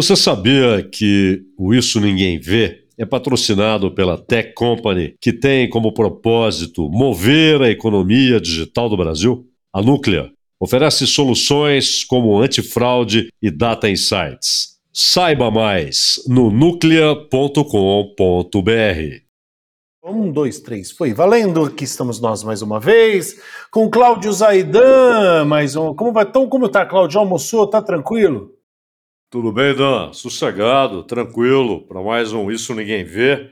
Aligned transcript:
Você 0.00 0.14
sabia 0.14 0.80
que 0.80 1.42
o 1.58 1.74
Isso 1.74 2.00
Ninguém 2.00 2.38
Vê 2.38 2.84
é 2.96 3.04
patrocinado 3.04 3.92
pela 3.92 4.16
Tech 4.16 4.54
Company, 4.54 5.16
que 5.20 5.32
tem 5.32 5.68
como 5.68 5.92
propósito 5.92 6.88
mover 6.88 7.60
a 7.62 7.68
economia 7.68 8.40
digital 8.40 8.88
do 8.88 8.96
Brasil? 8.96 9.44
A 9.72 9.82
Núclea 9.82 10.30
oferece 10.60 11.04
soluções 11.04 12.04
como 12.04 12.38
antifraude 12.38 13.28
e 13.42 13.50
data 13.50 13.90
insights. 13.90 14.78
Saiba 14.92 15.50
mais 15.50 16.22
no 16.28 16.48
núclea.com.br. 16.48 17.58
Um, 20.04 20.30
dois, 20.30 20.60
três, 20.60 20.92
foi 20.92 21.12
valendo. 21.12 21.64
Aqui 21.64 21.82
estamos 21.82 22.20
nós 22.20 22.44
mais 22.44 22.62
uma 22.62 22.78
vez 22.78 23.34
com 23.72 23.90
Cláudio 23.90 24.32
Zaidan. 24.32 25.44
Mais 25.44 25.74
um. 25.74 25.92
Como 25.92 26.12
vai? 26.12 26.22
Então, 26.22 26.48
como 26.48 26.68
tá, 26.68 26.86
Cláudio? 26.86 27.18
Almoçou? 27.18 27.66
Tá 27.66 27.82
tranquilo? 27.82 28.57
Tudo 29.30 29.52
bem, 29.52 29.74
Dan? 29.74 30.10
Sossegado, 30.14 31.02
tranquilo, 31.04 31.86
para 31.86 32.02
mais 32.02 32.32
um 32.32 32.50
Isso 32.50 32.74
Ninguém 32.74 33.04
Vê. 33.04 33.50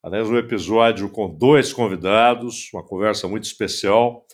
Aliás, 0.00 0.30
um 0.30 0.36
episódio 0.36 1.10
com 1.10 1.28
dois 1.28 1.72
convidados, 1.72 2.70
uma 2.72 2.84
conversa 2.84 3.26
muito 3.26 3.42
especial. 3.42 4.24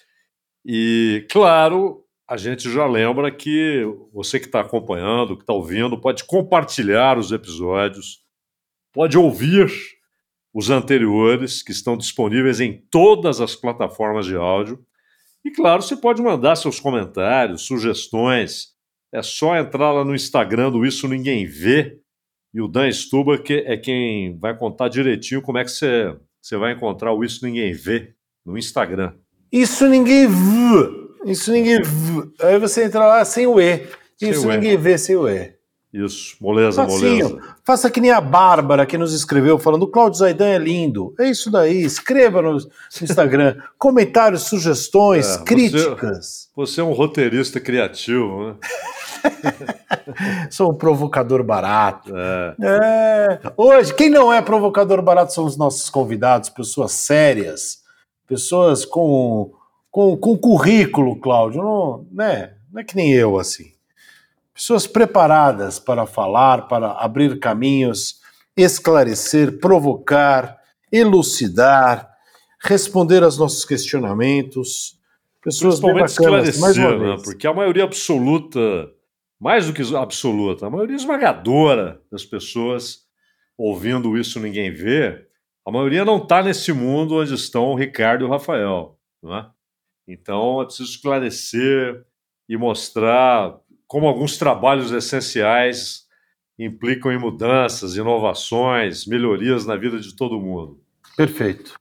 E, 0.62 1.26
claro, 1.30 2.04
a 2.28 2.36
gente 2.36 2.70
já 2.70 2.84
lembra 2.84 3.34
que 3.34 3.82
você 4.12 4.38
que 4.38 4.44
está 4.44 4.60
acompanhando, 4.60 5.34
que 5.34 5.44
está 5.44 5.54
ouvindo, 5.54 5.98
pode 5.98 6.24
compartilhar 6.24 7.16
os 7.16 7.32
episódios, 7.32 8.18
pode 8.92 9.16
ouvir 9.16 9.72
os 10.52 10.68
anteriores, 10.68 11.62
que 11.62 11.72
estão 11.72 11.96
disponíveis 11.96 12.60
em 12.60 12.86
todas 12.90 13.40
as 13.40 13.56
plataformas 13.56 14.26
de 14.26 14.36
áudio. 14.36 14.78
E, 15.42 15.50
claro, 15.52 15.80
você 15.80 15.96
pode 15.96 16.20
mandar 16.20 16.54
seus 16.56 16.78
comentários, 16.78 17.62
sugestões 17.62 18.71
é 19.12 19.22
só 19.22 19.56
entrar 19.56 19.92
lá 19.92 20.04
no 20.04 20.14
Instagram 20.14 20.70
do 20.70 20.86
Isso 20.86 21.06
Ninguém 21.06 21.46
Vê 21.46 21.98
e 22.54 22.60
o 22.60 22.68
Dan 22.68 22.90
Stuba 22.90 23.38
que 23.38 23.64
é 23.66 23.76
quem 23.76 24.38
vai 24.38 24.56
contar 24.56 24.88
direitinho 24.88 25.42
como 25.42 25.58
é 25.58 25.64
que 25.64 25.70
você, 25.70 26.16
você 26.40 26.56
vai 26.56 26.72
encontrar 26.72 27.12
o 27.12 27.22
Isso 27.22 27.44
Ninguém 27.44 27.72
Vê 27.72 28.14
no 28.44 28.58
Instagram. 28.58 29.14
Isso 29.52 29.86
ninguém 29.86 30.26
vê. 30.26 31.30
Isso 31.30 31.52
ninguém 31.52 31.82
vê. 31.82 32.46
Aí 32.46 32.58
você 32.58 32.84
entra 32.84 33.06
lá 33.06 33.24
sem 33.24 33.46
o 33.46 33.60
E. 33.60 33.86
Isso 34.20 34.48
ninguém 34.48 34.76
vê 34.76 34.96
sem 34.96 35.14
o 35.14 35.28
E. 35.28 35.54
Isso, 35.92 36.36
moleza, 36.40 36.84
Facinho. 36.84 37.28
moleza. 37.28 37.54
Faça 37.62 37.90
que 37.90 38.00
nem 38.00 38.10
a 38.10 38.20
Bárbara 38.20 38.86
que 38.86 38.96
nos 38.96 39.12
escreveu 39.12 39.58
falando: 39.58 39.82
o 39.82 39.88
Claudio 39.88 40.18
Zaidan 40.18 40.48
é 40.48 40.58
lindo. 40.58 41.14
É 41.20 41.28
isso 41.28 41.50
daí. 41.50 41.82
Escreva 41.82 42.40
no 42.40 42.56
Instagram. 43.02 43.56
Comentários, 43.78 44.44
sugestões, 44.44 45.36
é, 45.36 45.44
críticas. 45.44 46.48
Você, 46.56 46.72
você, 46.74 46.80
é 46.80 46.84
um 46.84 46.92
roteirista 46.92 47.60
criativo, 47.60 48.48
né? 48.48 48.54
Sou 50.50 50.70
um 50.70 50.74
provocador 50.74 51.42
barato. 51.42 52.16
É. 52.16 52.54
É. 52.62 53.40
Hoje, 53.54 53.92
quem 53.94 54.08
não 54.08 54.32
é 54.32 54.40
provocador 54.40 55.02
barato 55.02 55.34
são 55.34 55.44
os 55.44 55.58
nossos 55.58 55.90
convidados, 55.90 56.48
pessoas 56.48 56.92
sérias, 56.92 57.80
pessoas 58.26 58.86
com, 58.86 59.52
com, 59.90 60.16
com 60.16 60.38
currículo, 60.38 61.20
Cláudio. 61.20 61.62
Não, 61.62 62.06
né? 62.10 62.54
não 62.72 62.80
é 62.80 62.84
que 62.84 62.96
nem 62.96 63.12
eu, 63.12 63.38
assim. 63.38 63.71
Pessoas 64.54 64.86
preparadas 64.86 65.78
para 65.78 66.06
falar, 66.06 66.68
para 66.68 66.92
abrir 66.92 67.38
caminhos, 67.38 68.20
esclarecer, 68.56 69.58
provocar, 69.58 70.58
elucidar, 70.90 72.10
responder 72.62 73.22
aos 73.22 73.38
nossos 73.38 73.64
questionamentos. 73.64 74.98
Pessoas 75.42 75.80
bem 75.80 75.94
bacanas, 75.94 76.58
mais 76.58 76.76
uma 76.76 76.98
né? 76.98 77.16
Porque 77.24 77.46
a 77.46 77.54
maioria 77.54 77.84
absoluta 77.84 78.60
mais 79.42 79.66
do 79.66 79.72
que 79.72 79.82
absoluta, 79.96 80.68
a 80.68 80.70
maioria 80.70 80.94
esmagadora 80.94 82.00
das 82.08 82.24
pessoas 82.24 83.00
ouvindo 83.58 84.16
isso 84.16 84.38
ninguém 84.38 84.72
vê, 84.72 85.26
a 85.66 85.70
maioria 85.70 86.04
não 86.04 86.18
está 86.18 86.44
nesse 86.44 86.72
mundo 86.72 87.16
onde 87.16 87.34
estão 87.34 87.64
o 87.64 87.74
Ricardo 87.74 88.24
e 88.24 88.28
o 88.28 88.30
Rafael. 88.30 88.96
Né? 89.20 89.50
Então 90.06 90.62
é 90.62 90.64
preciso 90.64 90.90
esclarecer 90.90 92.04
e 92.48 92.56
mostrar 92.56 93.58
como 93.92 94.06
alguns 94.06 94.38
trabalhos 94.38 94.90
essenciais 94.90 96.06
implicam 96.58 97.12
em 97.12 97.18
mudanças, 97.18 97.94
inovações, 97.94 99.04
melhorias 99.04 99.66
na 99.66 99.76
vida 99.76 100.00
de 100.00 100.16
todo 100.16 100.40
mundo. 100.40 100.80
Perfeito. 101.14 101.74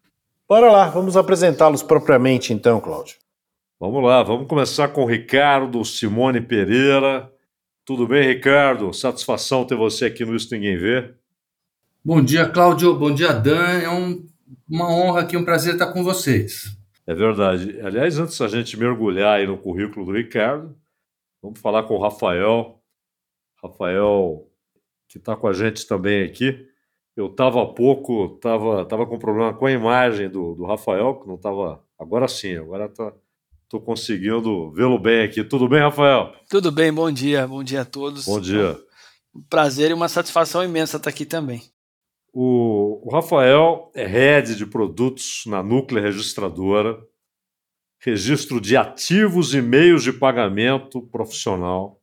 Bora 0.46 0.70
lá, 0.70 0.90
vamos 0.90 1.16
apresentá-los 1.16 1.82
propriamente 1.82 2.52
então, 2.52 2.82
Cláudio. 2.82 3.16
Vamos 3.80 4.04
lá, 4.04 4.22
vamos 4.24 4.46
começar 4.46 4.90
com 4.90 5.04
o 5.04 5.06
Ricardo 5.06 5.86
Simone 5.86 6.42
Pereira, 6.42 7.32
tudo 7.86 8.06
bem, 8.06 8.28
Ricardo? 8.28 8.92
Satisfação 8.92 9.64
ter 9.64 9.78
você 9.78 10.04
aqui 10.04 10.26
no 10.26 10.36
Isso 10.36 10.54
Ninguém 10.54 10.78
Vê. 10.78 11.14
Bom 12.04 12.22
dia, 12.22 12.46
Cláudio. 12.46 12.94
Bom 12.94 13.14
dia, 13.14 13.32
Dan. 13.32 13.80
É 13.80 13.90
um, 13.90 14.28
uma 14.70 14.94
honra 14.94 15.22
aqui, 15.22 15.38
um 15.38 15.46
prazer 15.46 15.76
estar 15.76 15.94
com 15.94 16.04
vocês. 16.04 16.78
É 17.08 17.16
verdade. 17.16 17.80
Aliás, 17.82 18.20
antes 18.20 18.38
da 18.38 18.50
gente 18.50 18.78
mergulhar 18.78 19.40
aí 19.40 19.48
no 19.48 19.58
currículo 19.58 20.08
do 20.08 20.12
Ricardo, 20.12 20.76
vamos 21.42 21.60
falar 21.60 21.84
com 21.84 21.96
o 21.96 22.02
Rafael. 22.02 22.82
Rafael, 23.64 24.48
que 25.08 25.18
está 25.18 25.36
com 25.36 25.48
a 25.48 25.54
gente 25.54 25.88
também 25.88 26.24
aqui. 26.24 26.68
Eu 27.16 27.28
estava 27.28 27.62
há 27.62 27.66
pouco, 27.66 28.36
estava 28.36 28.86
tava 28.86 29.06
com 29.06 29.20
problema 29.20 29.54
com 29.54 29.66
a 29.66 29.72
imagem 29.72 30.30
do, 30.30 30.56
do 30.56 30.66
Rafael, 30.66 31.20
que 31.20 31.28
não 31.28 31.36
estava. 31.36 31.84
Agora 32.00 32.28
sim, 32.28 32.56
agora 32.56 32.86
está 32.86 33.14
Estou 33.72 33.80
conseguindo 33.80 34.70
vê-lo 34.74 35.00
bem 35.00 35.24
aqui. 35.24 35.46
Tudo 35.46 35.70
bem, 35.70 35.80
Rafael? 35.80 36.34
Tudo 36.50 36.74
bem, 36.74 36.92
bom 36.92 37.10
dia, 37.10 37.48
bom 37.48 37.64
dia 37.64 37.84
a 37.84 37.86
todos. 37.86 38.26
Bom 38.26 38.42
dia. 38.42 38.78
Um 39.34 39.42
prazer 39.44 39.92
e 39.92 39.94
uma 39.94 40.10
satisfação 40.10 40.62
imensa 40.62 40.98
estar 40.98 41.10
aqui 41.10 41.26
também. 41.26 41.62
O, 42.34 43.00
o 43.08 43.10
Rafael 43.10 43.90
é 43.96 44.06
head 44.06 44.58
de 44.58 44.66
produtos 44.66 45.44
na 45.48 45.64
Núclea 45.64 46.04
Registradora, 46.04 47.02
registro 48.04 48.60
de 48.60 48.76
ativos 48.76 49.54
e 49.54 49.62
meios 49.62 50.04
de 50.04 50.12
pagamento 50.12 51.02
profissional. 51.04 52.02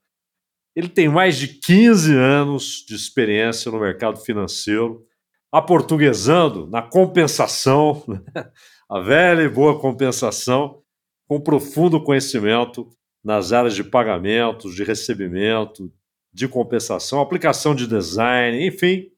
Ele 0.75 0.88
tem 0.88 1.09
mais 1.09 1.36
de 1.36 1.48
15 1.48 2.14
anos 2.14 2.84
de 2.86 2.94
experiência 2.94 3.70
no 3.70 3.81
mercado 3.81 4.19
financeiro, 4.19 5.04
aportuguesando 5.50 6.69
na 6.69 6.82
compensação, 6.82 8.04
a 8.88 9.00
velha 9.00 9.42
e 9.42 9.48
boa 9.48 9.81
compensação, 9.81 10.81
com 11.26 11.41
profundo 11.41 12.03
conhecimento 12.03 12.88
nas 13.25 13.53
áreas 13.53 13.75
de 13.75 13.82
pagamentos, 13.82 14.75
de 14.75 14.84
recebimento, 14.84 15.92
de 16.32 16.47
compensação, 16.47 17.20
aplicação 17.20 17.75
de 17.75 17.86
design, 17.86 18.65
enfim, 18.65 19.09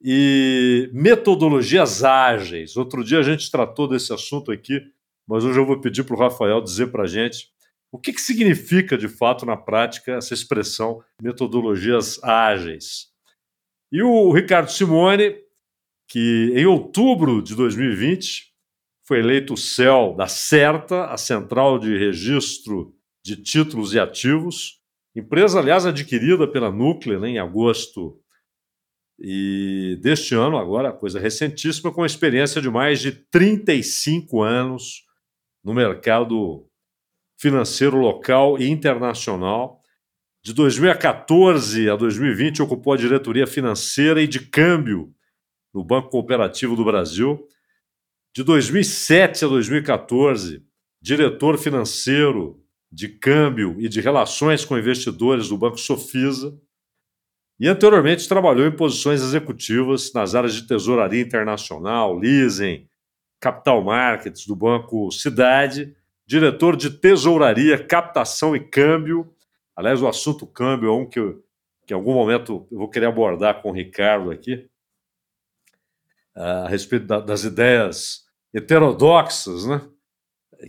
e 0.00 0.90
metodologias 0.92 2.04
ágeis. 2.04 2.76
Outro 2.76 3.02
dia 3.02 3.20
a 3.20 3.22
gente 3.22 3.50
tratou 3.50 3.88
desse 3.88 4.12
assunto 4.12 4.52
aqui, 4.52 4.80
mas 5.26 5.44
hoje 5.44 5.58
eu 5.58 5.66
vou 5.66 5.80
pedir 5.80 6.04
para 6.04 6.16
o 6.16 6.18
Rafael 6.18 6.60
dizer 6.60 6.88
para 6.88 7.04
a 7.04 7.06
gente 7.06 7.52
o 7.90 7.98
que, 7.98 8.12
que 8.12 8.20
significa 8.20 8.96
de 8.96 9.08
fato 9.08 9.44
na 9.44 9.56
prática 9.56 10.12
essa 10.12 10.32
expressão 10.32 11.02
metodologias 11.20 12.22
ágeis. 12.24 13.08
E 13.92 14.02
o 14.02 14.32
Ricardo 14.32 14.70
Simone, 14.70 15.36
que 16.08 16.52
em 16.54 16.64
outubro 16.64 17.42
de 17.42 17.54
2020 17.54 18.50
foi 19.04 19.18
eleito 19.18 19.54
o 19.54 19.58
CEL 19.58 20.14
da 20.16 20.26
CERTA, 20.26 21.04
a 21.06 21.18
Central 21.18 21.78
de 21.78 21.96
Registro 21.96 22.94
de 23.22 23.36
Títulos 23.36 23.92
e 23.92 24.00
Ativos, 24.00 24.80
empresa, 25.14 25.58
aliás, 25.58 25.84
adquirida 25.84 26.48
pela 26.48 26.70
Núclea 26.70 27.18
né, 27.18 27.28
em 27.28 27.38
agosto 27.38 28.18
e 29.18 29.98
deste 30.00 30.34
ano, 30.34 30.56
agora, 30.56 30.92
coisa 30.92 31.20
recentíssima, 31.20 31.92
com 31.92 32.04
experiência 32.04 32.60
de 32.60 32.70
mais 32.70 33.00
de 33.00 33.12
35 33.12 34.42
anos 34.42 35.04
no 35.64 35.74
mercado 35.74 36.66
financeiro 37.38 37.96
local 37.96 38.58
e 38.58 38.68
internacional. 38.68 39.80
De 40.44 40.52
2014 40.52 41.88
a 41.88 41.96
2020, 41.96 42.62
ocupou 42.62 42.92
a 42.94 42.96
diretoria 42.96 43.46
financeira 43.46 44.22
e 44.22 44.26
de 44.26 44.40
câmbio 44.40 45.14
no 45.72 45.84
Banco 45.84 46.10
Cooperativo 46.10 46.74
do 46.74 46.84
Brasil 46.84 47.46
de 48.34 48.42
2007 48.42 49.44
a 49.44 49.48
2014, 49.48 50.64
diretor 51.02 51.58
financeiro 51.58 52.64
de 52.90 53.08
câmbio 53.08 53.76
e 53.78 53.88
de 53.88 54.00
relações 54.00 54.64
com 54.64 54.78
investidores 54.78 55.48
do 55.48 55.58
Banco 55.58 55.76
Sofisa. 55.76 56.58
E 57.60 57.68
anteriormente 57.68 58.26
trabalhou 58.26 58.66
em 58.66 58.74
posições 58.74 59.20
executivas 59.20 60.12
nas 60.14 60.34
áreas 60.34 60.54
de 60.54 60.66
tesouraria 60.66 61.20
internacional, 61.20 62.18
leasing, 62.18 62.88
capital 63.42 63.82
markets 63.82 64.46
do 64.46 64.54
Banco 64.54 65.10
Cidade, 65.10 65.96
diretor 66.24 66.76
de 66.76 66.88
tesouraria, 66.90 67.76
captação 67.84 68.54
e 68.54 68.60
câmbio. 68.60 69.34
Aliás, 69.74 70.00
o 70.00 70.06
assunto 70.06 70.46
câmbio 70.46 70.90
é 70.90 70.92
um 70.92 71.04
que, 71.04 71.18
eu, 71.18 71.44
que 71.84 71.92
em 71.92 71.96
algum 71.96 72.14
momento 72.14 72.68
eu 72.70 72.78
vou 72.78 72.88
querer 72.88 73.06
abordar 73.06 73.60
com 73.60 73.70
o 73.70 73.74
Ricardo 73.74 74.30
aqui, 74.30 74.70
a 76.36 76.68
respeito 76.68 77.04
da, 77.04 77.18
das 77.18 77.42
ideias 77.42 78.24
heterodoxas, 78.54 79.66
né? 79.66 79.82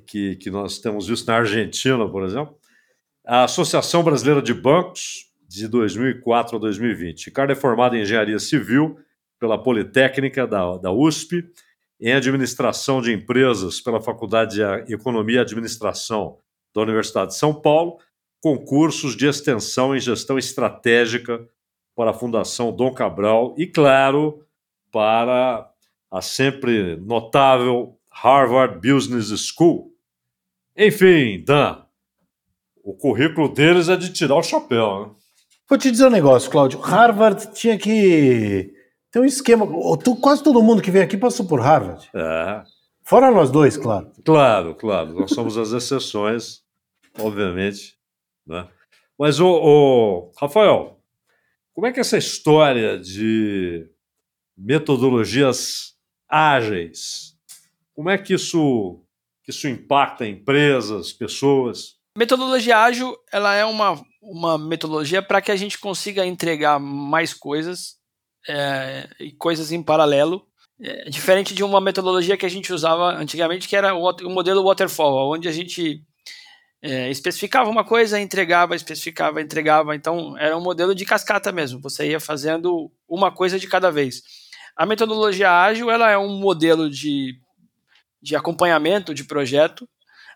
que, 0.07 0.35
que 0.37 0.49
nós 0.49 0.79
temos 0.79 1.07
visto 1.07 1.27
na 1.27 1.35
Argentina, 1.35 2.09
por 2.09 2.23
exemplo. 2.23 2.57
A 3.23 3.43
Associação 3.43 4.03
Brasileira 4.03 4.41
de 4.41 4.53
Bancos, 4.53 5.31
de 5.47 5.67
2004 5.67 6.57
a 6.57 6.59
2020. 6.59 7.27
Ricardo 7.27 7.51
é 7.51 7.55
formado 7.55 7.95
em 7.95 8.01
engenharia 8.01 8.39
civil 8.39 8.97
pela 9.39 9.61
Politécnica 9.61 10.47
da, 10.47 10.77
da 10.77 10.91
USP, 10.91 11.47
em 12.03 12.11
administração 12.11 13.01
de 13.01 13.13
empresas 13.13 13.79
pela 13.79 14.01
Faculdade 14.01 14.57
de 14.85 14.93
Economia 14.93 15.37
e 15.37 15.39
Administração 15.39 16.37
da 16.75 16.81
Universidade 16.81 17.31
de 17.31 17.37
São 17.37 17.53
Paulo, 17.53 17.97
concursos 18.41 19.15
de 19.15 19.25
extensão 19.25 19.95
em 19.95 20.01
gestão 20.01 20.37
estratégica 20.37 21.47
para 21.95 22.11
a 22.11 22.13
Fundação 22.13 22.75
Dom 22.75 22.93
Cabral 22.93 23.55
e, 23.57 23.65
claro, 23.65 24.45
para 24.91 25.71
a 26.11 26.21
sempre 26.21 26.97
notável 26.97 27.97
Harvard 28.11 28.85
Business 28.85 29.29
School. 29.39 29.93
Enfim, 30.75 31.41
Dan, 31.41 31.85
o 32.83 32.93
currículo 32.93 33.47
deles 33.47 33.87
é 33.87 33.95
de 33.95 34.11
tirar 34.11 34.35
o 34.35 34.43
chapéu. 34.43 34.99
Né? 34.99 35.11
Vou 35.69 35.77
te 35.77 35.89
dizer 35.89 36.07
um 36.07 36.11
negócio, 36.11 36.51
Cláudio. 36.51 36.79
Harvard 36.81 37.53
tinha 37.53 37.77
que 37.77 38.72
ter 39.13 39.19
um 39.19 39.25
esquema. 39.25 39.65
Quase 40.19 40.43
todo 40.43 40.63
mundo 40.63 40.81
que 40.81 40.89
vem 40.89 41.03
aqui 41.03 41.15
passou 41.15 41.47
por 41.47 41.61
Harvard. 41.61 42.09
É. 42.13 42.63
Fora 43.03 43.29
nós 43.29 43.51
dois, 43.51 43.77
claro. 43.77 44.11
Claro, 44.25 44.75
claro. 44.75 45.13
Nós 45.13 45.31
somos 45.31 45.55
as 45.55 45.71
exceções, 45.71 46.63
obviamente. 47.19 47.95
Né? 48.45 48.67
Mas, 49.17 49.39
o, 49.39 49.47
o 49.47 50.31
Rafael, 50.35 50.99
como 51.73 51.85
é 51.85 51.93
que 51.93 51.99
essa 51.99 52.17
história 52.17 52.97
de 52.97 53.87
metodologias 54.57 55.93
ágeis, 56.27 57.37
como 57.93 58.09
é 58.09 58.17
que 58.17 58.33
isso, 58.33 58.99
que 59.43 59.51
isso 59.51 59.67
impacta 59.67 60.25
empresas, 60.25 61.13
pessoas? 61.13 61.97
Metodologia 62.17 62.79
ágil, 62.79 63.15
ela 63.31 63.53
é 63.53 63.65
uma, 63.65 64.01
uma 64.21 64.57
metodologia 64.57 65.21
para 65.21 65.41
que 65.41 65.51
a 65.51 65.55
gente 65.55 65.77
consiga 65.77 66.25
entregar 66.25 66.79
mais 66.79 67.33
coisas 67.33 68.01
é, 68.47 69.09
e 69.19 69.31
coisas 69.31 69.71
em 69.71 69.81
paralelo, 69.81 70.45
é, 70.81 71.09
diferente 71.09 71.53
de 71.53 71.63
uma 71.63 71.79
metodologia 71.79 72.37
que 72.37 72.45
a 72.45 72.49
gente 72.49 72.73
usava 72.73 73.15
antigamente, 73.15 73.67
que 73.67 73.75
era 73.75 73.93
o, 73.95 74.09
o 74.09 74.29
modelo 74.29 74.63
waterfall, 74.63 75.33
onde 75.33 75.47
a 75.47 75.51
gente 75.51 76.03
é, 76.81 77.09
especificava 77.09 77.69
uma 77.69 77.85
coisa, 77.85 78.19
entregava, 78.19 78.75
especificava, 78.75 79.41
entregava. 79.41 79.95
Então, 79.95 80.37
era 80.37 80.57
um 80.57 80.61
modelo 80.61 80.93
de 80.93 81.05
cascata 81.05 81.51
mesmo. 81.51 81.79
Você 81.79 82.09
ia 82.09 82.19
fazendo 82.19 82.91
uma 83.07 83.31
coisa 83.31 83.57
de 83.57 83.67
cada 83.67 83.89
vez. 83.89 84.21
A 84.75 84.85
metodologia 84.85 85.49
ágil 85.49 85.89
ela 85.89 86.09
é 86.11 86.17
um 86.17 86.37
modelo 86.37 86.89
de, 86.89 87.39
de 88.21 88.35
acompanhamento 88.35 89.13
de 89.13 89.23
projeto, 89.23 89.87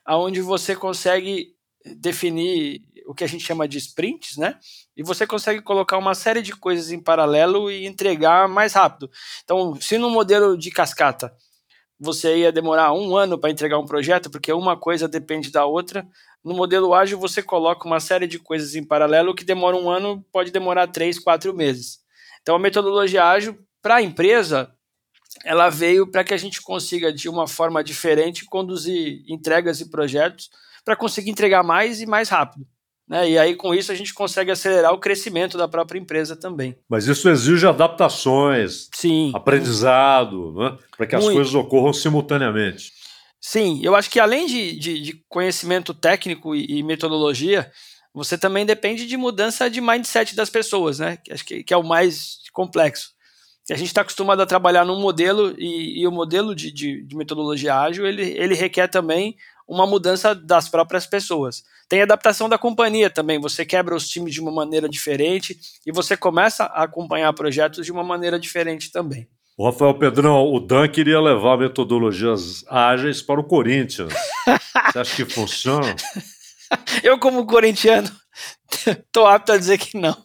onde 0.07 0.39
você 0.39 0.73
consegue 0.73 1.53
definir 1.97 2.81
o 3.07 3.13
que 3.13 3.23
a 3.23 3.27
gente 3.27 3.43
chama 3.43 3.67
de 3.67 3.77
sprints, 3.77 4.37
né? 4.37 4.59
E 4.95 5.01
você 5.01 5.25
consegue 5.25 5.61
colocar 5.61 5.97
uma 5.97 6.13
série 6.13 6.41
de 6.41 6.53
coisas 6.53 6.91
em 6.91 6.99
paralelo 6.99 7.71
e 7.71 7.87
entregar 7.87 8.47
mais 8.47 8.73
rápido. 8.73 9.09
Então, 9.43 9.79
se 9.79 9.97
no 9.97 10.09
modelo 10.09 10.57
de 10.57 10.69
cascata 10.69 11.33
você 11.99 12.37
ia 12.37 12.51
demorar 12.51 12.93
um 12.93 13.15
ano 13.15 13.39
para 13.39 13.49
entregar 13.49 13.79
um 13.79 13.85
projeto, 13.85 14.29
porque 14.29 14.53
uma 14.53 14.77
coisa 14.77 15.07
depende 15.07 15.49
da 15.49 15.65
outra. 15.65 16.07
No 16.43 16.53
modelo 16.53 16.93
ágil, 16.93 17.17
você 17.17 17.41
coloca 17.41 17.87
uma 17.87 17.99
série 17.99 18.27
de 18.27 18.37
coisas 18.37 18.75
em 18.75 18.83
paralelo 18.83 19.33
que 19.33 19.43
demora 19.43 19.75
um 19.75 19.89
ano, 19.89 20.23
pode 20.31 20.51
demorar 20.51 20.87
três, 20.87 21.17
quatro 21.17 21.55
meses. 21.55 21.99
Então, 22.41 22.55
a 22.55 22.59
metodologia 22.59 23.25
ágil, 23.25 23.57
para 23.81 23.95
a 23.95 24.01
empresa, 24.01 24.71
ela 25.43 25.69
veio 25.69 26.09
para 26.09 26.23
que 26.23 26.33
a 26.33 26.37
gente 26.37 26.61
consiga, 26.61 27.11
de 27.11 27.27
uma 27.27 27.47
forma 27.47 27.83
diferente, 27.83 28.45
conduzir 28.45 29.23
entregas 29.27 29.81
e 29.81 29.89
projetos 29.89 30.49
para 30.85 30.95
conseguir 30.95 31.31
entregar 31.31 31.63
mais 31.63 31.99
e 31.99 32.05
mais 32.05 32.29
rápido. 32.29 32.65
Né? 33.07 33.31
E 33.31 33.37
aí, 33.37 33.55
com 33.55 33.73
isso, 33.73 33.91
a 33.91 33.95
gente 33.95 34.13
consegue 34.13 34.51
acelerar 34.51 34.93
o 34.93 34.99
crescimento 34.99 35.57
da 35.57 35.67
própria 35.67 35.99
empresa 35.99 36.35
também. 36.35 36.75
Mas 36.89 37.07
isso 37.07 37.29
exige 37.29 37.65
adaptações, 37.65 38.89
Sim. 38.93 39.31
aprendizado, 39.33 40.53
né? 40.53 40.77
para 40.95 41.07
que 41.07 41.15
as 41.15 41.23
Muito. 41.23 41.35
coisas 41.35 41.55
ocorram 41.55 41.93
simultaneamente. 41.93 42.91
Sim, 43.39 43.79
eu 43.83 43.95
acho 43.95 44.09
que 44.09 44.19
além 44.19 44.45
de, 44.45 44.77
de, 44.77 45.01
de 45.01 45.23
conhecimento 45.29 45.93
técnico 45.93 46.55
e, 46.55 46.79
e, 46.79 46.83
metodologia, 46.83 47.71
você 48.13 48.37
também 48.37 48.65
depende 48.65 49.05
de 49.05 49.15
mudança 49.15 49.69
de 49.69 49.79
mindset 49.79 50.35
das 50.35 50.49
pessoas, 50.49 50.99
né? 50.99 51.17
Que 51.23 51.31
acho 51.31 51.45
que, 51.45 51.63
que 51.63 51.73
é 51.73 51.77
o 51.77 51.83
mais 51.83 52.39
complexo. 52.51 53.11
A 53.69 53.75
gente 53.75 53.87
está 53.87 54.01
acostumado 54.01 54.41
a 54.41 54.45
trabalhar 54.45 54.85
num 54.85 54.99
modelo 54.99 55.53
e, 55.57 56.01
e 56.01 56.07
o 56.07 56.11
modelo 56.11 56.55
de, 56.55 56.71
de, 56.71 57.03
de, 57.03 57.15
metodologia 57.17 57.75
ágil 57.75 58.07
ele, 58.07 58.23
ele 58.37 58.55
requer 58.55 58.87
também 58.87 59.35
uma 59.67 59.85
mudança 59.85 60.33
das 60.33 60.69
próprias 60.69 61.05
pessoas. 61.05 61.63
Tem 61.89 62.01
adaptação 62.01 62.47
da 62.47 62.57
companhia 62.57 63.09
também. 63.09 63.39
Você 63.39 63.65
quebra 63.65 63.95
os 63.95 64.07
times 64.07 64.33
de 64.33 64.41
uma 64.41 64.51
maneira 64.51 64.87
diferente 64.87 65.57
e 65.85 65.91
você 65.91 66.15
começa 66.15 66.65
a 66.65 66.83
acompanhar 66.83 67.31
projetos 67.33 67.85
de 67.85 67.91
uma 67.91 68.03
maneira 68.03 68.39
diferente 68.39 68.91
também. 68.91 69.27
O 69.57 69.65
Rafael 69.65 69.95
Pedrão, 69.95 70.53
o 70.53 70.59
Dan 70.59 70.87
queria 70.87 71.19
levar 71.19 71.57
metodologias 71.57 72.63
ágeis 72.67 73.21
para 73.21 73.39
o 73.39 73.43
Corinthians. 73.43 74.13
Você 74.91 74.99
acha 74.99 75.15
que 75.15 75.25
funciona? 75.25 75.95
Eu, 77.01 77.17
como 77.17 77.45
corintiano, 77.47 78.09
estou 78.85 79.25
apto 79.25 79.53
a 79.53 79.57
dizer 79.57 79.79
que 79.79 79.97
não. 79.97 80.15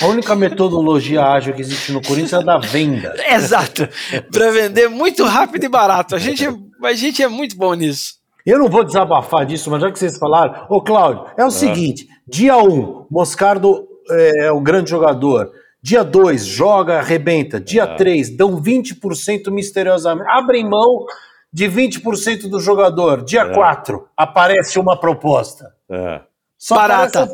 A 0.00 0.06
única 0.06 0.34
metodologia 0.34 1.24
ágil 1.24 1.54
que 1.54 1.62
existe 1.62 1.92
no 1.92 2.00
Corinthians 2.00 2.32
é 2.32 2.36
a 2.36 2.40
da 2.40 2.58
venda. 2.58 3.14
Exato. 3.32 3.88
Para 4.30 4.50
vender 4.50 4.88
muito 4.88 5.24
rápido 5.24 5.64
e 5.64 5.68
barato. 5.68 6.14
A 6.14 6.18
gente, 6.18 6.44
é, 6.44 6.54
a 6.84 6.92
gente 6.92 7.22
é 7.22 7.28
muito 7.28 7.56
bom 7.56 7.74
nisso. 7.74 8.15
Eu 8.46 8.60
não 8.60 8.68
vou 8.68 8.84
desabafar 8.84 9.44
disso, 9.44 9.70
mas 9.70 9.82
já 9.82 9.90
que 9.90 9.98
vocês 9.98 10.16
falaram, 10.16 10.66
ô 10.70 10.80
Cláudio, 10.80 11.26
é 11.36 11.42
o 11.42 11.48
é. 11.48 11.50
seguinte: 11.50 12.06
dia 12.26 12.56
1, 12.56 12.62
um, 12.62 13.06
Moscardo 13.10 13.88
é, 14.08 14.46
é 14.46 14.52
o 14.52 14.60
grande 14.60 14.88
jogador. 14.88 15.50
Dia 15.82 16.02
2, 16.02 16.46
joga, 16.46 16.98
arrebenta. 16.98 17.60
Dia 17.60 17.86
3, 17.86 18.30
é. 18.30 18.36
dão 18.36 18.60
20% 18.60 19.50
misteriosamente. 19.50 20.28
Abrem 20.30 20.68
mão 20.68 21.04
de 21.52 21.68
20% 21.68 22.48
do 22.48 22.60
jogador. 22.60 23.24
Dia 23.24 23.52
4, 23.52 23.96
é. 23.96 24.00
aparece 24.16 24.78
uma 24.78 24.98
proposta. 24.98 25.72
É. 25.90 26.20
Só 26.56 26.76
Barata. 26.76 27.24
A... 27.24 27.28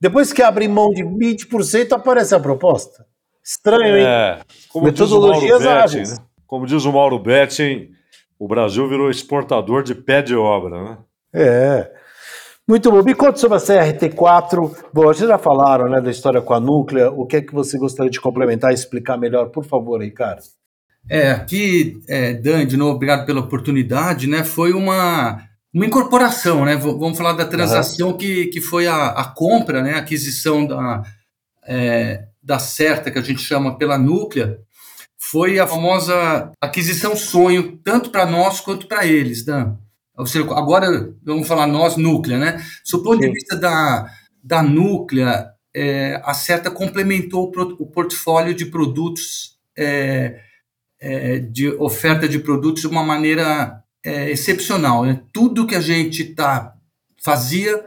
Depois 0.00 0.32
que 0.32 0.42
abrem 0.42 0.68
mão 0.68 0.90
de 0.90 1.02
20%, 1.02 1.92
aparece 1.92 2.34
a 2.34 2.40
proposta. 2.40 3.06
Estranho, 3.42 3.96
hein? 3.96 4.04
É. 4.06 4.40
Como 4.68 4.86
Metodologias 4.86 5.66
ágeis. 5.66 6.18
Né? 6.18 6.24
Como 6.46 6.66
diz 6.66 6.84
o 6.84 6.92
Mauro 6.92 7.18
Betting, 7.18 7.90
o 8.38 8.48
Brasil 8.48 8.88
virou 8.88 9.10
exportador 9.10 9.82
de 9.82 9.94
pé 9.94 10.22
de 10.22 10.34
obra, 10.34 10.82
né? 10.82 10.98
É. 11.32 11.90
Muito 12.66 12.90
bom. 12.90 13.02
Me 13.02 13.14
conta 13.14 13.36
sobre 13.38 13.58
a 13.58 13.60
CRT4. 13.60 14.76
Bom, 14.92 15.02
vocês 15.02 15.28
já 15.28 15.36
falaram 15.36 15.88
né, 15.88 16.00
da 16.00 16.10
história 16.10 16.40
com 16.40 16.54
a 16.54 16.60
Núclea. 16.60 17.10
O 17.10 17.26
que 17.26 17.36
é 17.36 17.42
que 17.42 17.52
você 17.52 17.76
gostaria 17.76 18.10
de 18.10 18.20
complementar 18.20 18.70
e 18.70 18.74
explicar 18.74 19.18
melhor, 19.18 19.50
por 19.50 19.64
favor, 19.64 20.00
Ricardo? 20.00 20.42
É, 21.08 21.32
aqui, 21.32 22.00
é, 22.08 22.32
Dan, 22.32 22.66
de 22.66 22.78
novo, 22.78 22.94
obrigado 22.94 23.26
pela 23.26 23.40
oportunidade, 23.40 24.26
né? 24.26 24.42
Foi 24.42 24.72
uma, 24.72 25.38
uma 25.72 25.84
incorporação, 25.84 26.64
né? 26.64 26.76
Vamos 26.76 27.18
falar 27.18 27.34
da 27.34 27.44
transação 27.44 28.08
uhum. 28.08 28.16
que, 28.16 28.46
que 28.46 28.60
foi 28.62 28.86
a, 28.86 29.08
a 29.08 29.24
compra, 29.24 29.82
né? 29.82 29.94
A 29.94 29.98
aquisição 29.98 30.66
da, 30.66 31.02
é, 31.66 32.24
da 32.42 32.58
Certa, 32.58 33.10
que 33.10 33.18
a 33.18 33.22
gente 33.22 33.42
chama 33.42 33.76
pela 33.76 33.98
Núclea, 33.98 34.58
foi 35.34 35.58
a 35.58 35.66
famosa 35.66 36.52
aquisição 36.60 37.16
sonho, 37.16 37.76
tanto 37.82 38.10
para 38.10 38.24
nós 38.24 38.60
quanto 38.60 38.86
para 38.86 39.04
eles, 39.04 39.44
Dan. 39.44 39.76
Seja, 40.26 40.44
agora 40.54 41.12
vamos 41.24 41.48
falar 41.48 41.66
nós, 41.66 41.96
núclea, 41.96 42.38
né? 42.38 42.64
Do 42.88 43.02
ponto 43.02 43.18
de 43.18 43.32
vista 43.32 43.56
da, 43.56 44.08
da 44.40 44.62
núclea, 44.62 45.50
é, 45.74 46.22
a 46.24 46.32
Certa 46.34 46.70
complementou 46.70 47.50
o 47.80 47.86
portfólio 47.86 48.54
de 48.54 48.66
produtos, 48.66 49.58
é, 49.76 50.38
é, 51.00 51.40
de 51.40 51.68
oferta 51.80 52.28
de 52.28 52.38
produtos 52.38 52.82
de 52.82 52.86
uma 52.86 53.02
maneira 53.02 53.82
é, 54.04 54.30
excepcional. 54.30 55.04
Né? 55.04 55.20
Tudo 55.32 55.66
que 55.66 55.74
a 55.74 55.80
gente 55.80 56.26
tá, 56.26 56.74
fazia, 57.20 57.84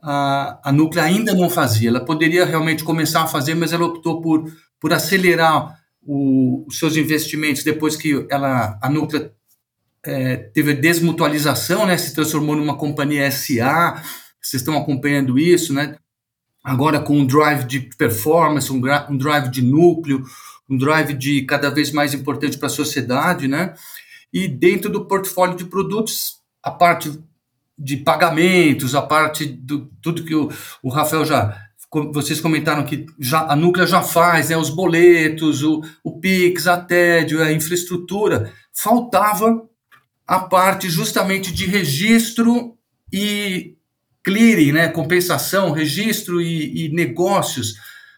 a, 0.00 0.60
a 0.62 0.70
núclea 0.70 1.02
ainda 1.02 1.34
não 1.34 1.50
fazia. 1.50 1.88
Ela 1.88 2.04
poderia 2.04 2.44
realmente 2.44 2.84
começar 2.84 3.24
a 3.24 3.26
fazer, 3.26 3.56
mas 3.56 3.72
ela 3.72 3.86
optou 3.86 4.20
por, 4.20 4.44
por 4.78 4.92
acelerar 4.92 5.75
o, 6.06 6.64
os 6.66 6.78
seus 6.78 6.96
investimentos 6.96 7.64
depois 7.64 7.96
que 7.96 8.26
ela, 8.30 8.78
a 8.80 8.88
Núclea 8.88 9.32
é, 10.04 10.36
teve 10.36 10.72
desmutualização, 10.74 11.84
né, 11.84 11.96
se 11.98 12.14
transformou 12.14 12.54
numa 12.54 12.76
companhia 12.76 13.30
SA, 13.30 14.02
vocês 14.40 14.62
estão 14.62 14.76
acompanhando 14.76 15.38
isso, 15.38 15.74
né? 15.74 15.96
Agora 16.62 17.00
com 17.00 17.18
um 17.18 17.26
drive 17.26 17.64
de 17.64 17.80
performance, 17.80 18.72
um, 18.72 18.80
um 19.10 19.16
drive 19.16 19.50
de 19.50 19.62
núcleo, 19.62 20.24
um 20.68 20.76
drive 20.76 21.14
de 21.14 21.42
cada 21.42 21.70
vez 21.70 21.90
mais 21.90 22.14
importante 22.14 22.56
para 22.56 22.66
a 22.66 22.70
sociedade, 22.70 23.48
né? 23.48 23.74
E 24.32 24.46
dentro 24.46 24.90
do 24.90 25.06
portfólio 25.06 25.56
de 25.56 25.64
produtos, 25.64 26.36
a 26.62 26.70
parte 26.70 27.20
de 27.78 27.96
pagamentos, 27.98 28.94
a 28.94 29.02
parte 29.02 29.44
do 29.44 29.86
tudo 30.00 30.24
que 30.24 30.34
o, 30.34 30.50
o 30.82 30.88
Rafael 30.88 31.24
já 31.24 31.65
vocês 32.12 32.40
comentaram 32.40 32.84
que 32.84 33.06
já, 33.18 33.46
a 33.50 33.56
Núclea 33.56 33.86
já 33.86 34.02
faz, 34.02 34.50
né, 34.50 34.56
os 34.56 34.70
boletos, 34.70 35.62
o, 35.62 35.82
o 36.04 36.18
PIX, 36.18 36.66
a 36.66 36.76
TED, 36.78 37.36
a 37.38 37.52
infraestrutura, 37.52 38.52
faltava 38.72 39.62
a 40.26 40.40
parte 40.40 40.88
justamente 40.90 41.52
de 41.52 41.66
registro 41.66 42.76
e 43.12 43.76
clearing, 44.22 44.72
né, 44.72 44.88
compensação, 44.88 45.70
registro 45.70 46.40
e, 46.40 46.86
e 46.86 46.88
negócios 46.92 47.76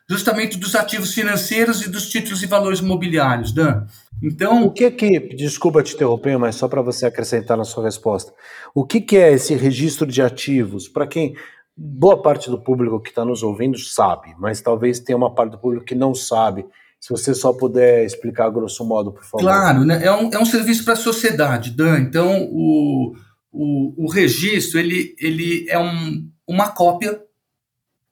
justamente 0.08 0.56
dos 0.56 0.74
ativos 0.74 1.12
financeiros 1.12 1.82
e 1.82 1.90
dos 1.90 2.08
títulos 2.08 2.42
e 2.42 2.46
valores 2.46 2.80
imobiliários, 2.80 3.52
Dan. 3.52 3.84
Então, 4.22 4.64
o 4.64 4.72
que 4.72 4.84
é 4.84 4.90
que, 4.90 5.20
desculpa 5.36 5.82
te 5.82 5.94
interromper, 5.94 6.38
mas 6.38 6.56
só 6.56 6.66
para 6.66 6.80
você 6.80 7.04
acrescentar 7.04 7.58
na 7.58 7.64
sua 7.64 7.84
resposta, 7.84 8.32
o 8.74 8.86
que, 8.86 9.00
que 9.00 9.16
é 9.16 9.32
esse 9.32 9.54
registro 9.54 10.06
de 10.06 10.22
ativos? 10.22 10.88
Para 10.88 11.06
quem 11.06 11.36
boa 11.80 12.20
parte 12.20 12.50
do 12.50 12.58
público 12.58 13.00
que 13.00 13.10
está 13.10 13.24
nos 13.24 13.44
ouvindo 13.44 13.78
sabe, 13.78 14.34
mas 14.36 14.60
talvez 14.60 14.98
tenha 14.98 15.16
uma 15.16 15.32
parte 15.32 15.52
do 15.52 15.58
público 15.58 15.84
que 15.84 15.94
não 15.94 16.12
sabe. 16.12 16.66
Se 16.98 17.10
você 17.10 17.32
só 17.32 17.52
puder 17.52 18.04
explicar 18.04 18.50
grosso 18.50 18.84
modo, 18.84 19.12
por 19.12 19.22
favor. 19.22 19.40
Claro, 19.40 19.84
né? 19.84 20.04
é, 20.04 20.10
um, 20.10 20.30
é 20.32 20.38
um 20.40 20.44
serviço 20.44 20.84
para 20.84 20.94
a 20.94 20.96
sociedade, 20.96 21.70
Dan. 21.70 22.00
Então, 22.00 22.48
o, 22.50 23.14
o, 23.52 24.04
o 24.04 24.10
registro 24.10 24.80
ele, 24.80 25.14
ele 25.20 25.64
é 25.68 25.78
um, 25.78 26.28
uma 26.44 26.70
cópia 26.70 27.22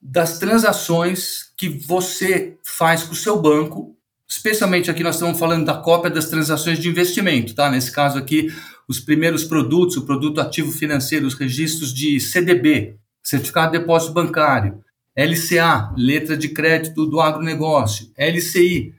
das 0.01 0.39
transações 0.39 1.51
que 1.57 1.67
você 1.67 2.55
faz 2.63 3.03
com 3.03 3.11
o 3.11 3.17
seu 3.17 3.41
banco, 3.41 3.97
especialmente 4.25 4.89
aqui 4.89 5.03
nós 5.03 5.15
estamos 5.15 5.37
falando 5.37 5.65
da 5.65 5.75
cópia 5.75 6.09
das 6.09 6.29
transações 6.29 6.79
de 6.79 6.87
investimento, 6.87 7.53
tá? 7.53 7.69
Nesse 7.69 7.91
caso 7.91 8.17
aqui, 8.17 8.49
os 8.87 9.01
primeiros 9.01 9.43
produtos, 9.43 9.97
o 9.97 10.05
produto 10.05 10.39
ativo 10.39 10.71
financeiro, 10.71 11.27
os 11.27 11.33
registros 11.33 11.93
de 11.93 12.21
CDB, 12.21 12.97
Certificado 13.27 13.73
de 13.73 13.79
Depósito 13.79 14.13
Bancário, 14.13 14.81
LCA, 15.13 15.93
letra 15.97 16.37
de 16.37 16.47
crédito 16.47 17.05
do 17.05 17.19
agronegócio, 17.19 18.09
LCI, 18.17 18.93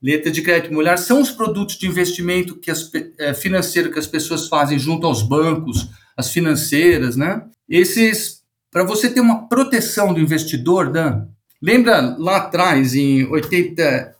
letra 0.00 0.30
de 0.30 0.40
crédito 0.40 0.72
mulher, 0.72 0.96
são 0.98 1.20
os 1.20 1.32
produtos 1.32 1.76
de 1.76 1.88
investimento 1.88 2.54
que 2.60 2.70
as, 2.70 2.88
é, 3.18 3.34
financeiro 3.34 3.90
que 3.90 3.98
as 3.98 4.06
pessoas 4.06 4.46
fazem 4.46 4.78
junto 4.78 5.04
aos 5.04 5.20
bancos, 5.24 5.88
as 6.16 6.30
financeiras, 6.30 7.16
né? 7.16 7.42
Esses, 7.68 8.44
para 8.70 8.84
você 8.84 9.10
ter 9.10 9.20
uma 9.20 9.48
proteção 9.48 10.14
do 10.14 10.20
investidor, 10.20 10.88
Dan, 10.88 11.26
lembra 11.60 12.14
lá 12.20 12.36
atrás, 12.36 12.94
em 12.94 13.26
80, 13.26 14.14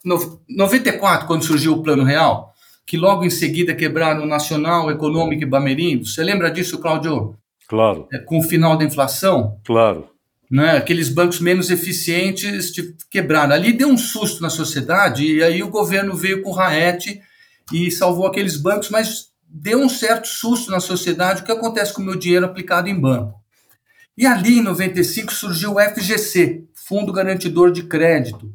94, 0.48 1.28
quando 1.28 1.44
surgiu 1.44 1.74
o 1.74 1.82
Plano 1.84 2.02
Real, 2.02 2.52
que 2.84 2.96
logo 2.96 3.24
em 3.24 3.30
seguida 3.30 3.76
quebraram 3.76 4.24
o 4.24 4.26
Nacional, 4.26 4.90
Econômico 4.90 5.44
e 5.44 5.46
Bamerindo? 5.46 6.04
Você 6.04 6.24
lembra 6.24 6.50
disso, 6.50 6.80
Claudio? 6.80 7.36
Claro. 7.72 8.06
É, 8.12 8.18
com 8.18 8.38
o 8.38 8.42
final 8.42 8.76
da 8.76 8.84
inflação? 8.84 9.58
Claro. 9.64 10.10
Né, 10.50 10.76
aqueles 10.76 11.08
bancos 11.08 11.40
menos 11.40 11.70
eficientes 11.70 12.70
tipo, 12.70 12.94
quebraram. 13.10 13.54
Ali 13.54 13.72
deu 13.72 13.88
um 13.88 13.96
susto 13.96 14.42
na 14.42 14.50
sociedade 14.50 15.24
e 15.24 15.42
aí 15.42 15.62
o 15.62 15.70
governo 15.70 16.14
veio 16.14 16.42
com 16.42 16.50
o 16.50 16.52
Raete 16.52 17.22
e 17.72 17.90
salvou 17.90 18.26
aqueles 18.26 18.58
bancos, 18.58 18.90
mas 18.90 19.28
deu 19.48 19.78
um 19.78 19.88
certo 19.88 20.28
susto 20.28 20.70
na 20.70 20.80
sociedade 20.80 21.40
o 21.40 21.44
que 21.46 21.52
acontece 21.52 21.94
com 21.94 22.02
o 22.02 22.04
meu 22.04 22.14
dinheiro 22.14 22.44
aplicado 22.44 22.90
em 22.90 23.00
banco. 23.00 23.40
E 24.18 24.26
ali 24.26 24.58
em 24.58 24.62
95 24.62 25.32
surgiu 25.32 25.76
o 25.76 25.80
FGC, 25.80 26.64
Fundo 26.74 27.10
Garantidor 27.10 27.72
de 27.72 27.84
Crédito, 27.84 28.54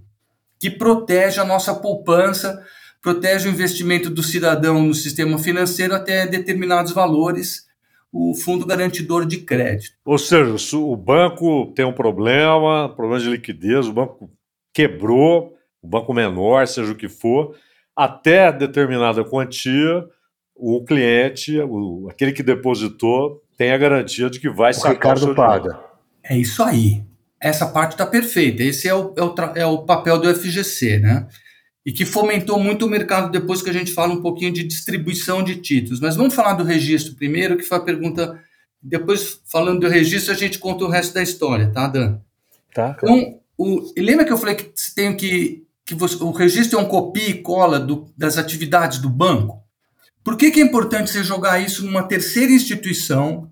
que 0.60 0.70
protege 0.70 1.40
a 1.40 1.46
nossa 1.46 1.74
poupança, 1.74 2.64
protege 3.02 3.50
o 3.50 3.52
investimento 3.52 4.12
do 4.12 4.22
cidadão 4.22 4.84
no 4.84 4.94
sistema 4.94 5.40
financeiro 5.40 5.96
até 5.96 6.28
determinados 6.28 6.92
valores 6.92 7.66
o 8.12 8.34
fundo 8.34 8.66
garantidor 8.66 9.26
de 9.26 9.38
crédito. 9.38 9.96
Ou 10.06 10.18
seja, 10.18 10.58
se 10.58 10.76
o 10.76 10.96
banco 10.96 11.72
tem 11.76 11.86
um 11.86 11.94
problema, 11.94 12.90
problema 12.96 13.22
de 13.22 13.30
liquidez, 13.30 13.88
o 13.88 13.94
banco 13.94 14.32
quebrou, 14.74 15.56
o 15.82 15.88
banco 15.88 16.14
menor, 16.14 16.68
seja 16.68 16.92
o 16.92 16.96
que 16.96 17.10
for, 17.10 17.56
até 17.96 18.52
determinada 18.52 19.24
quantia, 19.24 20.04
o 20.56 20.84
cliente, 20.84 21.60
o, 21.60 22.08
aquele 22.10 22.32
que 22.32 22.44
depositou, 22.44 23.44
tem 23.58 23.72
a 23.72 23.78
garantia 23.78 24.30
de 24.30 24.40
que 24.40 24.50
vai 24.50 24.72
o 24.72 24.74
sacar 24.74 24.94
Ricardo 24.94 25.18
o 25.18 25.26
seu 25.26 25.36
paga. 25.36 25.70
Dinheiro. 25.70 25.88
É 26.24 26.38
isso 26.38 26.64
aí. 26.64 27.04
Essa 27.40 27.68
parte 27.68 27.92
está 27.92 28.06
perfeita. 28.06 28.64
Esse 28.64 28.88
é 28.88 28.94
o, 28.94 29.14
é, 29.16 29.24
o, 29.24 29.36
é 29.56 29.66
o 29.66 29.80
papel 29.80 30.20
do 30.20 30.34
FGC, 30.34 31.00
né? 31.00 31.28
E 31.88 31.92
que 31.94 32.04
fomentou 32.04 32.60
muito 32.60 32.86
o 32.86 32.90
mercado 32.90 33.32
depois 33.32 33.62
que 33.62 33.70
a 33.70 33.74
gente 33.74 33.94
fala 33.94 34.14
um 34.14 34.22
pouquinho 34.22 34.52
de 34.52 34.62
distribuição 34.62 35.42
de 35.42 35.56
títulos. 35.56 36.02
Mas 36.02 36.18
vamos 36.18 36.36
falar 36.36 36.52
do 36.52 36.66
registro 36.66 37.16
primeiro, 37.16 37.56
que 37.56 37.64
foi 37.64 37.78
a 37.78 37.82
pergunta. 37.82 38.38
Depois, 38.84 39.40
falando 39.50 39.80
do 39.80 39.88
registro, 39.88 40.34
a 40.34 40.36
gente 40.36 40.60
conta 40.60 40.84
o 40.84 40.90
resto 40.90 41.14
da 41.14 41.24
história, 41.24 41.72
tá, 41.72 41.88
Dan? 41.88 42.20
Tá. 42.74 42.94
Claro. 42.94 43.18
Então, 43.18 43.40
o, 43.58 43.94
lembra 43.98 44.26
que 44.26 44.34
eu 44.34 44.38
falei 44.38 44.56
que 44.56 44.70
tem 44.94 45.16
que. 45.16 45.64
que 45.86 45.96
você, 45.96 46.22
o 46.22 46.32
registro 46.32 46.78
é 46.78 46.82
um 46.82 46.90
copia 46.90 47.30
e 47.30 47.42
cola 47.42 47.80
do, 47.80 48.12
das 48.18 48.38
atividades 48.38 49.00
do 49.00 49.10
banco? 49.10 49.64
Por 50.26 50.36
que, 50.36 50.52
que 50.52 50.60
é 50.60 50.64
importante 50.64 51.10
você 51.10 51.24
jogar 51.24 51.58
isso 51.62 51.86
numa 51.86 52.04
terceira 52.04 52.52
instituição, 52.52 53.50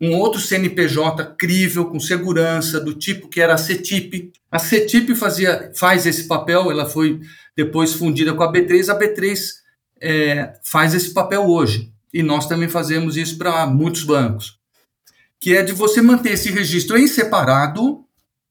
um 0.00 0.14
outro 0.16 0.40
CNPJ 0.40 1.34
crível, 1.38 1.86
com 1.86 2.00
segurança, 2.00 2.80
do 2.80 2.94
tipo 2.94 3.28
que 3.28 3.40
era 3.40 3.54
a 3.54 3.58
CETIP? 3.58 4.32
A 4.50 4.58
CETIP 4.58 5.14
fazia, 5.14 5.72
faz 5.74 6.06
esse 6.06 6.26
papel, 6.26 6.70
ela 6.70 6.86
foi 6.86 7.20
depois 7.56 7.92
fundida 7.92 8.34
com 8.34 8.42
a 8.42 8.52
B3, 8.52 8.88
a 8.88 8.98
B3 8.98 9.38
é, 10.00 10.52
faz 10.62 10.94
esse 10.94 11.14
papel 11.14 11.42
hoje. 11.46 11.92
E 12.12 12.22
nós 12.22 12.46
também 12.46 12.68
fazemos 12.68 13.16
isso 13.16 13.38
para 13.38 13.66
muitos 13.66 14.04
bancos. 14.04 14.58
Que 15.40 15.56
é 15.56 15.62
de 15.62 15.72
você 15.72 16.00
manter 16.00 16.32
esse 16.32 16.50
registro 16.50 16.98
em 16.98 17.06
separado, 17.06 18.04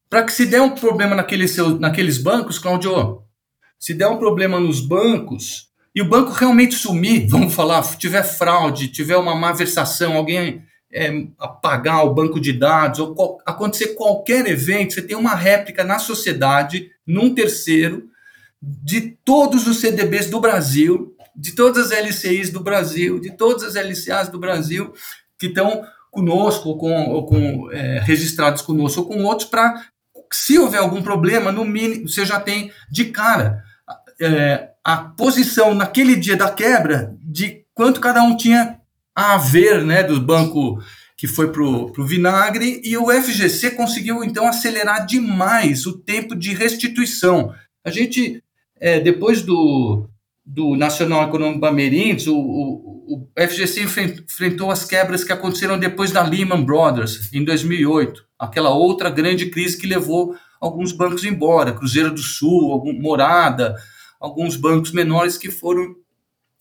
para 0.08 0.22
que 0.22 0.32
se 0.32 0.46
der 0.46 0.60
um 0.60 0.70
problema 0.70 1.14
naquele 1.14 1.48
seu, 1.48 1.78
naqueles 1.78 2.18
bancos, 2.18 2.58
Claudio, 2.58 3.22
se 3.78 3.94
der 3.94 4.08
um 4.08 4.18
problema 4.18 4.60
nos 4.60 4.80
bancos, 4.80 5.68
e 5.94 6.02
o 6.02 6.08
banco 6.08 6.32
realmente 6.32 6.74
sumir, 6.74 7.26
vamos 7.30 7.54
falar, 7.54 7.82
tiver 7.96 8.22
fraude, 8.22 8.88
tiver 8.88 9.16
uma 9.16 9.34
má 9.34 9.52
versação, 9.52 10.14
alguém 10.14 10.62
é, 10.94 11.26
apagar 11.38 12.06
o 12.06 12.14
banco 12.14 12.40
de 12.40 12.52
dados, 12.52 13.00
ou 13.00 13.14
qual, 13.14 13.38
acontecer 13.44 13.88
qualquer 13.94 14.46
evento, 14.46 14.94
você 14.94 15.02
tem 15.02 15.16
uma 15.16 15.34
réplica 15.34 15.82
na 15.82 15.98
sociedade, 15.98 16.90
num 17.04 17.34
terceiro, 17.34 18.08
de 18.62 19.16
todos 19.24 19.66
os 19.66 19.80
CDBs 19.80 20.30
do 20.30 20.40
Brasil, 20.40 21.14
de 21.34 21.52
todas 21.52 21.90
as 21.90 21.98
LCIs 21.98 22.50
do 22.50 22.60
Brasil, 22.60 23.18
de 23.18 23.32
todas 23.32 23.64
as 23.64 23.74
LCAs 23.74 24.28
do 24.28 24.38
Brasil 24.38 24.94
que 25.36 25.46
estão 25.46 25.84
conosco, 26.10 26.68
ou 26.68 26.78
com, 26.78 27.10
ou 27.10 27.26
com 27.26 27.70
é, 27.72 27.98
registrados 27.98 28.62
conosco, 28.62 29.00
ou 29.00 29.08
com 29.08 29.24
outros, 29.24 29.48
para, 29.48 29.84
se 30.32 30.56
houver 30.58 30.78
algum 30.78 31.02
problema, 31.02 31.50
no 31.50 31.64
mínimo, 31.64 32.08
você 32.08 32.24
já 32.24 32.38
tem 32.38 32.70
de 32.88 33.06
cara 33.06 33.64
é, 34.20 34.68
a 34.84 34.96
posição 34.96 35.74
naquele 35.74 36.14
dia 36.14 36.36
da 36.36 36.50
quebra 36.50 37.16
de 37.20 37.64
quanto 37.74 38.00
cada 38.00 38.22
um 38.22 38.36
tinha 38.36 38.73
a 39.14 39.34
haver 39.34 39.84
né, 39.84 40.02
do 40.02 40.20
banco 40.20 40.82
que 41.16 41.28
foi 41.28 41.52
para 41.52 41.62
o 41.62 42.04
vinagre, 42.04 42.82
e 42.84 42.96
o 42.98 43.10
FGC 43.10 43.70
conseguiu, 43.72 44.24
então, 44.24 44.46
acelerar 44.46 45.06
demais 45.06 45.86
o 45.86 45.96
tempo 45.96 46.34
de 46.34 46.52
restituição. 46.52 47.54
A 47.84 47.90
gente 47.90 48.42
é, 48.84 49.00
depois 49.00 49.42
do, 49.42 50.08
do 50.44 50.76
Nacional 50.76 51.28
Econômico 51.28 51.60
Bamerindes, 51.60 52.26
o, 52.26 52.36
o, 52.36 53.06
o 53.08 53.48
FGC 53.48 53.82
enfrentou 53.82 54.70
as 54.70 54.84
quebras 54.84 55.24
que 55.24 55.32
aconteceram 55.32 55.78
depois 55.78 56.10
da 56.10 56.22
Lehman 56.22 56.62
Brothers, 56.62 57.32
em 57.32 57.44
2008, 57.44 58.24
aquela 58.38 58.70
outra 58.70 59.08
grande 59.08 59.46
crise 59.46 59.78
que 59.78 59.86
levou 59.86 60.36
alguns 60.60 60.92
bancos 60.92 61.24
embora, 61.24 61.72
Cruzeiro 61.72 62.10
do 62.10 62.20
Sul, 62.20 62.72
algum, 62.72 62.92
Morada, 62.92 63.74
alguns 64.20 64.56
bancos 64.56 64.92
menores 64.92 65.38
que 65.38 65.50
foram 65.50 65.94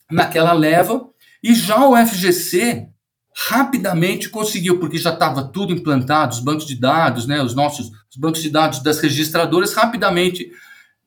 naquela 0.10 0.54
leva, 0.54 1.10
e 1.44 1.54
já 1.54 1.86
o 1.86 1.96
FGC 1.96 2.88
rapidamente 3.36 4.30
conseguiu, 4.30 4.80
porque 4.80 4.98
já 4.98 5.12
estava 5.12 5.44
tudo 5.44 5.74
implantado, 5.74 6.34
os 6.34 6.40
bancos 6.40 6.66
de 6.66 6.80
dados, 6.80 7.28
né, 7.28 7.42
os 7.42 7.54
nossos 7.56 7.92
os 8.10 8.18
bancos 8.18 8.44
de 8.44 8.50
dados 8.52 8.80
das 8.84 9.00
registradoras, 9.00 9.74
rapidamente 9.74 10.52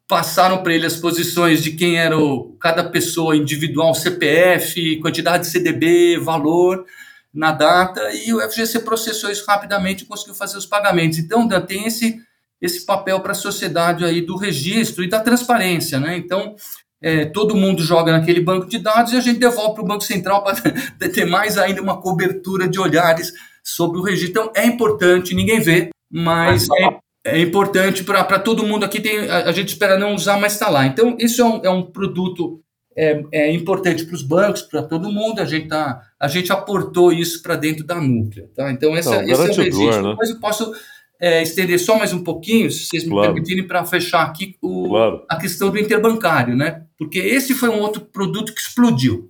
passaram 0.09 0.63
para 0.63 0.75
ele 0.75 0.87
as 0.87 0.97
posições 0.97 1.63
de 1.63 1.73
quem 1.73 1.97
era 1.97 2.19
o, 2.19 2.57
cada 2.61 2.83
pessoa 2.83 3.37
individual, 3.37 3.95
CPF, 3.95 5.01
quantidade 5.01 5.45
de 5.45 5.51
CDB, 5.51 6.19
valor 6.19 6.85
na 7.33 7.53
data, 7.53 8.01
e 8.13 8.33
o 8.33 8.41
FGC 8.41 8.81
processou 8.81 9.31
isso 9.31 9.45
rapidamente 9.47 10.03
e 10.03 10.07
conseguiu 10.07 10.35
fazer 10.35 10.57
os 10.57 10.67
pagamentos. 10.67 11.19
Então, 11.19 11.47
tem 11.65 11.87
esse, 11.87 12.21
esse 12.61 12.85
papel 12.87 13.21
para 13.21 13.33
a 13.33 13.37
sociedade 13.37 14.05
aí 14.05 14.21
do 14.21 14.37
registro 14.37 15.05
e 15.05 15.09
da 15.09 15.21
transparência, 15.21 16.01
né? 16.01 16.17
Então, 16.17 16.57
é, 17.07 17.25
todo 17.25 17.55
mundo 17.55 17.85
joga 17.85 18.11
naquele 18.11 18.41
banco 18.41 18.67
de 18.67 18.79
dados 18.79 19.13
e 19.13 19.17
a 19.17 19.21
gente 19.21 19.39
devolve 19.39 19.75
para 19.75 19.85
o 19.85 19.87
Banco 19.87 20.03
Central 20.03 20.43
para 20.43 20.57
ter 21.09 21.25
mais 21.25 21.57
ainda 21.57 21.81
uma 21.81 22.01
cobertura 22.01 22.67
de 22.67 22.81
olhares 22.81 23.33
sobre 23.63 24.01
o 24.01 24.03
registro. 24.03 24.31
Então, 24.43 24.53
é 24.57 24.67
importante, 24.67 25.33
ninguém 25.33 25.61
vê, 25.61 25.91
mas, 26.11 26.67
mas 26.67 26.99
é, 27.25 27.39
é 27.39 27.41
importante 27.41 28.03
para 28.03 28.41
todo 28.41 28.67
mundo 28.67 28.85
aqui. 28.85 29.01
Tem, 29.01 29.31
a, 29.31 29.45
a, 29.45 29.53
gente 29.53 29.69
espera 29.69 29.97
não 29.97 30.17
usar, 30.17 30.41
mas 30.41 30.55
está 30.55 30.69
lá. 30.69 30.85
Então, 30.85 31.17
isso 31.21 31.41
é 31.41 31.45
um, 31.45 31.65
é 31.67 31.71
um 31.71 31.83
produto 31.85 32.61
é, 32.97 33.23
é 33.31 33.53
importante 33.53 34.05
para 34.05 34.17
os 34.17 34.23
bancos, 34.25 34.63
para 34.63 34.83
todo 34.83 35.13
mundo. 35.13 35.41
A 35.41 35.45
gente, 35.45 35.69
tá, 35.69 36.03
a 36.19 36.27
gente 36.27 36.51
aportou 36.51 37.13
isso 37.13 37.41
para 37.41 37.55
dentro 37.55 37.87
da 37.87 38.01
núclea. 38.01 38.51
Tá? 38.53 38.73
Então, 38.73 38.97
essa, 38.97 39.23
esse 39.23 39.33
é 39.33 39.45
o 39.45 39.55
registro. 39.55 40.03
Né? 40.03 40.11
Depois 40.11 40.31
eu 40.31 40.41
posso 40.41 40.75
é, 41.21 41.43
estender 41.43 41.79
só 41.79 41.99
mais 41.99 42.13
um 42.13 42.23
pouquinho, 42.23 42.71
se 42.71 42.87
vocês 42.87 43.05
claro. 43.05 43.29
me 43.29 43.35
permitirem, 43.35 43.67
para 43.67 43.85
fechar 43.85 44.23
aqui 44.23 44.57
o, 44.61 44.89
claro. 44.89 45.25
a 45.29 45.37
questão 45.37 45.71
do 45.71 45.79
interbancário, 45.79 46.57
né? 46.57 46.83
Porque 46.99 47.19
esse 47.19 47.55
foi 47.55 47.69
um 47.69 47.81
outro 47.81 48.03
produto 48.03 48.55
que 48.55 48.61
explodiu. 48.61 49.29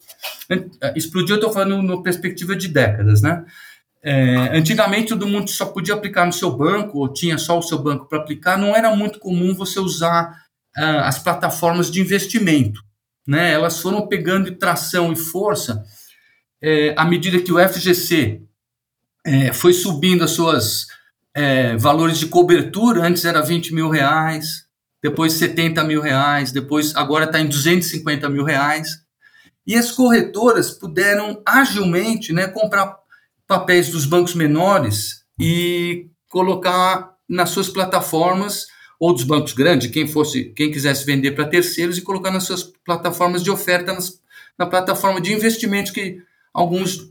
Explodiu, 0.94 1.36
eu 1.36 1.40
estou 1.40 1.52
falando 1.52 1.82
na 1.82 2.02
perspectiva 2.02 2.56
de 2.56 2.68
décadas, 2.68 3.22
né? 3.22 3.44
É, 4.02 4.56
antigamente 4.56 5.08
todo 5.08 5.26
mundo 5.26 5.50
só 5.50 5.66
podia 5.66 5.94
aplicar 5.94 6.26
no 6.26 6.32
seu 6.32 6.56
banco, 6.56 6.98
ou 6.98 7.12
tinha 7.12 7.38
só 7.38 7.58
o 7.58 7.62
seu 7.62 7.78
banco 7.78 8.08
para 8.08 8.18
aplicar, 8.18 8.56
não 8.56 8.74
era 8.74 8.94
muito 8.94 9.18
comum 9.18 9.52
você 9.52 9.80
usar 9.80 10.30
uh, 10.78 11.00
as 11.02 11.18
plataformas 11.18 11.90
de 11.90 12.00
investimento. 12.00 12.80
Né? 13.26 13.52
Elas 13.52 13.80
foram 13.80 14.06
pegando 14.06 14.54
tração 14.54 15.12
e 15.12 15.16
força 15.16 15.82
é, 16.62 16.94
à 16.96 17.04
medida 17.04 17.40
que 17.40 17.52
o 17.52 17.58
FGC 17.58 18.42
é, 19.24 19.52
foi 19.52 19.72
subindo 19.72 20.22
as 20.22 20.30
suas 20.30 20.86
é, 21.36 21.76
valores 21.76 22.18
de 22.18 22.26
cobertura, 22.26 23.02
antes 23.06 23.26
era 23.26 23.42
20 23.42 23.74
mil 23.74 23.90
reais, 23.90 24.64
depois 25.02 25.34
70 25.34 25.84
mil 25.84 26.00
reais, 26.00 26.50
depois 26.50 26.96
agora 26.96 27.26
está 27.26 27.38
em 27.38 27.46
250 27.46 28.26
mil 28.30 28.42
reais. 28.42 28.88
E 29.66 29.74
as 29.74 29.90
corretoras 29.90 30.70
puderam 30.70 31.42
agilmente 31.44 32.32
né, 32.32 32.46
comprar 32.46 32.96
papéis 33.46 33.90
dos 33.90 34.06
bancos 34.06 34.34
menores 34.34 35.26
e 35.38 36.08
colocar 36.30 37.12
nas 37.28 37.50
suas 37.50 37.68
plataformas 37.68 38.68
ou 38.98 39.12
dos 39.12 39.24
bancos 39.24 39.52
grandes, 39.52 39.90
quem 39.90 40.08
fosse, 40.08 40.54
quem 40.56 40.70
quisesse 40.70 41.04
vender 41.04 41.32
para 41.32 41.44
terceiros 41.44 41.98
e 41.98 42.02
colocar 42.02 42.30
nas 42.30 42.44
suas 42.44 42.62
plataformas 42.82 43.42
de 43.42 43.50
oferta, 43.50 43.92
nas, 43.92 44.22
na 44.58 44.64
plataforma 44.64 45.20
de 45.20 45.34
investimentos 45.34 45.92
que 45.92 46.18
alguns, 46.54 47.10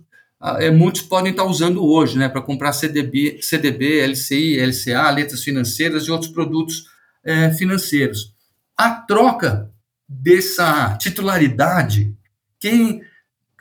é, 0.60 0.70
muitos 0.70 1.02
podem 1.02 1.32
estar 1.32 1.44
usando 1.44 1.86
hoje, 1.86 2.18
né, 2.18 2.30
para 2.30 2.42
comprar 2.42 2.74
CDB, 2.74 3.40
CDB, 3.42 4.06
LCI, 4.06 4.60
LCA, 4.60 5.10
letras 5.10 5.44
financeiras 5.44 6.04
e 6.04 6.12
outros 6.12 6.32
produtos 6.32 6.86
é, 7.24 7.52
financeiros. 7.52 8.34
A 8.78 8.92
troca 8.92 9.72
dessa 10.08 10.96
titularidade, 10.98 12.16
quem 12.60 13.02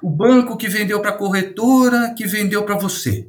o 0.02 0.10
banco 0.10 0.56
que 0.56 0.68
vendeu 0.68 1.00
para 1.00 1.10
a 1.10 1.16
corretora, 1.16 2.12
que 2.14 2.26
vendeu 2.26 2.62
para 2.64 2.76
você. 2.76 3.26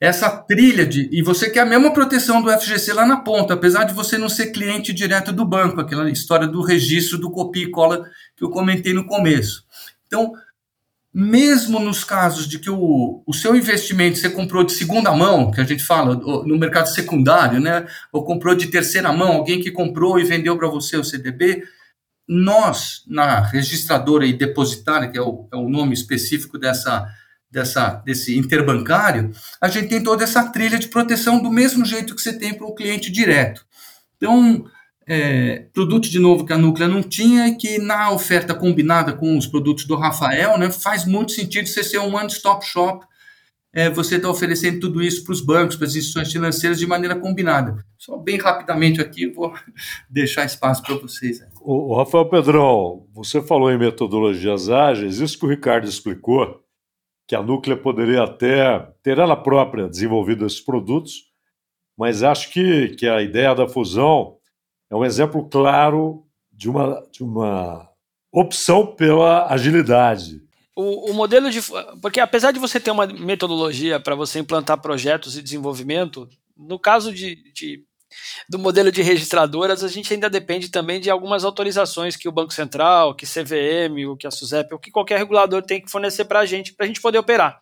Essa 0.00 0.30
trilha 0.30 0.86
de. 0.86 1.08
E 1.12 1.20
você 1.20 1.50
quer 1.50 1.60
a 1.60 1.66
mesma 1.66 1.92
proteção 1.92 2.40
do 2.40 2.50
FGC 2.50 2.92
lá 2.92 3.04
na 3.04 3.18
ponta, 3.18 3.54
apesar 3.54 3.84
de 3.84 3.92
você 3.92 4.16
não 4.16 4.28
ser 4.28 4.52
cliente 4.52 4.92
direto 4.92 5.32
do 5.32 5.44
banco, 5.44 5.80
aquela 5.80 6.08
história 6.08 6.46
do 6.46 6.62
registro 6.62 7.18
do 7.18 7.30
copia 7.30 7.64
e 7.64 7.70
cola 7.70 8.08
que 8.36 8.44
eu 8.44 8.50
comentei 8.50 8.94
no 8.94 9.04
começo. 9.04 9.64
Então, 10.06 10.32
mesmo 11.12 11.80
nos 11.80 12.04
casos 12.04 12.46
de 12.46 12.58
que 12.58 12.70
o, 12.70 13.22
o 13.26 13.34
seu 13.34 13.56
investimento 13.56 14.18
você 14.18 14.30
comprou 14.30 14.62
de 14.62 14.72
segunda 14.72 15.10
mão, 15.12 15.50
que 15.50 15.60
a 15.60 15.64
gente 15.64 15.82
fala 15.82 16.14
no 16.14 16.56
mercado 16.56 16.88
secundário, 16.88 17.60
né? 17.60 17.86
Ou 18.12 18.24
comprou 18.24 18.54
de 18.54 18.68
terceira 18.68 19.12
mão, 19.12 19.32
alguém 19.32 19.60
que 19.60 19.72
comprou 19.72 20.20
e 20.20 20.24
vendeu 20.24 20.56
para 20.56 20.68
você 20.68 20.96
o 20.96 21.04
CDB, 21.04 21.64
nós, 22.28 23.02
na 23.08 23.40
registradora 23.40 24.24
e 24.24 24.32
depositária, 24.32 25.08
que 25.08 25.18
é 25.18 25.20
o, 25.20 25.48
é 25.52 25.56
o 25.56 25.68
nome 25.68 25.94
específico 25.94 26.56
dessa, 26.56 27.08
dessa, 27.50 27.94
desse 28.04 28.38
interbancário, 28.38 29.32
a 29.60 29.68
gente 29.68 29.88
tem 29.88 30.00
toda 30.00 30.22
essa 30.22 30.44
trilha 30.44 30.78
de 30.78 30.86
proteção 30.86 31.42
do 31.42 31.50
mesmo 31.50 31.84
jeito 31.84 32.14
que 32.14 32.22
você 32.22 32.32
tem 32.32 32.54
para 32.54 32.66
o 32.66 32.74
cliente 32.74 33.10
direto. 33.10 33.66
Então, 34.16 34.64
é, 35.06 35.66
produto 35.72 36.08
de 36.08 36.18
novo 36.18 36.44
que 36.44 36.52
a 36.52 36.58
Núclea 36.58 36.88
não 36.88 37.02
tinha 37.02 37.48
e 37.48 37.56
que 37.56 37.78
na 37.78 38.10
oferta 38.10 38.54
combinada 38.54 39.12
com 39.12 39.36
os 39.36 39.46
produtos 39.46 39.84
do 39.84 39.96
Rafael, 39.96 40.58
né, 40.58 40.70
faz 40.70 41.04
muito 41.04 41.32
sentido 41.32 41.68
você 41.68 41.82
ser 41.82 41.98
um 41.98 42.14
one-stop 42.14 42.64
shop, 42.64 43.04
é, 43.72 43.88
você 43.88 44.16
está 44.16 44.28
oferecendo 44.28 44.80
tudo 44.80 45.00
isso 45.00 45.24
para 45.24 45.32
os 45.32 45.40
bancos, 45.40 45.76
para 45.76 45.86
as 45.86 45.94
instituições 45.94 46.32
financeiras 46.32 46.78
de 46.78 46.86
maneira 46.86 47.14
combinada. 47.14 47.84
Só 47.96 48.16
bem 48.16 48.36
rapidamente 48.38 49.00
aqui, 49.00 49.28
vou 49.28 49.54
deixar 50.10 50.44
espaço 50.44 50.82
para 50.82 50.96
vocês. 50.96 51.40
O, 51.60 51.92
o 51.92 51.96
Rafael 51.96 52.28
Pedrão, 52.28 53.06
você 53.12 53.40
falou 53.40 53.70
em 53.70 53.78
metodologias 53.78 54.68
ágeis, 54.68 55.20
isso 55.20 55.38
que 55.38 55.46
o 55.46 55.48
Ricardo 55.48 55.88
explicou, 55.88 56.60
que 57.28 57.36
a 57.36 57.42
Núclea 57.42 57.76
poderia 57.76 58.24
até 58.24 58.88
ter 59.04 59.18
ela 59.18 59.36
própria 59.36 59.88
desenvolvido 59.88 60.44
esses 60.44 60.60
produtos, 60.60 61.30
mas 61.96 62.24
acho 62.24 62.50
que, 62.50 62.88
que 62.96 63.06
a 63.06 63.22
ideia 63.22 63.54
da 63.54 63.68
fusão 63.68 64.39
é 64.90 64.96
um 64.96 65.04
exemplo 65.04 65.48
claro 65.48 66.26
de 66.52 66.68
uma, 66.68 67.06
de 67.12 67.22
uma 67.22 67.88
opção 68.32 68.86
pela 68.86 69.46
agilidade. 69.46 70.42
O, 70.76 71.10
o, 71.10 71.14
modelo 71.14 71.50
de. 71.50 71.60
Porque 72.02 72.20
apesar 72.20 72.52
de 72.52 72.58
você 72.58 72.80
ter 72.80 72.90
uma 72.90 73.06
metodologia 73.06 74.00
para 74.00 74.14
você 74.14 74.38
implantar 74.38 74.80
projetos 74.80 75.36
e 75.36 75.42
desenvolvimento, 75.42 76.28
no 76.56 76.78
caso 76.78 77.12
de, 77.12 77.36
de, 77.52 77.84
do 78.48 78.58
modelo 78.58 78.90
de 78.90 79.02
registradoras, 79.02 79.84
a 79.84 79.88
gente 79.88 80.12
ainda 80.12 80.28
depende 80.28 80.70
também 80.70 81.00
de 81.00 81.10
algumas 81.10 81.44
autorizações 81.44 82.16
que 82.16 82.28
o 82.28 82.32
Banco 82.32 82.52
Central, 82.52 83.14
que 83.14 83.26
CVM, 83.26 84.06
o 84.08 84.16
que 84.16 84.26
a 84.26 84.30
SUSEP, 84.30 84.74
o 84.74 84.78
que 84.78 84.90
qualquer 84.90 85.18
regulador 85.18 85.62
tem 85.62 85.80
que 85.80 85.90
fornecer 85.90 86.24
para 86.24 86.40
a 86.40 86.46
gente, 86.46 86.72
para 86.72 86.84
a 86.84 86.86
gente 86.86 87.00
poder 87.00 87.18
operar. 87.18 87.60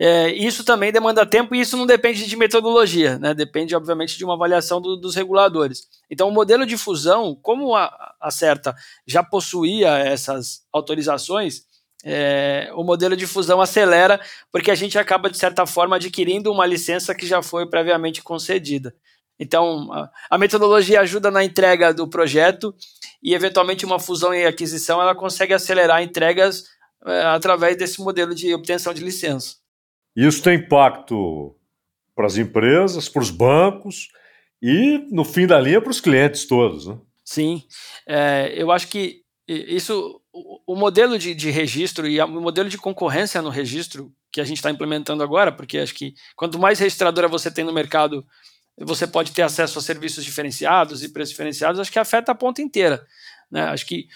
É, 0.00 0.30
isso 0.30 0.62
também 0.62 0.92
demanda 0.92 1.26
tempo 1.26 1.56
e 1.56 1.60
isso 1.60 1.76
não 1.76 1.84
depende 1.84 2.24
de 2.24 2.36
metodologia, 2.36 3.18
né? 3.18 3.34
depende, 3.34 3.74
obviamente, 3.74 4.16
de 4.16 4.24
uma 4.24 4.34
avaliação 4.34 4.80
do, 4.80 4.96
dos 4.96 5.16
reguladores. 5.16 5.88
Então, 6.08 6.28
o 6.28 6.32
modelo 6.32 6.64
de 6.64 6.76
fusão, 6.76 7.34
como 7.42 7.74
a, 7.74 8.14
a 8.20 8.30
CERTA 8.30 8.76
já 9.04 9.24
possuía 9.24 9.98
essas 9.98 10.62
autorizações, 10.72 11.64
é, 12.04 12.70
o 12.74 12.84
modelo 12.84 13.16
de 13.16 13.26
fusão 13.26 13.60
acelera, 13.60 14.20
porque 14.52 14.70
a 14.70 14.74
gente 14.76 14.96
acaba, 14.96 15.28
de 15.28 15.36
certa 15.36 15.66
forma, 15.66 15.96
adquirindo 15.96 16.52
uma 16.52 16.64
licença 16.64 17.12
que 17.12 17.26
já 17.26 17.42
foi 17.42 17.66
previamente 17.68 18.22
concedida. 18.22 18.94
Então, 19.36 19.92
a, 19.92 20.08
a 20.30 20.38
metodologia 20.38 21.00
ajuda 21.00 21.28
na 21.28 21.42
entrega 21.42 21.92
do 21.92 22.06
projeto 22.06 22.72
e, 23.20 23.34
eventualmente, 23.34 23.84
uma 23.84 23.98
fusão 23.98 24.32
e 24.32 24.46
aquisição 24.46 25.02
ela 25.02 25.14
consegue 25.14 25.52
acelerar 25.52 26.02
entregas 26.02 26.66
é, 27.04 27.22
através 27.22 27.76
desse 27.76 28.00
modelo 28.00 28.32
de 28.32 28.54
obtenção 28.54 28.94
de 28.94 29.02
licença. 29.02 29.57
Isso 30.18 30.42
tem 30.42 30.56
impacto 30.56 31.54
para 32.12 32.26
as 32.26 32.36
empresas, 32.36 33.08
para 33.08 33.22
os 33.22 33.30
bancos 33.30 34.08
e, 34.60 35.06
no 35.12 35.24
fim 35.24 35.46
da 35.46 35.60
linha, 35.60 35.80
para 35.80 35.92
os 35.92 36.00
clientes 36.00 36.44
todos. 36.44 36.88
Né? 36.88 36.98
Sim, 37.24 37.62
é, 38.04 38.52
eu 38.56 38.72
acho 38.72 38.88
que 38.88 39.22
isso, 39.46 40.20
o, 40.66 40.74
modelo 40.74 41.16
de, 41.16 41.36
de, 41.36 41.50
registro 41.50 42.08
e 42.08 42.20
o 42.20 42.40
modelo 42.40 42.68
de 42.68 42.76
concorrência 42.76 43.40
no 43.40 43.48
registro 43.48 44.12
que 44.32 44.40
a 44.40 44.44
gente 44.44 44.56
está 44.56 44.72
implementando 44.72 45.22
agora, 45.22 45.52
porque 45.52 45.78
acho 45.78 45.94
que 45.94 46.14
quanto 46.34 46.58
mais 46.58 46.80
registradora 46.80 47.28
você 47.28 47.48
tem 47.48 47.64
no 47.64 47.72
mercado, 47.72 48.26
você 48.76 49.06
pode 49.06 49.30
ter 49.30 49.42
acesso 49.42 49.78
a 49.78 49.82
serviços 49.82 50.24
diferenciados 50.24 51.04
e 51.04 51.12
preços 51.12 51.30
diferenciados, 51.30 51.80
acho 51.80 51.92
que 51.92 51.98
afeta 51.98 52.32
a 52.32 52.34
ponta 52.34 52.60
inteira. 52.60 53.06
Né? 53.48 53.62
Acho 53.62 53.86
que 53.86 54.08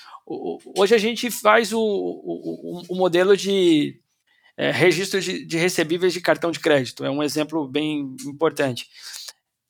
hoje 0.77 0.97
a 0.97 0.99
gente 0.99 1.31
faz 1.31 1.73
o, 1.73 1.81
o, 1.81 2.83
o 2.89 2.97
modelo 2.97 3.37
de 3.37 4.03
é, 4.57 4.71
registro 4.71 5.21
de, 5.21 5.45
de, 5.45 5.57
recebíveis 5.57 6.13
de 6.13 6.21
cartão 6.21 6.51
de 6.51 6.61
crédito, 6.61 7.05
é 7.05 7.11
um 7.11 7.23
exemplo 7.23 7.67
bem 7.67 8.15
importante. 8.27 8.89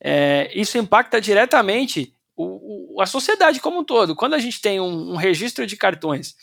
É, 0.01 0.51
isso 0.53 0.77
impacta 0.77 1.21
diretamente 1.21 2.13
o, 2.35 2.95
o, 2.97 3.01
a 3.01 3.05
sociedade 3.05 3.59
como 3.59 3.79
um 3.79 3.83
todo. 3.83 4.15
Quando 4.15 4.33
a 4.33 4.39
gente 4.39 4.61
tem 4.61 4.79
um, 4.79 5.13
um 5.13 5.15
registro 5.15 5.65
de 5.65 5.77
cartões 5.77 6.35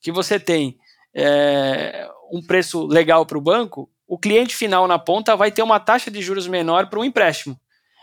que 0.00 0.12
você 0.12 0.38
tem 0.38 0.78
é, 1.14 2.08
um 2.32 2.40
preço 2.40 2.86
legal 2.86 3.26
para 3.26 3.38
o 3.38 3.40
banco, 3.40 3.90
o 4.06 4.18
cliente 4.18 4.54
final 4.54 4.86
na 4.86 4.98
ponta 4.98 5.36
vai 5.36 5.50
ter 5.50 5.62
uma 5.62 5.80
taxa 5.80 6.10
de 6.10 6.22
juros 6.22 6.46
menor 6.46 6.88
para 6.88 7.00
um 7.00 7.04
empréstimo. 7.04 7.60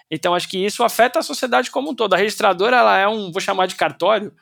Então, 0.09 0.33
acho 0.33 0.47
que 0.47 0.57
isso 0.57 0.83
afeta 0.83 1.19
a 1.19 1.23
sociedade 1.23 1.69
como 1.69 1.91
um 1.91 1.95
todo. 1.95 2.13
A 2.13 2.17
registradora 2.17 2.77
ela 2.77 2.97
é 2.97 3.07
um, 3.07 3.31
vou 3.31 3.41
chamar 3.41 3.65
de 3.67 3.75
cartório, 3.75 4.33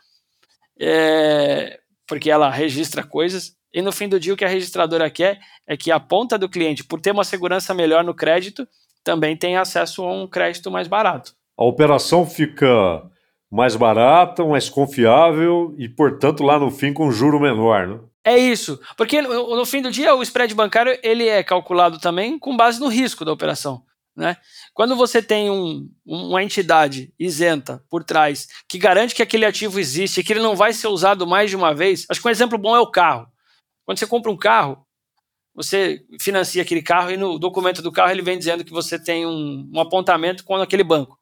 é, 0.79 1.79
porque 2.07 2.29
ela 2.29 2.51
registra 2.51 3.03
coisas, 3.03 3.55
e 3.75 3.81
no 3.81 3.91
fim 3.91 4.07
do 4.07 4.17
dia, 4.17 4.33
o 4.33 4.37
que 4.37 4.45
a 4.45 4.47
registradora 4.47 5.09
quer 5.09 5.37
é 5.67 5.75
que 5.75 5.91
a 5.91 5.99
ponta 5.99 6.37
do 6.37 6.47
cliente, 6.47 6.81
por 6.81 7.01
ter 7.01 7.11
uma 7.11 7.25
segurança 7.25 7.73
melhor 7.73 8.05
no 8.05 8.13
crédito, 8.13 8.65
também 9.03 9.35
tenha 9.35 9.59
acesso 9.59 10.01
a 10.01 10.13
um 10.13 10.25
crédito 10.25 10.71
mais 10.71 10.87
barato. 10.87 11.33
A 11.57 11.65
operação 11.65 12.25
fica 12.25 13.03
mais 13.51 13.75
barata, 13.75 14.45
mais 14.45 14.69
confiável 14.69 15.75
e, 15.77 15.89
portanto, 15.89 16.41
lá 16.41 16.57
no 16.57 16.71
fim 16.71 16.93
com 16.93 17.11
juro 17.11 17.37
menor, 17.37 17.85
né? 17.85 17.99
É 18.23 18.37
isso, 18.37 18.79
porque 18.95 19.21
no, 19.21 19.55
no 19.55 19.65
fim 19.65 19.81
do 19.81 19.91
dia 19.91 20.15
o 20.15 20.23
spread 20.23 20.55
bancário 20.55 20.97
ele 21.03 21.27
é 21.27 21.43
calculado 21.43 21.99
também 21.99 22.39
com 22.39 22.55
base 22.55 22.79
no 22.79 22.87
risco 22.87 23.25
da 23.25 23.33
operação. 23.33 23.83
Né? 24.15 24.37
Quando 24.73 24.95
você 24.95 25.21
tem 25.21 25.51
um, 25.51 25.87
uma 26.05 26.41
entidade 26.41 27.13
isenta 27.19 27.83
por 27.89 28.03
trás 28.03 28.47
que 28.69 28.77
garante 28.77 29.13
que 29.13 29.21
aquele 29.21 29.45
ativo 29.45 29.79
existe 29.79 30.21
e 30.21 30.23
que 30.23 30.31
ele 30.31 30.39
não 30.39 30.55
vai 30.55 30.71
ser 30.71 30.87
usado 30.87 31.27
mais 31.27 31.49
de 31.49 31.57
uma 31.57 31.75
vez, 31.75 32.05
acho 32.09 32.21
que 32.21 32.27
um 32.27 32.31
exemplo 32.31 32.57
bom 32.57 32.73
é 32.73 32.79
o 32.79 32.89
carro. 32.89 33.27
Quando 33.85 33.99
você 33.99 34.07
compra 34.07 34.31
um 34.31 34.37
carro, 34.37 34.85
você 35.53 36.03
financia 36.19 36.61
aquele 36.61 36.81
carro 36.81 37.11
e 37.11 37.17
no 37.17 37.39
documento 37.39 37.81
do 37.81 37.91
carro 37.91 38.11
ele 38.11 38.21
vem 38.21 38.37
dizendo 38.37 38.65
que 38.65 38.71
você 38.71 38.99
tem 38.99 39.25
um, 39.25 39.69
um 39.73 39.79
apontamento 39.79 40.43
com 40.43 40.55
aquele 40.55 40.83
banco. 40.83 41.17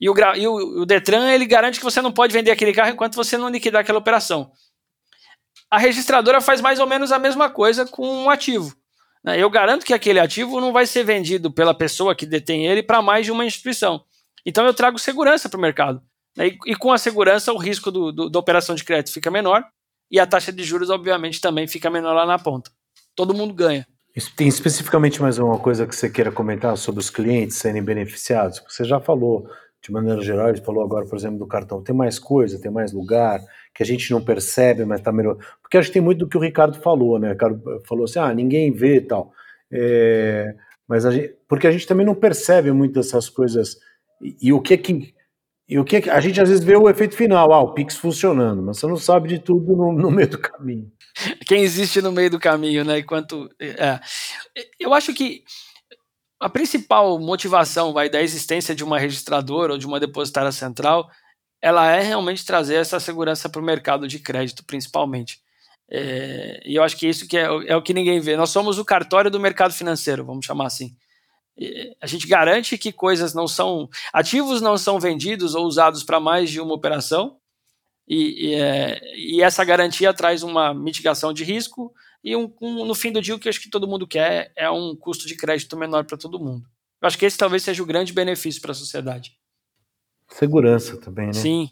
E, 0.00 0.08
o, 0.08 0.14
e 0.36 0.46
o, 0.46 0.82
o, 0.82 0.86
Detran 0.86 1.30
ele 1.30 1.46
garante 1.46 1.78
que 1.78 1.84
você 1.84 2.02
não 2.02 2.12
pode 2.12 2.32
vender 2.32 2.50
aquele 2.50 2.72
carro 2.72 2.90
enquanto 2.90 3.16
você 3.16 3.38
não 3.38 3.48
liquidar 3.48 3.80
aquela 3.80 3.98
operação. 3.98 4.52
A 5.70 5.78
registradora 5.78 6.40
faz 6.40 6.60
mais 6.60 6.78
ou 6.78 6.86
menos 6.86 7.10
a 7.10 7.18
mesma 7.18 7.48
coisa 7.48 7.86
com 7.86 8.06
um 8.06 8.30
ativo. 8.30 8.76
Né? 9.24 9.42
Eu 9.42 9.50
garanto 9.50 9.84
que 9.84 9.94
aquele 9.94 10.20
ativo 10.20 10.60
não 10.60 10.72
vai 10.72 10.86
ser 10.86 11.04
vendido 11.04 11.50
pela 11.50 11.74
pessoa 11.74 12.14
que 12.14 12.26
detém 12.26 12.66
ele 12.66 12.82
para 12.82 13.02
mais 13.02 13.24
de 13.24 13.32
uma 13.32 13.44
instituição. 13.44 14.04
Então 14.44 14.66
eu 14.66 14.74
trago 14.74 14.98
segurança 14.98 15.48
para 15.48 15.58
o 15.58 15.60
mercado. 15.60 16.02
Né? 16.36 16.48
E, 16.48 16.58
e, 16.66 16.76
com 16.76 16.92
a 16.92 16.98
segurança, 16.98 17.52
o 17.52 17.58
risco 17.58 17.90
do, 17.90 18.12
do, 18.12 18.30
da 18.30 18.38
operação 18.38 18.74
de 18.74 18.84
crédito 18.84 19.12
fica 19.12 19.30
menor 19.30 19.64
e 20.10 20.18
a 20.18 20.26
taxa 20.26 20.52
de 20.52 20.62
juros, 20.64 20.90
obviamente, 20.90 21.40
também 21.40 21.66
fica 21.66 21.90
menor 21.90 22.14
lá 22.14 22.26
na 22.26 22.38
ponta. 22.38 22.70
Todo 23.14 23.34
mundo 23.34 23.52
ganha. 23.52 23.86
Tem 24.36 24.48
especificamente 24.48 25.20
mais 25.22 25.38
uma 25.38 25.58
coisa 25.58 25.86
que 25.86 25.94
você 25.94 26.10
queira 26.10 26.32
comentar 26.32 26.76
sobre 26.76 27.00
os 27.00 27.10
clientes 27.10 27.56
serem 27.56 27.82
beneficiados? 27.82 28.62
Você 28.68 28.84
já 28.84 28.98
falou, 28.98 29.48
de 29.80 29.92
maneira 29.92 30.20
geral, 30.22 30.48
ele 30.48 30.60
falou 30.60 30.82
agora, 30.82 31.06
por 31.06 31.16
exemplo, 31.16 31.38
do 31.38 31.46
cartão. 31.46 31.82
Tem 31.82 31.94
mais 31.94 32.18
coisa, 32.18 32.60
tem 32.60 32.70
mais 32.70 32.92
lugar, 32.92 33.40
que 33.74 33.82
a 33.82 33.86
gente 33.86 34.10
não 34.10 34.20
percebe, 34.20 34.84
mas 34.84 35.00
está 35.00 35.12
melhor. 35.12 35.36
Porque 35.62 35.78
acho 35.78 35.88
que 35.88 35.94
tem 35.94 36.02
muito 36.02 36.20
do 36.20 36.28
que 36.28 36.36
o 36.36 36.40
Ricardo 36.40 36.80
falou, 36.80 37.18
né? 37.18 37.28
O 37.28 37.32
Ricardo 37.32 37.82
falou 37.86 38.04
assim: 38.04 38.18
ah, 38.18 38.34
ninguém 38.34 38.72
vê 38.72 38.96
e 38.96 39.00
tal. 39.00 39.32
É, 39.70 40.54
mas 40.88 41.04
a 41.04 41.10
gente, 41.10 41.36
porque 41.48 41.66
a 41.66 41.70
gente 41.70 41.86
também 41.86 42.04
não 42.04 42.14
percebe 42.14 42.72
muito 42.72 42.94
dessas 42.94 43.28
coisas. 43.28 43.76
E, 44.20 44.36
e 44.48 44.52
o 44.52 44.60
que 44.60 44.74
é 44.74 44.76
que. 44.76 45.14
E 45.68 45.78
o 45.78 45.84
que, 45.84 45.96
é 45.96 46.00
que 46.00 46.10
a 46.10 46.18
gente 46.18 46.40
às 46.40 46.48
vezes 46.48 46.64
vê 46.64 46.76
o 46.76 46.88
efeito 46.88 47.14
final, 47.14 47.52
ah, 47.52 47.60
o 47.60 47.74
Pix 47.74 47.96
funcionando, 47.96 48.62
mas 48.62 48.78
você 48.78 48.86
não 48.86 48.96
sabe 48.96 49.28
de 49.28 49.38
tudo 49.38 49.76
no, 49.76 49.92
no 49.92 50.10
meio 50.10 50.28
do 50.28 50.38
caminho. 50.38 50.90
Quem 51.46 51.62
existe 51.62 52.00
no 52.00 52.10
meio 52.10 52.30
do 52.30 52.40
caminho, 52.40 52.84
né? 52.84 53.00
Enquanto. 53.00 53.50
É. 53.60 54.00
Eu 54.80 54.94
acho 54.94 55.12
que 55.12 55.42
a 56.40 56.48
principal 56.48 57.18
motivação 57.18 57.92
vai 57.92 58.08
da 58.08 58.22
existência 58.22 58.74
de 58.74 58.84
uma 58.84 58.98
registradora 58.98 59.72
ou 59.72 59.78
de 59.78 59.86
uma 59.86 60.00
depositária 60.00 60.52
central, 60.52 61.08
ela 61.60 61.90
é 61.90 62.00
realmente 62.00 62.46
trazer 62.46 62.76
essa 62.76 63.00
segurança 63.00 63.48
para 63.48 63.60
o 63.60 63.64
mercado 63.64 64.06
de 64.06 64.20
crédito, 64.20 64.64
principalmente. 64.64 65.40
É, 65.90 66.60
e 66.64 66.76
eu 66.76 66.82
acho 66.82 66.96
que 66.96 67.08
isso 67.08 67.26
que 67.26 67.36
é, 67.36 67.44
é, 67.44 67.76
o 67.76 67.82
que 67.82 67.94
ninguém 67.94 68.20
vê. 68.20 68.36
Nós 68.36 68.50
somos 68.50 68.78
o 68.78 68.84
cartório 68.84 69.30
do 69.30 69.40
mercado 69.40 69.74
financeiro, 69.74 70.24
vamos 70.24 70.46
chamar 70.46 70.66
assim. 70.66 70.94
A 72.00 72.06
gente 72.06 72.26
garante 72.26 72.78
que 72.78 72.92
coisas 72.92 73.34
não 73.34 73.48
são. 73.48 73.88
ativos 74.12 74.60
não 74.60 74.78
são 74.78 75.00
vendidos 75.00 75.54
ou 75.54 75.66
usados 75.66 76.04
para 76.04 76.20
mais 76.20 76.50
de 76.50 76.60
uma 76.60 76.74
operação, 76.74 77.36
e, 78.08 78.48
e, 78.48 78.54
é, 78.54 79.00
e, 79.16 79.42
essa 79.42 79.62
garantia 79.62 80.14
traz 80.14 80.42
uma 80.42 80.72
mitigação 80.72 81.30
de 81.30 81.44
risco 81.44 81.92
e 82.24 82.34
um, 82.34 82.50
um, 82.60 82.86
no 82.86 82.94
fim 82.94 83.12
do 83.12 83.20
dia 83.20 83.34
o 83.34 83.38
que 83.38 83.48
eu 83.48 83.50
acho 83.50 83.60
que 83.60 83.68
todo 83.68 83.86
mundo 83.86 84.06
quer 84.06 84.50
é 84.56 84.70
um 84.70 84.96
custo 84.96 85.28
de 85.28 85.36
crédito 85.36 85.76
menor 85.76 86.04
para 86.04 86.16
todo 86.16 86.40
mundo. 86.40 86.66
Eu 87.02 87.06
acho 87.06 87.18
que 87.18 87.26
esse 87.26 87.36
talvez 87.36 87.62
seja 87.62 87.82
o 87.82 87.86
grande 87.86 88.14
benefício 88.14 88.62
para 88.62 88.72
a 88.72 88.74
sociedade. 88.74 89.32
Segurança 90.30 90.96
também, 90.96 91.26
né? 91.26 91.32
Sim, 91.34 91.70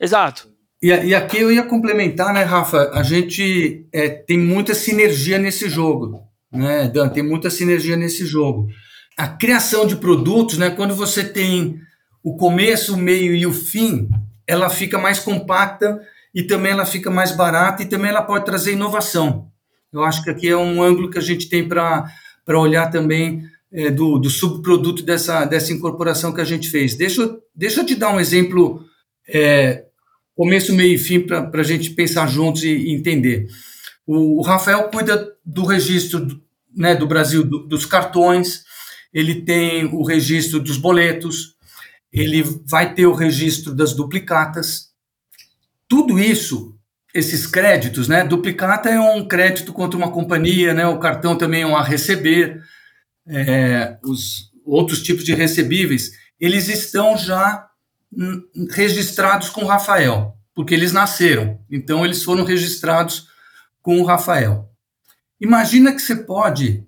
exato. 0.00 0.50
E, 0.82 0.88
e 0.88 1.14
aqui 1.14 1.38
eu 1.38 1.52
ia 1.52 1.62
complementar, 1.62 2.32
né, 2.32 2.42
Rafa? 2.44 2.90
A 2.92 3.02
gente 3.02 3.86
é, 3.92 4.08
tem 4.08 4.38
muita 4.38 4.74
sinergia 4.74 5.38
nesse 5.38 5.68
jogo, 5.68 6.22
né, 6.50 6.88
Dan? 6.88 7.10
Tem 7.10 7.22
muita 7.22 7.50
sinergia 7.50 7.96
nesse 7.96 8.24
jogo. 8.24 8.68
A 9.16 9.28
criação 9.28 9.86
de 9.86 9.96
produtos, 9.96 10.58
né, 10.58 10.70
quando 10.70 10.94
você 10.94 11.24
tem 11.24 11.80
o 12.22 12.36
começo, 12.36 12.94
o 12.94 12.96
meio 12.96 13.34
e 13.34 13.46
o 13.46 13.52
fim, 13.52 14.08
ela 14.46 14.68
fica 14.68 14.98
mais 14.98 15.18
compacta 15.18 16.00
e 16.34 16.42
também 16.42 16.72
ela 16.72 16.86
fica 16.86 17.10
mais 17.10 17.32
barata 17.32 17.82
e 17.82 17.86
também 17.86 18.10
ela 18.10 18.22
pode 18.22 18.44
trazer 18.44 18.72
inovação. 18.72 19.48
Eu 19.92 20.02
acho 20.02 20.24
que 20.24 20.30
aqui 20.30 20.48
é 20.48 20.56
um 20.56 20.82
ângulo 20.82 21.08
que 21.08 21.18
a 21.18 21.22
gente 21.22 21.48
tem 21.48 21.68
para 21.68 22.10
olhar 22.48 22.90
também 22.90 23.44
é, 23.72 23.90
do, 23.90 24.18
do, 24.18 24.28
subproduto 24.28 25.02
dessa, 25.02 25.44
dessa 25.44 25.72
incorporação 25.72 26.32
que 26.32 26.40
a 26.40 26.44
gente 26.44 26.68
fez. 26.68 26.94
Deixa, 26.96 27.38
deixa 27.54 27.80
eu 27.80 27.86
te 27.86 27.94
dar 27.94 28.12
um 28.12 28.18
exemplo, 28.18 28.84
é, 29.28 29.84
começo, 30.34 30.74
meio 30.74 30.94
e 30.94 30.98
fim, 30.98 31.20
para 31.20 31.50
a 31.52 31.64
gente 31.64 31.90
pensar 31.90 32.26
juntos 32.26 32.64
e, 32.64 32.68
e 32.68 32.92
entender. 32.92 33.46
O, 34.06 34.40
o, 34.40 34.42
Rafael 34.42 34.88
cuida 34.90 35.32
do 35.44 35.64
registro 35.64 36.26
né, 36.76 36.96
do 36.96 37.06
Brasil 37.06 37.44
do, 37.44 37.60
dos 37.60 37.86
cartões, 37.86 38.64
ele 39.14 39.42
tem 39.42 39.86
o 39.86 40.02
registro 40.02 40.58
dos 40.58 40.76
boletos, 40.76 41.54
ele 42.12 42.42
vai 42.66 42.92
ter 42.92 43.06
o 43.06 43.14
registro 43.14 43.72
das 43.72 43.94
duplicatas. 43.94 44.88
Tudo 45.88 46.18
isso, 46.18 46.76
esses 47.14 47.46
créditos, 47.46 48.08
né? 48.08 48.24
Duplicata 48.24 48.88
é 48.88 48.98
um 48.98 49.26
crédito 49.26 49.72
contra 49.72 49.96
uma 49.96 50.10
companhia, 50.10 50.74
né? 50.74 50.84
O 50.86 50.98
cartão 50.98 51.38
também 51.38 51.62
é 51.62 51.66
um 51.66 51.76
a 51.76 51.82
receber. 51.82 52.60
É, 53.26 53.96
os 54.04 54.52
outros 54.66 55.02
tipos 55.02 55.24
de 55.24 55.34
recebíveis, 55.34 56.12
eles 56.38 56.68
estão 56.68 57.16
já 57.16 57.68
registrados 58.70 59.48
com 59.48 59.62
o 59.62 59.66
Rafael, 59.66 60.36
porque 60.54 60.74
eles 60.74 60.92
nasceram. 60.92 61.60
Então, 61.70 62.04
eles 62.04 62.22
foram 62.22 62.44
registrados 62.44 63.28
com 63.80 64.00
o 64.00 64.04
Rafael. 64.04 64.68
Imagina 65.40 65.92
que 65.92 66.00
você 66.00 66.16
pode 66.16 66.86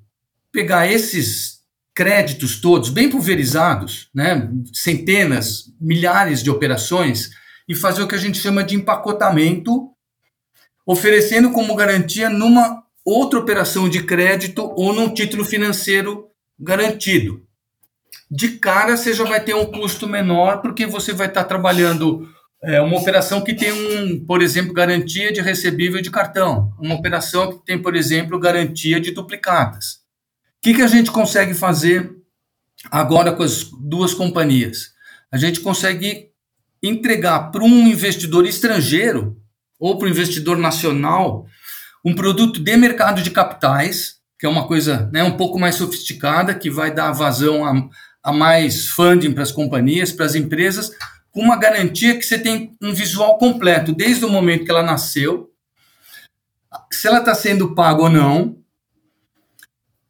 pegar 0.52 0.90
esses 0.90 1.55
créditos 1.96 2.60
todos 2.60 2.90
bem 2.90 3.08
pulverizados, 3.08 4.10
né, 4.14 4.50
centenas, 4.70 5.72
milhares 5.80 6.42
de 6.42 6.50
operações, 6.50 7.30
e 7.66 7.74
fazer 7.74 8.02
o 8.02 8.06
que 8.06 8.14
a 8.14 8.18
gente 8.18 8.38
chama 8.38 8.62
de 8.62 8.76
empacotamento, 8.76 9.88
oferecendo 10.86 11.50
como 11.50 11.74
garantia 11.74 12.28
numa 12.28 12.84
outra 13.02 13.38
operação 13.38 13.88
de 13.88 14.02
crédito 14.02 14.70
ou 14.76 14.92
num 14.92 15.08
título 15.08 15.42
financeiro 15.42 16.26
garantido. 16.60 17.42
De 18.30 18.50
cara, 18.58 18.94
você 18.94 19.14
já 19.14 19.24
vai 19.24 19.42
ter 19.42 19.54
um 19.54 19.64
custo 19.64 20.06
menor, 20.06 20.60
porque 20.60 20.84
você 20.84 21.14
vai 21.14 21.28
estar 21.28 21.44
trabalhando 21.44 22.28
é, 22.62 22.78
uma 22.78 22.98
operação 22.98 23.40
que 23.40 23.54
tem, 23.54 23.72
um, 23.72 24.22
por 24.26 24.42
exemplo, 24.42 24.74
garantia 24.74 25.32
de 25.32 25.40
recebível 25.40 26.02
de 26.02 26.10
cartão, 26.10 26.74
uma 26.78 26.94
operação 26.94 27.52
que 27.52 27.64
tem, 27.64 27.80
por 27.80 27.96
exemplo, 27.96 28.38
garantia 28.38 29.00
de 29.00 29.12
duplicatas 29.12 30.05
que, 30.66 30.74
que 30.74 30.82
a 30.82 30.88
gente 30.88 31.12
consegue 31.12 31.54
fazer 31.54 32.12
agora 32.90 33.30
com 33.32 33.44
as 33.44 33.70
duas 33.70 34.12
companhias? 34.12 34.90
A 35.30 35.36
gente 35.36 35.60
consegue 35.60 36.30
entregar 36.82 37.52
para 37.52 37.62
um 37.62 37.86
investidor 37.86 38.44
estrangeiro 38.44 39.40
ou 39.78 39.96
para 39.96 40.06
o 40.06 40.10
investidor 40.10 40.58
nacional 40.58 41.46
um 42.04 42.16
produto 42.16 42.58
de 42.58 42.76
mercado 42.76 43.22
de 43.22 43.30
capitais, 43.30 44.16
que 44.36 44.44
é 44.44 44.48
uma 44.48 44.66
coisa 44.66 45.08
né, 45.12 45.22
um 45.22 45.36
pouco 45.36 45.56
mais 45.56 45.76
sofisticada, 45.76 46.52
que 46.52 46.68
vai 46.68 46.92
dar 46.92 47.12
vazão 47.12 47.64
a, 47.64 47.88
a 48.24 48.32
mais 48.32 48.88
funding 48.88 49.32
para 49.32 49.44
as 49.44 49.52
companhias, 49.52 50.10
para 50.10 50.26
as 50.26 50.34
empresas, 50.34 50.90
com 51.30 51.42
uma 51.42 51.56
garantia 51.56 52.18
que 52.18 52.24
você 52.24 52.40
tem 52.40 52.76
um 52.82 52.92
visual 52.92 53.38
completo, 53.38 53.92
desde 53.92 54.24
o 54.24 54.28
momento 54.28 54.64
que 54.64 54.70
ela 54.72 54.82
nasceu, 54.82 55.48
se 56.90 57.06
ela 57.06 57.20
está 57.20 57.36
sendo 57.36 57.72
paga 57.72 58.02
ou 58.02 58.10
não, 58.10 58.56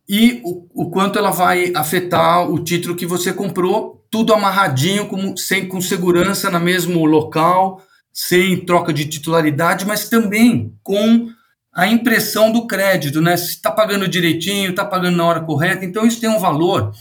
e 0.08 0.40
o, 0.44 0.66
o 0.72 0.90
quanto 0.90 1.18
ela 1.18 1.30
vai 1.30 1.72
afetar 1.74 2.48
o 2.48 2.62
título 2.62 2.94
que 2.94 3.06
você 3.06 3.32
comprou, 3.32 4.04
tudo 4.10 4.32
amarradinho, 4.32 5.06
com, 5.06 5.36
sem, 5.36 5.66
com 5.66 5.80
segurança 5.80 6.50
no 6.50 6.60
mesmo 6.60 7.04
local, 7.04 7.82
sem 8.12 8.64
troca 8.64 8.92
de 8.92 9.04
titularidade, 9.04 9.84
mas 9.84 10.08
também 10.08 10.72
com 10.82 11.28
a 11.72 11.86
impressão 11.86 12.50
do 12.50 12.66
crédito, 12.66 13.20
né? 13.20 13.36
Se 13.36 13.50
está 13.50 13.70
pagando 13.70 14.08
direitinho, 14.08 14.70
está 14.70 14.84
pagando 14.84 15.16
na 15.16 15.26
hora 15.26 15.40
correta, 15.40 15.84
então 15.84 16.06
isso 16.06 16.20
tem 16.20 16.30
um 16.30 16.38
valor 16.38 16.92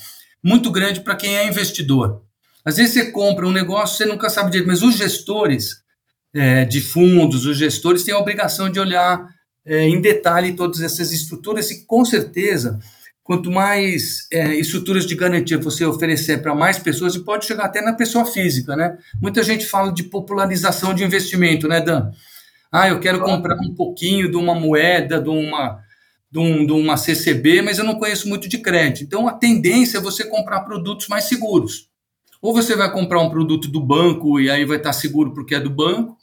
muito 0.43 0.69
grande 0.71 0.99
para 0.99 1.15
quem 1.15 1.37
é 1.37 1.47
investidor. 1.47 2.21
Às 2.65 2.77
vezes 2.77 2.93
você 2.93 3.11
compra 3.11 3.47
um 3.47 3.51
negócio, 3.51 3.95
você 3.95 4.05
nunca 4.05 4.29
sabe 4.29 4.51
direito, 4.51 4.67
mas 4.67 4.81
os 4.81 4.95
gestores 4.95 5.83
é, 6.33 6.65
de 6.65 6.81
fundos, 6.81 7.45
os 7.45 7.57
gestores 7.57 8.03
têm 8.03 8.13
a 8.13 8.19
obrigação 8.19 8.69
de 8.69 8.79
olhar 8.79 9.25
é, 9.65 9.87
em 9.87 10.01
detalhe 10.01 10.53
todas 10.53 10.81
essas 10.81 11.11
estruturas 11.13 11.71
e 11.71 11.85
com 11.85 12.03
certeza 12.03 12.79
quanto 13.25 13.49
mais 13.49 14.27
é, 14.31 14.53
estruturas 14.53 15.03
de 15.03 15.15
garantia 15.15 15.57
você 15.57 15.83
oferecer 15.83 16.43
para 16.43 16.53
mais 16.53 16.77
pessoas, 16.77 17.15
e 17.15 17.23
pode 17.23 17.47
chegar 17.47 17.65
até 17.65 17.81
na 17.81 17.93
pessoa 17.93 18.23
física, 18.23 18.75
né? 18.75 18.99
Muita 19.19 19.41
gente 19.41 19.65
fala 19.65 19.91
de 19.91 20.03
popularização 20.03 20.93
de 20.93 21.03
investimento, 21.03 21.67
né, 21.67 21.81
Dan? 21.81 22.11
Ah, 22.71 22.87
eu 22.87 22.99
quero 22.99 23.19
comprar 23.21 23.55
um 23.55 23.73
pouquinho 23.73 24.29
de 24.29 24.37
uma 24.37 24.53
moeda, 24.53 25.19
de 25.19 25.29
uma, 25.29 25.79
de, 26.31 26.37
um, 26.37 26.67
de 26.67 26.71
uma 26.71 26.97
CCB, 26.97 27.63
mas 27.63 27.79
eu 27.79 27.83
não 27.83 27.95
conheço 27.95 28.29
muito 28.29 28.47
de 28.47 28.59
crédito. 28.59 29.03
Então, 29.03 29.27
a 29.27 29.33
tendência 29.33 29.97
é 29.97 30.01
você 30.01 30.23
comprar 30.23 30.61
produtos 30.61 31.07
mais 31.07 31.23
seguros. 31.23 31.89
Ou 32.39 32.53
você 32.53 32.75
vai 32.75 32.91
comprar 32.91 33.21
um 33.21 33.29
produto 33.31 33.67
do 33.67 33.81
banco 33.81 34.39
e 34.39 34.51
aí 34.51 34.65
vai 34.65 34.77
estar 34.77 34.93
seguro 34.93 35.33
porque 35.33 35.55
é 35.55 35.59
do 35.59 35.71
banco, 35.71 36.15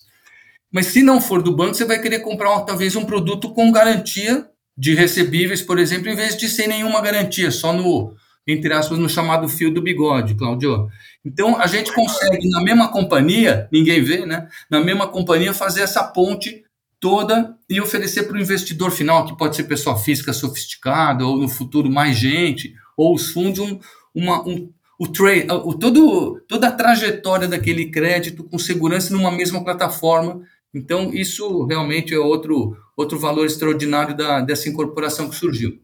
mas 0.71 0.87
se 0.87 1.03
não 1.03 1.21
for 1.21 1.43
do 1.43 1.51
banco, 1.57 1.75
você 1.75 1.85
vai 1.85 2.01
querer 2.01 2.21
comprar 2.21 2.61
talvez 2.61 2.95
um 2.95 3.05
produto 3.05 3.53
com 3.53 3.73
garantia 3.73 4.47
de 4.77 4.95
recebíveis, 4.95 5.63
por 5.63 5.79
exemplo, 5.79 6.09
em 6.09 6.17
vez 6.17 6.37
de 6.37 6.49
sem 6.49 6.67
nenhuma 6.67 7.01
garantia, 7.01 7.51
só 7.51 7.73
no, 7.73 8.15
entre 8.47 8.73
aspas, 8.73 8.99
no 8.99 9.09
chamado 9.09 9.49
fio 9.49 9.73
do 9.73 9.83
bigode, 9.83 10.35
Claudio. 10.35 10.89
Então, 11.25 11.61
a 11.61 11.67
gente 11.67 11.93
consegue, 11.93 12.49
na 12.51 12.63
mesma 12.63 12.89
companhia, 12.89 13.69
ninguém 13.71 14.03
vê, 14.03 14.27
né? 14.27 14.49
Na 14.71 14.81
mesma 14.81 15.07
companhia, 15.07 15.55
fazer 15.55 15.83
essa 15.83 16.03
ponte 16.03 16.65
toda 16.99 17.57
e 17.69 17.81
oferecer 17.81 18.25
para 18.25 18.37
o 18.37 18.41
investidor 18.41 18.91
final, 18.91 19.27
que 19.27 19.37
pode 19.37 19.57
ser 19.57 19.65
pessoa 19.65 19.99
física 19.99 20.33
sofisticada, 20.33 21.27
ou 21.27 21.37
no 21.37 21.49
futuro 21.49 21.91
mais 21.91 22.17
gente, 22.17 22.75
ou 22.97 23.15
os 23.15 23.31
fundos, 23.31 23.59
um, 23.59 23.79
uma, 24.15 24.41
um, 24.47 24.71
o 24.99 25.09
trade, 25.09 25.47
o, 25.51 25.75
todo, 25.75 26.41
toda 26.47 26.69
a 26.69 26.73
trajetória 26.73 27.49
daquele 27.49 27.91
crédito 27.91 28.45
com 28.45 28.59
segurança 28.59 29.13
numa 29.13 29.33
mesma 29.33 29.65
plataforma. 29.65 30.43
Então, 30.75 31.13
isso 31.13 31.65
realmente 31.67 32.15
é 32.15 32.19
outro, 32.19 32.77
outro 32.97 33.19
valor 33.19 33.45
extraordinário 33.45 34.17
da, 34.17 34.41
dessa 34.41 34.69
incorporação 34.69 35.29
que 35.29 35.37
surgiu. 35.37 35.79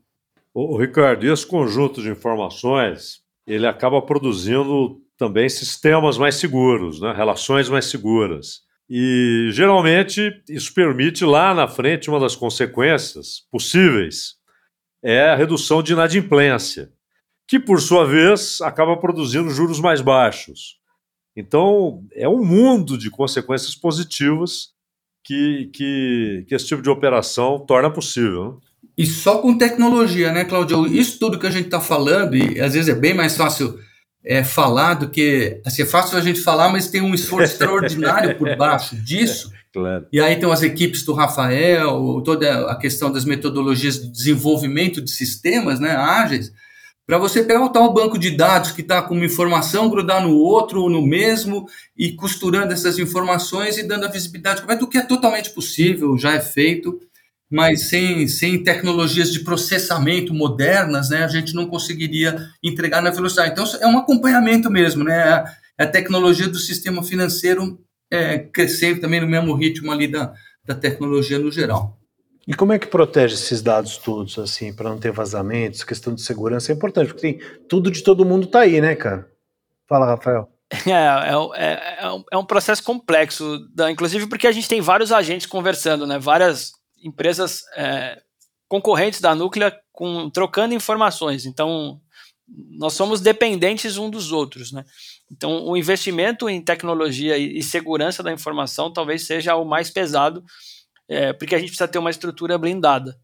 O 0.55 0.79
Ricardo, 0.79 1.27
e 1.27 1.31
esse 1.31 1.47
conjunto 1.47 2.03
de 2.03 2.09
informações, 2.09 3.21
ele 3.47 3.67
acaba 3.67 4.01
produzindo 4.01 5.01
também 5.17 5.49
sistemas 5.49 6.17
mais 6.17 6.37
seguros, 6.37 7.01
né? 7.01 7.13
relações 7.13 7.69
mais 7.69 7.87
seguras. 7.87 8.63
E 8.89 9.51
geralmente 9.53 10.33
isso 10.49 10.73
permite 10.73 11.25
lá 11.25 11.53
na 11.53 11.69
frente 11.69 12.09
uma 12.09 12.19
das 12.19 12.35
consequências 12.35 13.43
possíveis 13.51 14.39
é 15.03 15.29
a 15.29 15.37
redução 15.37 15.83
de 15.83 15.93
inadimplência, 15.93 16.91
que, 17.47 17.61
por 17.61 17.81
sua 17.81 18.05
vez, 18.05 18.61
acaba 18.61 18.97
produzindo 18.97 19.51
juros 19.51 19.79
mais 19.79 20.01
baixos. 20.01 20.79
Então, 21.37 22.05
é 22.13 22.29
um 22.29 22.45
mundo 22.45 22.99
de 22.99 23.11
consequências 23.11 23.77
positivas 23.77 24.73
que, 25.29 25.69
que, 25.75 26.45
que 26.49 26.55
esse 26.55 26.67
tipo 26.67 26.81
de 26.81 26.89
operação 26.89 27.59
torna 27.59 27.91
possível. 27.91 28.45
Né? 28.45 28.53
E 28.97 29.07
só 29.07 29.39
com 29.39 29.59
tecnologia, 29.59 30.33
né, 30.33 30.43
Claudio? 30.43 30.87
Isso 30.87 31.19
tudo 31.19 31.39
que 31.39 31.47
a 31.47 31.51
gente 31.51 31.67
está 31.67 31.81
falando, 31.81 32.35
e 32.35 32.59
às 32.59 32.73
vezes 32.73 32.89
é 32.89 32.95
bem 32.95 33.13
mais 33.13 33.37
fácil 33.37 33.79
é, 34.25 34.43
falar 34.43 34.95
do 34.95 35.11
que. 35.11 35.61
Assim, 35.67 35.83
é 35.83 35.85
fácil 35.85 36.17
a 36.17 36.23
gente 36.23 36.41
falar, 36.41 36.71
mas 36.71 36.91
tem 36.91 37.03
um 37.03 37.15
esforço 37.15 37.53
extraordinário 37.53 38.39
por 38.39 38.57
baixo 38.57 38.97
disso. 38.97 39.53
Claro. 39.71 40.07
E 40.11 40.19
aí 40.19 40.35
tem 40.35 40.51
as 40.51 40.63
equipes 40.63 41.05
do 41.05 41.13
Rafael, 41.13 42.23
toda 42.25 42.71
a 42.71 42.77
questão 42.77 43.13
das 43.13 43.27
metodologias 43.27 44.01
de 44.01 44.11
desenvolvimento 44.11 45.03
de 45.03 45.11
sistemas 45.11 45.79
né, 45.79 45.91
ágeis, 45.95 46.51
para 47.09 47.17
você 47.17 47.43
pegar 47.43 47.65
o 47.65 47.71
tal 47.71 47.91
banco 47.91 48.19
de 48.19 48.31
dados 48.31 48.71
que 48.71 48.83
está 48.83 49.01
com 49.01 49.15
uma 49.15 49.25
informação, 49.25 49.89
grudar 49.89 50.23
no 50.23 50.37
outro 50.37 50.83
ou 50.83 50.91
no 50.91 51.01
mesmo, 51.01 51.67
e 51.97 52.13
costurando 52.13 52.71
essas 52.71 52.99
informações 52.99 53.79
e 53.79 53.83
dando 53.83 54.05
a 54.05 54.11
visibilidade 54.11 54.63
do 54.79 54.87
que 54.87 54.99
é 54.99 55.03
totalmente 55.03 55.49
possível, 55.49 56.19
já 56.19 56.35
é 56.35 56.41
feito, 56.41 57.01
mas 57.51 57.89
sem, 57.89 58.29
sem 58.29 58.63
tecnologias 58.63 59.33
de 59.33 59.41
processamento 59.41 60.35
modernas, 60.35 61.09
né, 61.09 61.25
a 61.25 61.29
gente 61.29 61.55
não 61.55 61.67
conseguiria 61.67 62.47
entregar 62.63 63.01
na 63.01 63.09
velocidade. 63.09 63.53
Então, 63.53 63.65
é 63.81 63.87
um 63.87 63.97
acompanhamento 63.97 64.71
mesmo, 64.71 65.03
né? 65.03 65.45
A 65.79 65.87
tecnologia 65.87 66.47
do 66.47 66.59
sistema 66.59 67.03
financeiro 67.03 67.81
é, 68.13 68.39
crescendo 68.39 69.01
também 69.01 69.23
no 69.23 69.27
mesmo 69.27 69.55
ritmo 69.55 69.91
ali 69.91 70.09
da, 70.09 70.35
da 70.63 70.75
tecnologia 70.75 71.39
no 71.39 71.51
geral. 71.51 71.98
E 72.49 72.55
como 72.55 72.73
é 72.73 72.79
que 72.79 72.87
protege 72.87 73.35
esses 73.35 73.61
dados 73.61 73.99
todos, 73.99 74.39
assim, 74.39 74.73
para 74.73 74.89
não 74.89 74.99
ter 74.99 75.13
vazamentos, 75.13 75.85
questão 75.85 76.15
de 76.15 76.23
segurança 76.23 76.73
é 76.73 76.75
importante, 76.75 77.09
porque 77.09 77.21
tem, 77.21 77.39
tudo 77.69 77.91
de 77.91 78.03
todo 78.03 78.25
mundo 78.25 78.47
tá 78.47 78.61
aí, 78.61 78.81
né, 78.81 78.97
cara? 78.97 79.31
Fala, 79.87 80.07
Rafael. 80.07 80.49
É, 80.87 80.91
é, 80.91 81.65
é, 81.65 82.05
é, 82.05 82.11
um, 82.11 82.25
é 82.33 82.39
um 82.39 82.45
processo 82.45 82.83
complexo, 82.83 83.59
da, 83.75 83.91
inclusive 83.91 84.27
porque 84.27 84.47
a 84.47 84.53
gente 84.53 84.69
tem 84.69 84.81
vários 84.81 85.13
agentes 85.13 85.47
conversando, 85.47 86.07
né? 86.07 86.19
Várias 86.19 86.73
empresas 87.03 87.63
é, 87.77 88.19
concorrentes 88.67 89.21
da 89.21 89.35
Núclea 89.35 89.75
com, 89.93 90.31
trocando 90.31 90.75
informações. 90.75 91.45
Então, 91.45 92.01
nós 92.79 92.95
somos 92.95 93.21
dependentes 93.21 93.99
um 93.99 94.09
dos 94.09 94.33
outros, 94.33 94.73
né? 94.73 94.85
Então, 95.31 95.67
o 95.67 95.77
investimento 95.77 96.49
em 96.49 96.63
tecnologia 96.63 97.37
e, 97.37 97.63
segurança 97.63 98.23
da 98.23 98.33
informação 98.33 98.93
talvez 98.93 99.27
seja 99.27 99.55
o 99.55 99.65
mais 99.65 99.91
pesado, 99.91 100.43
é, 101.09 101.33
porque 101.33 101.55
a 101.55 101.59
gente 101.59 101.69
precisa 101.69 101.89
ter 101.89 101.99
uma 101.99 102.11
estrutura 102.11 102.59
blindada. 102.59 103.19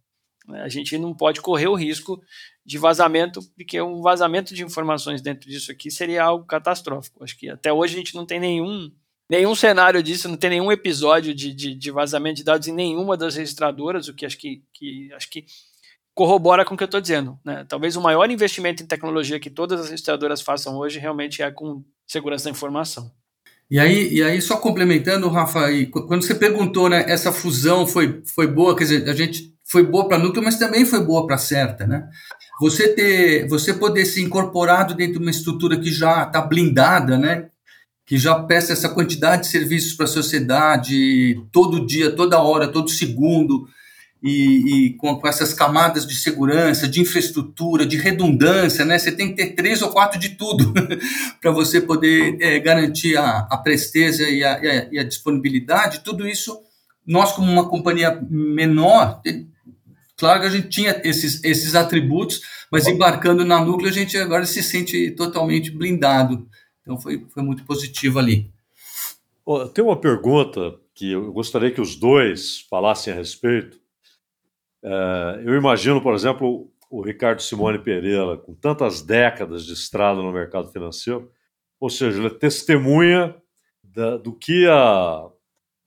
Né? 0.48 0.62
A 0.62 0.68
gente 0.68 0.96
não 0.98 1.14
pode 1.14 1.40
correr 1.40 1.68
o 1.68 1.74
risco 1.74 2.22
de 2.64 2.78
vazamento, 2.78 3.40
porque 3.56 3.80
um 3.80 4.00
vazamento 4.00 4.54
de 4.54 4.64
informações 4.64 5.20
dentro 5.20 5.48
disso 5.48 5.70
aqui 5.70 5.90
seria 5.90 6.24
algo 6.24 6.46
catastrófico. 6.46 7.22
Acho 7.22 7.38
que 7.38 7.48
até 7.48 7.72
hoje 7.72 7.94
a 7.94 7.98
gente 7.98 8.14
não 8.14 8.24
tem 8.24 8.40
nenhum, 8.40 8.90
nenhum 9.28 9.54
cenário 9.54 10.02
disso, 10.02 10.28
não 10.28 10.36
tem 10.36 10.50
nenhum 10.50 10.72
episódio 10.72 11.34
de, 11.34 11.52
de, 11.52 11.74
de 11.74 11.90
vazamento 11.90 12.36
de 12.36 12.44
dados 12.44 12.66
em 12.68 12.72
nenhuma 12.72 13.16
das 13.16 13.36
registradoras, 13.36 14.08
o 14.08 14.14
que 14.14 14.24
acho 14.24 14.38
que, 14.38 14.62
que 14.72 15.12
acho 15.12 15.28
que 15.30 15.44
corrobora 16.14 16.64
com 16.64 16.74
o 16.74 16.76
que 16.76 16.84
eu 16.84 16.86
estou 16.86 17.00
dizendo. 17.00 17.38
Né? 17.44 17.64
Talvez 17.68 17.96
o 17.96 18.00
maior 18.00 18.30
investimento 18.30 18.82
em 18.82 18.86
tecnologia 18.86 19.40
que 19.40 19.50
todas 19.50 19.80
as 19.80 19.90
registradoras 19.90 20.40
façam 20.40 20.76
hoje 20.76 20.98
realmente 20.98 21.42
é 21.42 21.50
com 21.50 21.84
segurança 22.06 22.44
da 22.44 22.50
informação. 22.50 23.12
E 23.70 23.78
aí, 23.78 24.12
e 24.12 24.22
aí 24.22 24.40
só 24.40 24.56
complementando, 24.56 25.28
Rafa, 25.28 25.66
quando 25.90 26.22
você 26.22 26.34
perguntou, 26.34 26.88
né, 26.88 27.04
essa 27.08 27.32
fusão 27.32 27.86
foi, 27.86 28.22
foi 28.34 28.46
boa, 28.46 28.76
quer 28.76 28.84
dizer, 28.84 29.08
a 29.08 29.14
gente 29.14 29.54
foi 29.64 29.82
boa 29.82 30.06
para 30.06 30.18
núcleo, 30.18 30.44
mas 30.44 30.58
também 30.58 30.84
foi 30.84 31.02
boa 31.02 31.26
para 31.26 31.38
certa, 31.38 31.86
né? 31.86 32.06
Você 32.60 32.88
ter, 32.88 33.48
você 33.48 33.72
poder 33.72 34.04
ser 34.04 34.20
incorporado 34.20 34.94
dentro 34.94 35.14
de 35.14 35.18
uma 35.18 35.30
estrutura 35.30 35.78
que 35.78 35.90
já 35.90 36.22
está 36.22 36.40
blindada, 36.40 37.16
né? 37.18 37.48
Que 38.06 38.18
já 38.18 38.34
presta 38.34 38.72
essa 38.74 38.88
quantidade 38.90 39.42
de 39.42 39.48
serviços 39.48 39.94
para 39.94 40.04
a 40.04 40.08
sociedade 40.08 41.42
todo 41.50 41.84
dia, 41.86 42.14
toda 42.14 42.40
hora, 42.40 42.68
todo 42.68 42.90
segundo, 42.90 43.66
e, 44.24 44.86
e 44.86 44.94
com, 44.94 45.20
com, 45.20 45.28
essas 45.28 45.52
camadas 45.52 46.06
de 46.06 46.14
segurança, 46.14 46.88
de 46.88 46.98
infraestrutura, 46.98 47.84
de 47.84 47.98
redundância, 47.98 48.82
né? 48.82 48.98
Você 48.98 49.12
tem 49.12 49.28
que 49.28 49.34
ter 49.34 49.54
três 49.54 49.82
ou 49.82 49.90
quatro 49.90 50.18
de 50.18 50.30
tudo 50.30 50.72
para 51.42 51.50
você 51.50 51.78
poder 51.78 52.38
é, 52.40 52.58
garantir 52.58 53.18
a, 53.18 53.46
a 53.50 53.58
presteza 53.58 54.22
e 54.22 54.42
a, 54.42 54.64
e, 54.64 54.66
a, 54.66 54.88
e 54.92 54.98
a, 54.98 55.04
disponibilidade. 55.04 56.00
Tudo 56.02 56.26
isso, 56.26 56.58
nós 57.06 57.32
como 57.32 57.52
uma 57.52 57.68
companhia 57.68 58.18
menor, 58.30 59.20
claro 60.16 60.40
que 60.40 60.46
a 60.46 60.50
gente 60.50 60.70
tinha 60.70 61.02
esses, 61.04 61.44
esses 61.44 61.74
atributos, 61.74 62.40
mas 62.72 62.88
embarcando 62.88 63.44
na 63.44 63.62
núcleo 63.62 63.90
a 63.90 63.92
gente 63.92 64.16
agora 64.16 64.46
se 64.46 64.62
sente 64.62 65.10
totalmente 65.10 65.70
blindado. 65.70 66.48
Então 66.80 66.98
foi, 66.98 67.26
foi 67.28 67.42
muito 67.42 67.62
positivo 67.64 68.18
ali. 68.18 68.50
Tem 69.74 69.84
uma 69.84 70.00
pergunta 70.00 70.76
que 70.94 71.12
eu 71.12 71.30
gostaria 71.30 71.70
que 71.70 71.80
os 71.80 71.94
dois 71.94 72.60
falassem 72.70 73.12
a 73.12 73.16
respeito 73.16 73.83
é, 74.84 75.42
eu 75.44 75.54
imagino, 75.56 76.00
por 76.00 76.14
exemplo, 76.14 76.70
o 76.90 77.02
Ricardo 77.02 77.42
Simone 77.42 77.78
Pereira, 77.78 78.36
com 78.36 78.54
tantas 78.54 79.02
décadas 79.02 79.64
de 79.64 79.72
estrada 79.72 80.20
no 80.22 80.30
mercado 80.30 80.70
financeiro, 80.70 81.30
ou 81.80 81.90
seja, 81.90 82.18
ele 82.18 82.28
é 82.28 82.30
testemunha 82.30 83.34
da, 83.82 84.16
do 84.16 84.32
que 84.32 84.66
a, 84.68 85.26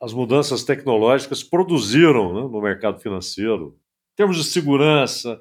as 0.01 0.13
mudanças 0.13 0.63
tecnológicas 0.63 1.43
produziram 1.43 2.33
né, 2.33 2.41
no 2.41 2.61
mercado 2.61 2.99
financeiro, 2.99 3.77
em 4.13 4.15
termos 4.15 4.37
de 4.37 4.43
segurança, 4.43 5.39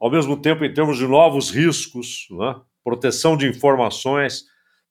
ao 0.00 0.10
mesmo 0.10 0.36
tempo 0.36 0.64
em 0.64 0.72
termos 0.72 0.98
de 0.98 1.06
novos 1.06 1.50
riscos, 1.50 2.26
né, 2.30 2.60
proteção 2.82 3.36
de 3.36 3.46
informações. 3.48 4.44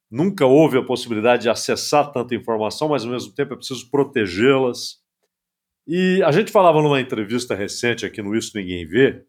Nunca 0.09 0.45
houve 0.45 0.77
a 0.77 0.85
possibilidade 0.85 1.43
de 1.43 1.49
acessar 1.49 2.11
tanta 2.11 2.35
informação, 2.35 2.89
mas 2.89 3.03
ao 3.03 3.11
mesmo 3.11 3.33
tempo 3.33 3.53
é 3.53 3.55
preciso 3.55 3.89
protegê-las. 3.89 5.02
E 5.87 6.21
a 6.23 6.31
gente 6.31 6.51
falava 6.51 6.81
numa 6.81 7.01
entrevista 7.01 7.55
recente 7.55 8.05
aqui 8.05 8.21
no 8.21 8.35
Isso 8.35 8.55
Ninguém 8.55 8.85
Vê, 8.85 9.25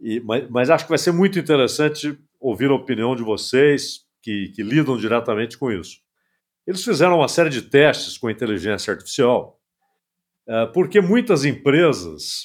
e, 0.00 0.20
mas, 0.20 0.48
mas, 0.48 0.70
acho 0.70 0.84
que 0.84 0.90
vai 0.90 0.98
ser 0.98 1.12
muito 1.12 1.38
interessante 1.38 2.18
ouvir 2.40 2.70
a 2.70 2.74
opinião 2.74 3.14
de 3.14 3.22
vocês 3.22 4.06
que, 4.22 4.48
que 4.54 4.62
lidam 4.62 4.96
diretamente 4.96 5.58
com 5.58 5.70
isso. 5.70 5.98
Eles 6.66 6.82
fizeram 6.82 7.18
uma 7.18 7.28
série 7.28 7.50
de 7.50 7.62
testes 7.62 8.16
com 8.16 8.30
inteligência 8.30 8.92
artificial, 8.92 9.60
uh, 10.48 10.72
porque 10.72 11.00
muitas 11.00 11.44
empresas, 11.44 12.44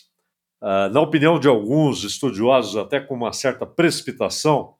uh, 0.62 0.92
na 0.92 1.00
opinião 1.00 1.40
de 1.40 1.48
alguns 1.48 2.04
estudiosos, 2.04 2.76
até 2.76 3.00
com 3.00 3.14
uma 3.14 3.32
certa 3.32 3.66
precipitação, 3.66 4.74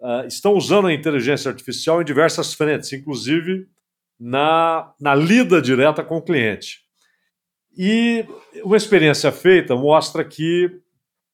uh, 0.00 0.26
estão 0.26 0.54
usando 0.54 0.86
a 0.86 0.94
inteligência 0.94 1.50
artificial 1.50 2.00
em 2.00 2.04
diversas 2.04 2.54
frentes, 2.54 2.92
inclusive 2.92 3.66
na, 4.18 4.94
na 4.98 5.14
lida 5.14 5.60
direta 5.60 6.02
com 6.02 6.16
o 6.16 6.22
cliente. 6.22 6.85
E 7.76 8.24
uma 8.64 8.76
experiência 8.76 9.30
feita 9.30 9.76
mostra 9.76 10.24
que, 10.24 10.70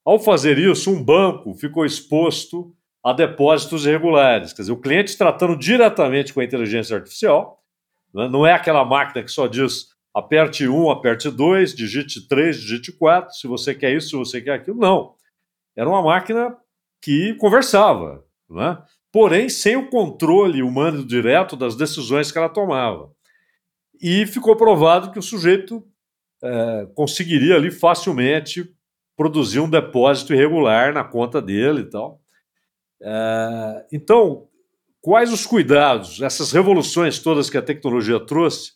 ao 0.05 0.19
fazer 0.19 0.59
isso, 0.59 0.91
um 0.91 1.03
banco 1.03 1.55
ficou 1.55 1.87
exposto 1.87 2.75
a 3.05 3.13
depósitos 3.13 3.87
irregulares. 3.87 4.53
Quer 4.53 4.63
dizer, 4.63 4.73
o 4.73 4.81
cliente 4.81 5.17
tratando 5.17 5.57
diretamente 5.57 6.33
com 6.33 6.41
a 6.41 6.45
inteligência 6.45 6.97
artificial, 6.97 7.63
né? 8.13 8.29
não 8.29 8.47
é 8.47 8.53
aquela 8.53 8.85
máquina 8.85 9.25
que 9.25 9.31
só 9.31 9.47
diz 9.47 9.93
aperte 10.15 10.69
1, 10.69 10.91
aperte 10.91 11.31
2, 11.31 11.75
digite 11.75 12.27
3, 12.29 12.57
digite 12.57 12.93
4, 12.93 13.35
se 13.35 13.47
você 13.47 13.75
quer 13.75 13.95
isso, 13.95 14.09
se 14.09 14.17
você 14.17 14.41
quer 14.41 14.55
aquilo. 14.55 14.79
Não. 14.79 15.15
Era 15.77 15.89
uma 15.89 16.03
máquina 16.03 16.57
que 17.01 17.35
conversava, 17.35 18.25
né? 18.49 18.79
porém 19.11 19.49
sem 19.49 19.77
o 19.77 19.89
controle 19.89 20.63
humano 20.63 21.05
direto 21.05 21.57
das 21.57 21.77
decisões 21.77 22.31
que 22.31 22.39
ela 22.39 22.49
tomava. 22.49 23.11
E 24.01 24.27
ficou 24.27 24.57
provado 24.57 25.11
que 25.11 25.19
o 25.19 25.23
sujeito 25.23 25.85
é, 26.43 26.87
conseguiria 26.95 27.57
ali 27.57 27.71
facilmente 27.71 28.69
produzir 29.17 29.61
um 29.61 29.71
depósito 29.71 30.33
irregular 30.35 30.93
na 30.93 31.05
conta 31.05 31.41
dele 31.41 31.83
e 31.83 31.91
tal. 31.91 32.21
É, 33.01 33.87
então, 33.93 34.49
quais 35.01 35.33
os 35.33 35.47
cuidados, 35.47 36.21
essas 36.21 36.53
revoluções 36.53 37.19
todas 37.19 37.51
que 37.51 37.59
a 37.59 37.63
tecnologia 37.63 38.19
trouxe, 38.21 38.73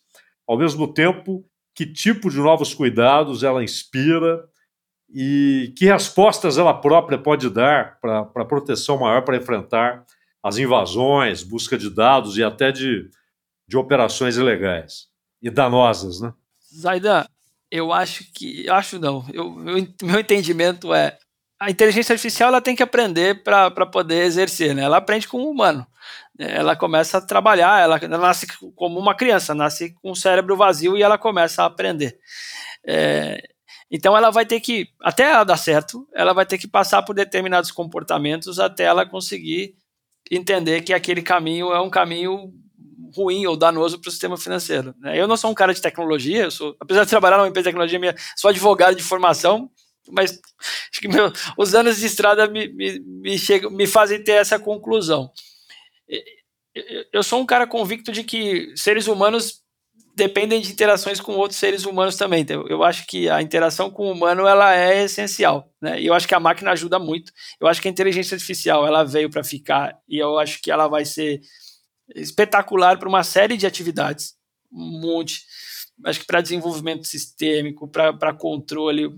ao 0.47 0.57
mesmo 0.57 0.93
tempo, 0.93 1.45
que 1.75 1.85
tipo 1.85 2.29
de 2.29 2.37
novos 2.37 2.73
cuidados 2.73 3.43
ela 3.43 3.63
inspira 3.63 4.43
e 5.13 5.73
que 5.77 5.85
respostas 5.85 6.57
ela 6.57 6.73
própria 6.73 7.17
pode 7.17 7.49
dar 7.49 7.99
para 7.99 8.45
proteção 8.45 8.97
maior 8.97 9.23
para 9.23 9.37
enfrentar 9.37 10.05
as 10.43 10.57
invasões, 10.57 11.43
busca 11.43 11.77
de 11.77 11.89
dados 11.89 12.37
e 12.37 12.43
até 12.43 12.71
de, 12.71 13.09
de 13.67 13.77
operações 13.77 14.37
ilegais 14.37 15.07
e 15.41 15.49
danosas, 15.49 16.21
né? 16.21 16.33
Zaidan, 16.73 17.25
eu 17.71 17.91
acho 17.93 18.25
que. 18.33 18.69
Acho 18.69 18.99
não. 18.99 19.25
Eu, 19.33 19.51
meu, 19.51 19.87
meu 20.03 20.19
entendimento 20.19 20.93
é. 20.93 21.17
A 21.59 21.71
inteligência 21.71 22.13
artificial 22.13 22.49
ela 22.49 22.61
tem 22.61 22.75
que 22.75 22.83
aprender 22.83 23.43
para 23.43 23.71
poder 23.87 24.23
exercer, 24.25 24.75
né? 24.75 24.83
Ela 24.83 24.97
aprende 24.97 25.27
com 25.27 25.39
o 25.39 25.49
humano. 25.49 25.87
Ela 26.39 26.75
começa 26.75 27.17
a 27.17 27.21
trabalhar, 27.21 27.81
ela, 27.81 27.97
ela 27.97 28.17
nasce 28.19 28.45
como 28.75 28.99
uma 28.99 29.15
criança, 29.15 29.55
nasce 29.55 29.93
com 29.95 30.11
o 30.11 30.15
cérebro 30.15 30.55
vazio 30.55 30.95
e 30.95 31.01
ela 31.01 31.17
começa 31.17 31.63
a 31.63 31.65
aprender. 31.65 32.19
É, 32.85 33.41
Então 33.91 34.17
ela 34.17 34.29
vai 34.31 34.45
ter 34.45 34.59
que, 34.59 34.89
até 35.01 35.23
ela 35.31 35.43
dar 35.43 35.57
certo, 35.57 36.07
ela 36.13 36.33
vai 36.33 36.45
ter 36.45 36.57
que 36.57 36.67
passar 36.67 37.03
por 37.03 37.15
determinados 37.15 37.71
comportamentos 37.71 38.59
até 38.59 38.83
ela 38.83 39.05
conseguir 39.05 39.75
entender 40.31 40.81
que 40.81 40.93
aquele 40.93 41.21
caminho 41.21 41.71
é 41.71 41.81
um 41.81 41.89
caminho 41.89 42.53
ruim 43.15 43.45
ou 43.45 43.55
danoso 43.55 43.99
para 43.99 44.09
o 44.09 44.11
sistema 44.11 44.37
financeiro. 44.37 44.93
Né? 44.99 45.19
Eu 45.19 45.27
não 45.27 45.37
sou 45.37 45.51
um 45.51 45.55
cara 45.55 45.73
de 45.73 45.81
tecnologia, 45.81 46.43
eu 46.43 46.51
sou, 46.51 46.75
apesar 46.79 47.03
de 47.03 47.09
trabalhar 47.09 47.37
numa 47.37 47.47
empresa 47.47 47.63
de 47.63 47.69
tecnologia, 47.69 47.99
minha, 47.99 48.15
sou 48.35 48.49
advogado 48.49 48.95
de 48.95 49.03
formação, 49.03 49.69
mas 50.09 50.31
acho 50.91 51.01
que 51.01 51.07
meu, 51.07 51.31
os 51.57 51.73
anos 51.75 51.97
de 51.97 52.05
estrada 52.05 52.47
me, 52.47 52.67
me, 52.69 52.99
me, 52.99 53.37
chegam, 53.37 53.69
me 53.71 53.87
fazem 53.87 54.23
ter 54.23 54.33
essa 54.33 54.59
conclusão. 54.59 55.31
Eu 57.11 57.23
sou 57.23 57.41
um 57.41 57.45
cara 57.45 57.65
convicto 57.65 58.11
de 58.11 58.23
que 58.23 58.71
seres 58.75 59.07
humanos 59.07 59.63
dependem 60.17 60.59
de 60.59 60.71
interações 60.71 61.21
com 61.21 61.33
outros 61.33 61.59
seres 61.59 61.85
humanos 61.85 62.15
também. 62.15 62.41
Então, 62.41 62.65
eu 62.67 62.83
acho 62.83 63.05
que 63.05 63.29
a 63.29 63.39
interação 63.39 63.91
com 63.91 64.07
o 64.07 64.11
humano 64.11 64.47
ela 64.47 64.75
é 64.75 65.03
essencial, 65.03 65.71
né? 65.79 66.01
E 66.01 66.07
eu 66.07 66.13
acho 66.15 66.27
que 66.27 66.33
a 66.33 66.39
máquina 66.39 66.71
ajuda 66.71 66.97
muito. 66.97 67.31
Eu 67.59 67.67
acho 67.67 67.79
que 67.79 67.87
a 67.87 67.91
inteligência 67.91 68.33
artificial 68.33 68.85
ela 68.85 69.03
veio 69.03 69.29
para 69.29 69.43
ficar 69.43 69.95
e 70.09 70.17
eu 70.17 70.39
acho 70.39 70.59
que 70.59 70.71
ela 70.71 70.87
vai 70.87 71.05
ser 71.05 71.39
espetacular 72.15 72.97
para 72.97 73.09
uma 73.09 73.23
série 73.23 73.57
de 73.57 73.65
atividades, 73.65 74.35
um 74.71 75.01
monte. 75.01 75.43
Acho 76.05 76.19
que 76.19 76.27
para 76.27 76.41
desenvolvimento 76.41 77.05
sistêmico, 77.05 77.87
para 77.87 78.33
controle, 78.33 79.11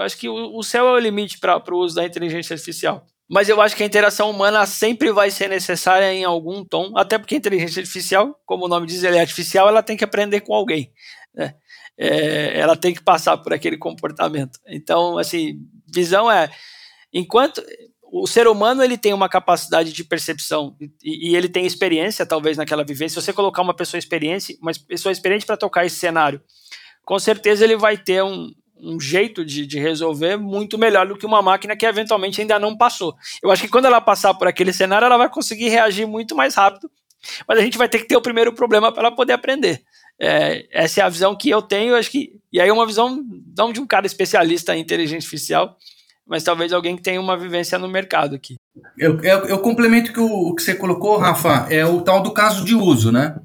acho 0.00 0.18
que 0.18 0.28
o, 0.28 0.56
o 0.56 0.62
céu 0.62 0.86
é 0.88 0.92
o 0.92 0.98
limite 0.98 1.38
para 1.38 1.62
o 1.74 1.78
uso 1.78 1.94
da 1.94 2.04
inteligência 2.04 2.54
artificial 2.54 3.06
mas 3.28 3.48
eu 3.48 3.60
acho 3.60 3.74
que 3.74 3.82
a 3.82 3.86
interação 3.86 4.30
humana 4.30 4.64
sempre 4.66 5.10
vai 5.10 5.30
ser 5.30 5.48
necessária 5.48 6.12
em 6.12 6.24
algum 6.24 6.64
tom, 6.64 6.92
até 6.96 7.18
porque 7.18 7.34
a 7.34 7.38
inteligência 7.38 7.80
artificial, 7.80 8.38
como 8.46 8.66
o 8.66 8.68
nome 8.68 8.86
diz, 8.86 9.02
ela 9.02 9.16
é 9.16 9.20
artificial, 9.20 9.68
ela 9.68 9.82
tem 9.82 9.96
que 9.96 10.04
aprender 10.04 10.42
com 10.42 10.54
alguém, 10.54 10.92
né? 11.34 11.54
É, 11.98 12.58
ela 12.58 12.76
tem 12.76 12.94
que 12.94 13.02
passar 13.02 13.36
por 13.38 13.52
aquele 13.52 13.78
comportamento. 13.78 14.60
Então, 14.66 15.18
assim, 15.18 15.58
visão 15.92 16.30
é, 16.30 16.48
enquanto 17.12 17.64
o 18.12 18.26
ser 18.26 18.46
humano 18.46 18.82
ele 18.82 18.96
tem 18.96 19.12
uma 19.12 19.28
capacidade 19.28 19.92
de 19.92 20.04
percepção 20.04 20.76
e, 21.02 21.30
e 21.30 21.36
ele 21.36 21.48
tem 21.48 21.66
experiência, 21.66 22.24
talvez 22.24 22.56
naquela 22.56 22.84
vivência. 22.84 23.20
Se 23.20 23.26
você 23.26 23.32
colocar 23.32 23.62
uma 23.62 23.74
pessoa 23.74 23.98
experiente, 23.98 24.58
uma 24.60 24.72
pessoa 24.86 25.12
experiente 25.12 25.44
para 25.44 25.56
tocar 25.56 25.84
esse 25.84 25.96
cenário, 25.96 26.40
com 27.04 27.18
certeza 27.18 27.64
ele 27.64 27.76
vai 27.76 27.96
ter 27.96 28.22
um, 28.22 28.50
um 28.78 29.00
jeito 29.00 29.44
de, 29.44 29.66
de, 29.66 29.78
resolver 29.78 30.36
muito 30.36 30.78
melhor 30.78 31.06
do 31.06 31.16
que 31.16 31.26
uma 31.26 31.42
máquina 31.42 31.76
que 31.76 31.86
eventualmente 31.86 32.40
ainda 32.40 32.58
não 32.58 32.76
passou. 32.76 33.14
Eu 33.42 33.50
acho 33.50 33.62
que 33.62 33.68
quando 33.68 33.86
ela 33.86 34.00
passar 34.00 34.34
por 34.34 34.46
aquele 34.46 34.72
cenário, 34.72 35.06
ela 35.06 35.16
vai 35.16 35.28
conseguir 35.28 35.68
reagir 35.68 36.06
muito 36.06 36.34
mais 36.34 36.54
rápido, 36.54 36.90
mas 37.46 37.58
a 37.58 37.62
gente 37.62 37.78
vai 37.78 37.88
ter 37.88 37.98
que 37.98 38.06
ter 38.06 38.16
o 38.16 38.22
primeiro 38.22 38.52
problema 38.52 38.92
para 38.92 39.06
ela 39.06 39.16
poder 39.16 39.32
aprender. 39.32 39.82
É, 40.18 40.66
essa 40.70 41.00
é 41.00 41.04
a 41.04 41.08
visão 41.08 41.36
que 41.36 41.50
eu 41.50 41.60
tenho, 41.60 41.94
acho 41.94 42.10
que, 42.10 42.32
e 42.52 42.60
aí 42.60 42.68
é 42.68 42.72
uma 42.72 42.86
visão 42.86 43.22
não 43.56 43.72
de 43.72 43.80
um 43.80 43.86
cara 43.86 44.06
especialista 44.06 44.76
em 44.76 44.80
inteligência 44.80 45.26
artificial, 45.26 45.76
mas 46.26 46.42
talvez 46.42 46.72
alguém 46.72 46.96
que 46.96 47.02
tenha 47.02 47.20
uma 47.20 47.36
vivência 47.36 47.78
no 47.78 47.88
mercado 47.88 48.34
aqui. 48.34 48.56
Eu, 48.98 49.20
eu, 49.22 49.38
eu 49.46 49.58
complemento 49.58 50.12
que 50.12 50.20
o, 50.20 50.48
o 50.48 50.54
que 50.54 50.62
você 50.62 50.74
colocou, 50.74 51.18
Rafa, 51.18 51.66
é 51.70 51.86
o 51.86 52.00
tal 52.00 52.22
do 52.22 52.32
caso 52.32 52.64
de 52.64 52.74
uso, 52.74 53.12
né? 53.12 53.36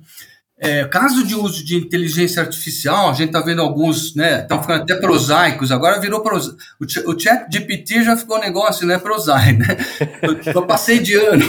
É, 0.63 0.85
caso 0.85 1.25
de 1.25 1.33
uso 1.33 1.65
de 1.65 1.75
inteligência 1.75 2.39
artificial, 2.39 3.09
a 3.09 3.13
gente 3.13 3.29
está 3.29 3.41
vendo 3.41 3.63
alguns, 3.63 4.13
né? 4.13 4.41
Estão 4.41 4.61
ficando 4.61 4.83
até 4.83 4.95
prosaicos, 4.95 5.71
agora 5.71 5.99
virou 5.99 6.21
prosaico. 6.21 6.57
O, 6.79 7.19
chat 7.19 7.51
GPT 7.51 8.03
já 8.03 8.15
ficou 8.15 8.37
um 8.37 8.41
negócio, 8.41 8.85
né? 8.85 8.99
Prosaico, 8.99 9.59
né? 9.59 9.75
Eu, 10.21 10.53
eu, 10.53 10.67
passei 10.67 10.99
de 10.99 11.15
ano. 11.15 11.43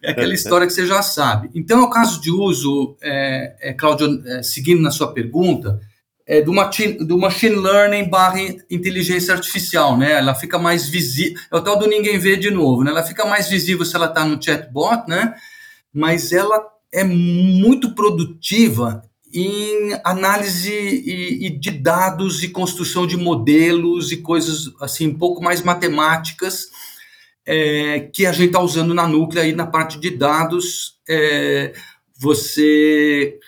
É 0.00 0.12
aquela 0.12 0.32
história 0.32 0.64
que 0.64 0.72
você 0.72 0.86
já 0.86 1.02
sabe. 1.02 1.50
Então, 1.56 1.82
o 1.82 1.90
caso 1.90 2.20
de 2.20 2.30
uso, 2.30 2.96
é, 3.02 3.70
é 3.70 3.72
Claudio, 3.72 4.22
é, 4.24 4.44
seguindo 4.44 4.80
na 4.80 4.92
sua 4.92 5.12
pergunta, 5.12 5.80
é 6.26 6.42
do 6.42 6.52
machine, 6.52 6.94
do 7.04 7.16
machine 7.16 7.54
learning 7.54 8.08
barra 8.08 8.40
inteligência 8.68 9.32
artificial, 9.32 9.96
né? 9.96 10.12
Ela 10.12 10.34
fica 10.34 10.58
mais 10.58 10.88
visível. 10.88 11.40
É 11.52 11.56
o 11.56 11.62
tal 11.62 11.78
do 11.78 11.86
ninguém 11.86 12.18
vê 12.18 12.36
de 12.36 12.50
novo, 12.50 12.82
né? 12.82 12.90
Ela 12.90 13.04
fica 13.04 13.24
mais 13.24 13.48
visível 13.48 13.84
se 13.84 13.94
ela 13.94 14.06
está 14.06 14.24
no 14.24 14.42
chatbot, 14.42 15.08
né? 15.08 15.34
Mas 15.94 16.32
ela 16.32 16.60
é 16.92 17.04
muito 17.04 17.94
produtiva 17.94 19.04
em 19.32 19.92
análise 20.04 20.72
e, 20.72 21.46
e, 21.46 21.50
de 21.50 21.70
dados 21.70 22.42
e 22.42 22.48
construção 22.48 23.06
de 23.06 23.16
modelos 23.16 24.10
e 24.10 24.16
coisas 24.16 24.72
assim 24.80 25.08
um 25.08 25.14
pouco 25.14 25.42
mais 25.42 25.62
matemáticas 25.62 26.68
é, 27.44 28.00
que 28.12 28.24
a 28.24 28.32
gente 28.32 28.46
está 28.46 28.60
usando 28.60 28.94
na 28.94 29.06
Núclea 29.06 29.44
aí 29.44 29.52
na 29.52 29.66
parte 29.66 29.98
de 30.00 30.10
dados 30.10 30.98
é, 31.08 31.74
você 32.18 33.38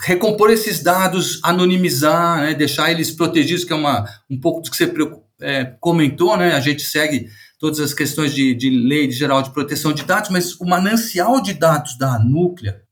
recompor 0.00 0.50
esses 0.50 0.82
dados 0.82 1.40
anonimizar 1.42 2.40
né, 2.40 2.54
deixar 2.54 2.90
eles 2.90 3.10
protegidos 3.10 3.64
que 3.64 3.72
é 3.72 3.76
uma 3.76 4.04
um 4.28 4.40
pouco 4.40 4.60
do 4.60 4.70
que 4.70 4.76
você 4.76 4.92
é, 5.40 5.64
comentou 5.80 6.36
né 6.36 6.52
a 6.52 6.60
gente 6.60 6.82
segue 6.82 7.28
todas 7.64 7.80
as 7.80 7.94
questões 7.94 8.34
de, 8.34 8.54
de 8.54 8.68
lei 8.68 9.10
geral 9.10 9.42
de 9.42 9.50
proteção 9.50 9.94
de 9.94 10.04
dados, 10.04 10.28
mas 10.28 10.54
o 10.60 10.66
manancial 10.66 11.40
de 11.40 11.54
dados 11.54 11.96
da 11.96 12.18
Núclea, 12.18 12.82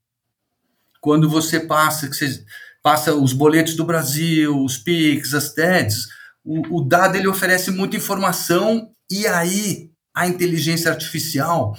quando 0.99 1.29
você 1.29 1.61
passa, 1.61 2.09
que 2.09 2.17
você 2.17 2.43
passa 2.83 3.15
os 3.15 3.35
boletos 3.35 3.75
do 3.75 3.85
Brasil, 3.85 4.65
os 4.65 4.79
PIX, 4.79 5.35
as 5.35 5.53
TEDs, 5.53 6.07
o, 6.43 6.79
o 6.79 6.81
dado 6.83 7.17
ele 7.17 7.29
oferece 7.29 7.71
muita 7.71 7.99
informação 7.99 8.91
e 9.11 9.27
aí 9.27 9.91
a 10.15 10.27
inteligência 10.27 10.91
artificial, 10.91 11.77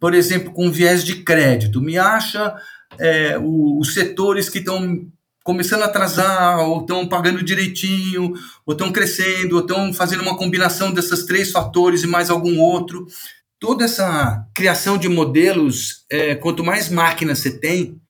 por 0.00 0.14
exemplo, 0.14 0.50
com 0.50 0.72
viés 0.72 1.04
de 1.04 1.22
crédito, 1.22 1.78
me 1.78 1.98
acha 1.98 2.56
é, 2.98 3.38
os 3.38 3.94
setores 3.94 4.48
que 4.48 4.58
estão 4.58 5.06
começando 5.44 5.82
a 5.82 5.86
atrasar, 5.86 6.60
ou 6.60 6.80
estão 6.80 7.06
pagando 7.08 7.42
direitinho, 7.42 8.34
ou 8.66 8.72
estão 8.72 8.92
crescendo, 8.92 9.56
ou 9.56 9.62
estão 9.62 9.92
fazendo 9.92 10.22
uma 10.22 10.36
combinação 10.36 10.92
desses 10.92 11.24
três 11.24 11.50
fatores 11.50 12.02
e 12.02 12.06
mais 12.06 12.30
algum 12.30 12.60
outro. 12.60 13.06
Toda 13.58 13.84
essa 13.84 14.46
criação 14.54 14.96
de 14.96 15.08
modelos, 15.08 16.04
é, 16.10 16.34
quanto 16.34 16.64
mais 16.64 16.88
máquinas 16.88 17.38
você 17.38 17.58
tem, 17.58 18.00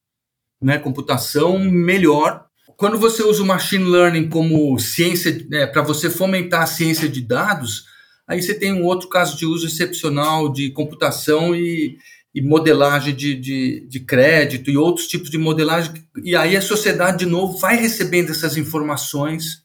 né, 0.60 0.78
computação, 0.78 1.58
melhor. 1.58 2.44
Quando 2.76 2.98
você 2.98 3.22
usa 3.22 3.42
o 3.42 3.46
machine 3.46 3.84
learning 3.84 4.28
como 4.28 4.78
ciência, 4.78 5.46
é, 5.52 5.66
para 5.66 5.82
você 5.82 6.10
fomentar 6.10 6.62
a 6.62 6.66
ciência 6.66 7.08
de 7.08 7.20
dados, 7.20 7.84
aí 8.28 8.42
você 8.42 8.54
tem 8.54 8.72
um 8.72 8.84
outro 8.84 9.08
caso 9.08 9.36
de 9.36 9.46
uso 9.46 9.66
excepcional 9.66 10.52
de 10.52 10.70
computação 10.70 11.54
e, 11.54 11.98
e 12.34 12.40
modelagem 12.40 13.14
de, 13.14 13.34
de, 13.34 13.86
de, 13.88 14.00
crédito 14.00 14.70
e 14.70 14.76
outros 14.76 15.08
tipos 15.08 15.30
de 15.30 15.38
modelagem. 15.38 15.92
E 16.22 16.36
aí 16.36 16.56
a 16.56 16.62
sociedade, 16.62 17.24
de 17.24 17.26
novo, 17.26 17.58
vai 17.58 17.76
recebendo 17.76 18.30
essas 18.30 18.56
informações 18.56 19.62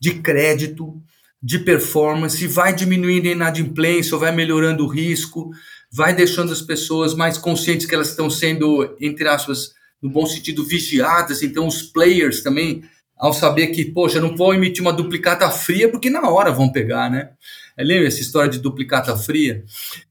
de 0.00 0.14
crédito, 0.14 1.00
de 1.42 1.58
performance, 1.58 2.46
vai 2.46 2.72
diminuindo 2.72 3.28
a 3.28 3.32
inadimplência, 3.32 4.16
vai 4.16 4.30
melhorando 4.30 4.84
o 4.84 4.88
risco, 4.88 5.50
vai 5.90 6.14
deixando 6.14 6.52
as 6.52 6.62
pessoas 6.62 7.14
mais 7.14 7.36
conscientes 7.36 7.86
que 7.86 7.94
elas 7.94 8.10
estão 8.10 8.30
sendo, 8.30 8.96
entre 9.00 9.28
aspas, 9.28 9.72
no 10.00 10.08
bom 10.08 10.24
sentido, 10.24 10.64
vigiadas. 10.64 11.42
Então, 11.42 11.66
os 11.66 11.82
players 11.82 12.42
também, 12.42 12.84
ao 13.16 13.32
saber 13.32 13.68
que, 13.68 13.84
poxa, 13.84 14.20
não 14.20 14.36
vou 14.36 14.54
emitir 14.54 14.82
uma 14.82 14.92
duplicata 14.92 15.50
fria, 15.50 15.88
porque 15.88 16.08
na 16.08 16.28
hora 16.30 16.52
vão 16.52 16.70
pegar, 16.70 17.10
né? 17.10 17.30
É, 17.76 17.82
lembra 17.84 18.08
essa 18.08 18.20
história 18.20 18.50
de 18.50 18.58
duplicata 18.58 19.16
fria? 19.16 19.64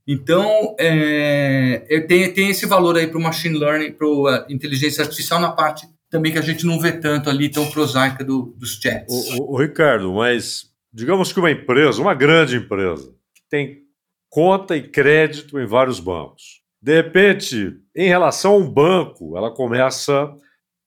Então, 0.08 0.76
é, 0.80 2.06
tem, 2.08 2.34
tem 2.34 2.50
esse 2.50 2.66
valor 2.66 2.98
aí 2.98 3.08
para 3.08 3.18
o 3.18 3.22
machine 3.22 3.58
learning, 3.58 3.92
para 3.92 4.08
a 4.08 4.46
inteligência 4.50 5.04
artificial 5.04 5.40
na 5.40 5.52
parte 5.52 5.88
também 6.12 6.34
que 6.34 6.38
a 6.38 6.44
gente 6.44 6.66
não 6.66 6.78
vê 6.78 6.92
tanto 6.92 7.30
ali, 7.30 7.50
tão 7.50 7.72
prosaica 7.72 8.24
do, 8.24 8.54
dos 8.58 8.80
chats. 8.82 9.16
O, 9.32 9.44
o, 9.44 9.54
o, 9.54 9.58
Ricardo, 9.58 10.14
mas 10.14 10.70
digamos 10.94 11.32
que 11.32 11.40
uma 11.40 11.50
empresa, 11.50 12.02
uma 12.02 12.14
grande 12.14 12.58
empresa, 12.58 13.16
que 13.34 13.42
tem 13.50 13.84
conta 14.30 14.76
e 14.76 14.84
crédito 14.84 15.58
em 15.58 15.66
vários 15.66 16.02
bancos. 16.02 16.62
De 16.82 16.94
repente, 16.94 17.78
em 17.96 18.08
relação 18.10 18.54
a 18.54 18.58
um 18.58 18.70
banco, 18.70 19.38
ela 19.38 19.54
começa 19.54 20.30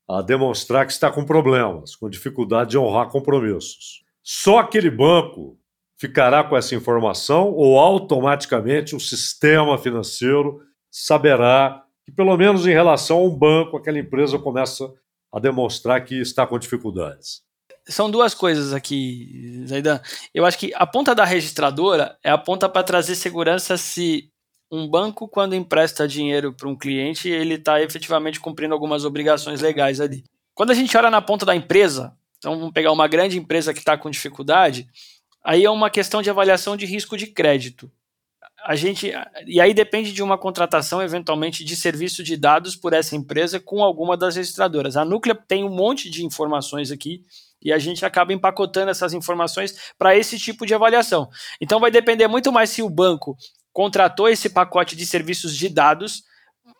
a 0.08 0.20
demonstrar 0.20 0.86
que 0.86 0.92
está 0.92 1.10
com 1.10 1.24
problemas, 1.24 1.96
com 1.96 2.10
dificuldade 2.10 2.70
de 2.70 2.78
honrar 2.78 3.08
compromissos. 3.08 4.02
Só 4.22 4.58
aquele 4.58 4.90
banco 4.90 5.58
ficará 6.04 6.44
com 6.44 6.54
essa 6.54 6.74
informação 6.74 7.50
ou 7.52 7.78
automaticamente 7.78 8.94
o 8.94 9.00
sistema 9.00 9.78
financeiro 9.78 10.60
saberá 10.90 11.82
que, 12.04 12.12
pelo 12.12 12.36
menos 12.36 12.66
em 12.66 12.72
relação 12.72 13.16
a 13.16 13.22
um 13.22 13.34
banco, 13.34 13.78
aquela 13.78 13.98
empresa 13.98 14.38
começa 14.38 14.92
a 15.32 15.40
demonstrar 15.40 16.04
que 16.04 16.20
está 16.20 16.46
com 16.46 16.58
dificuldades? 16.58 17.42
São 17.88 18.10
duas 18.10 18.34
coisas 18.34 18.74
aqui, 18.74 19.64
Zaidan. 19.66 19.98
Eu 20.34 20.44
acho 20.44 20.58
que 20.58 20.72
a 20.74 20.86
ponta 20.86 21.14
da 21.14 21.24
registradora 21.24 22.18
é 22.22 22.30
a 22.30 22.36
ponta 22.36 22.68
para 22.68 22.82
trazer 22.82 23.14
segurança 23.14 23.78
se 23.78 24.30
um 24.70 24.86
banco, 24.86 25.26
quando 25.26 25.54
empresta 25.54 26.06
dinheiro 26.06 26.52
para 26.52 26.68
um 26.68 26.76
cliente, 26.76 27.30
ele 27.30 27.54
está 27.54 27.80
efetivamente 27.80 28.40
cumprindo 28.40 28.74
algumas 28.74 29.06
obrigações 29.06 29.62
legais 29.62 30.00
ali. 30.02 30.22
Quando 30.54 30.70
a 30.70 30.74
gente 30.74 30.94
olha 30.96 31.10
na 31.10 31.22
ponta 31.22 31.46
da 31.46 31.56
empresa, 31.56 32.14
então 32.36 32.58
vamos 32.58 32.74
pegar 32.74 32.92
uma 32.92 33.08
grande 33.08 33.38
empresa 33.38 33.72
que 33.72 33.78
está 33.78 33.96
com 33.96 34.10
dificuldade, 34.10 34.86
Aí 35.44 35.64
é 35.64 35.70
uma 35.70 35.90
questão 35.90 36.22
de 36.22 36.30
avaliação 36.30 36.76
de 36.76 36.86
risco 36.86 37.16
de 37.16 37.26
crédito. 37.26 37.90
A 38.66 38.74
gente, 38.76 39.12
e 39.46 39.60
aí 39.60 39.74
depende 39.74 40.10
de 40.10 40.22
uma 40.22 40.38
contratação, 40.38 41.02
eventualmente, 41.02 41.62
de 41.62 41.76
serviço 41.76 42.24
de 42.24 42.34
dados 42.34 42.74
por 42.74 42.94
essa 42.94 43.14
empresa 43.14 43.60
com 43.60 43.84
alguma 43.84 44.16
das 44.16 44.36
registradoras. 44.36 44.96
A 44.96 45.04
Núclea 45.04 45.34
tem 45.34 45.62
um 45.64 45.68
monte 45.68 46.08
de 46.08 46.24
informações 46.24 46.90
aqui 46.90 47.22
E 47.62 47.72
a 47.72 47.78
gente 47.78 48.04
acaba 48.04 48.32
empacotando 48.32 48.90
essas 48.90 49.12
informações 49.14 49.74
para 49.98 50.16
esse 50.16 50.38
tipo 50.38 50.66
de 50.66 50.74
avaliação. 50.74 51.28
Então 51.60 51.80
vai 51.80 51.90
depender 51.90 52.28
muito 52.28 52.52
mais 52.52 52.70
se 52.70 52.82
o 52.82 52.90
banco 52.90 53.36
contratou 53.72 54.28
esse 54.28 54.50
pacote 54.50 54.96
de 54.96 55.04
serviços 55.06 55.56
de 55.56 55.68
dados 55.68 56.22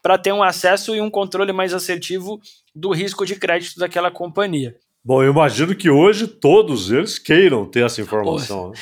para 0.02 0.18
ter 0.18 0.32
um 0.32 0.42
acesso 0.42 0.94
e 0.94 1.00
um 1.00 1.10
controle 1.10 1.52
mais 1.52 1.74
assertivo 1.74 2.40
do 2.74 2.92
risco 2.92 3.24
de 3.26 3.36
crédito 3.36 3.78
daquela 3.78 4.10
companhia. 4.10 4.76
Bom, 5.04 5.22
eu 5.22 5.30
imagino 5.30 5.74
que 5.74 5.90
hoje 5.90 6.26
todos 6.26 6.90
eles 6.90 7.18
queiram 7.18 7.66
ter 7.66 7.84
essa 7.84 8.00
informação. 8.00 8.70
Né? 8.70 8.76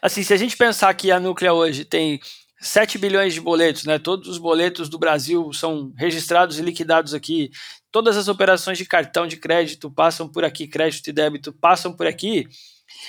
Assim, 0.00 0.22
se 0.22 0.32
a 0.32 0.36
gente 0.36 0.56
pensar 0.56 0.94
que 0.94 1.10
a 1.10 1.20
Núclea 1.20 1.52
hoje 1.52 1.84
tem 1.84 2.18
7 2.58 2.96
bilhões 2.96 3.34
de 3.34 3.40
boletos, 3.40 3.84
né? 3.84 3.98
Todos 3.98 4.28
os 4.28 4.38
boletos 4.38 4.88
do 4.88 4.98
Brasil 4.98 5.52
são 5.52 5.92
registrados 5.94 6.58
e 6.58 6.62
liquidados 6.62 7.12
aqui. 7.12 7.50
Todas 7.90 8.16
as 8.16 8.28
operações 8.28 8.78
de 8.78 8.86
cartão 8.86 9.26
de 9.26 9.36
crédito 9.36 9.90
passam 9.90 10.26
por 10.26 10.42
aqui, 10.42 10.66
crédito 10.66 11.08
e 11.08 11.12
débito 11.12 11.52
passam 11.52 11.92
por 11.92 12.06
aqui. 12.06 12.48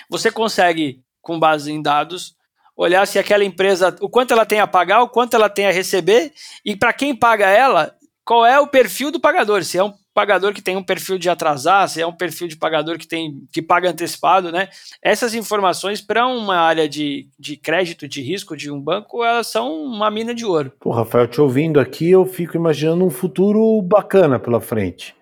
Você 0.10 0.30
consegue, 0.30 1.00
com 1.22 1.40
base 1.40 1.72
em 1.72 1.82
dados, 1.82 2.36
olhar 2.76 3.08
se 3.08 3.18
aquela 3.18 3.46
empresa, 3.46 3.96
o 4.02 4.10
quanto 4.10 4.34
ela 4.34 4.46
tem 4.46 4.60
a 4.60 4.68
pagar, 4.68 5.02
o 5.02 5.10
quanto 5.10 5.36
ela 5.36 5.50
tem 5.50 5.68
a 5.68 5.72
receber 5.72 6.34
e 6.66 6.76
para 6.76 6.92
quem 6.92 7.16
paga 7.16 7.48
ela, 7.48 7.96
qual 8.26 8.46
é 8.46 8.60
o 8.60 8.68
perfil 8.68 9.12
do 9.12 9.20
pagador, 9.20 9.64
se 9.64 9.78
é 9.78 9.84
um 9.84 9.94
pagador 10.14 10.54
que 10.54 10.62
tem 10.62 10.78
um 10.78 10.84
perfil 10.84 11.18
de 11.18 11.30
atrasar, 11.30 11.90
se 11.90 12.02
é 12.02 12.08
um 12.08 12.14
perfil 12.14 12.48
de 12.48 12.56
pagador 12.56 12.98
que 12.98 13.08
tem 13.08 13.42
que 13.52 13.62
paga 13.62 13.90
antecipado, 13.90 14.52
né? 14.52 14.70
Essas 15.02 15.34
informações 15.34 16.02
para 16.02 16.28
uma 16.28 16.58
área 16.58 16.88
de, 16.88 17.28
de 17.40 17.58
crédito, 17.58 18.08
de 18.08 18.22
risco 18.22 18.56
de 18.56 18.72
um 18.72 18.80
banco, 18.80 19.24
elas 19.24 19.48
são 19.48 19.74
uma 19.74 20.12
mina 20.12 20.34
de 20.34 20.46
ouro. 20.46 20.72
Pô, 20.80 20.92
Rafael, 20.92 21.28
te 21.28 21.42
ouvindo 21.42 21.80
aqui, 21.80 22.10
eu 22.12 22.26
fico 22.26 22.56
imaginando 22.56 23.04
um 23.04 23.10
futuro 23.10 23.82
bacana 23.82 24.40
pela 24.40 24.62
frente. 24.62 25.16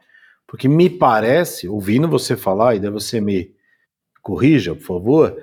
Porque 0.46 0.68
me 0.68 0.90
parece, 0.90 1.70
ouvindo 1.70 2.10
você 2.10 2.36
falar, 2.36 2.76
e 2.76 2.80
daí 2.80 2.92
você 2.92 3.22
me 3.22 3.52
corrija, 4.22 4.76
por 4.76 4.84
favor, 4.84 5.38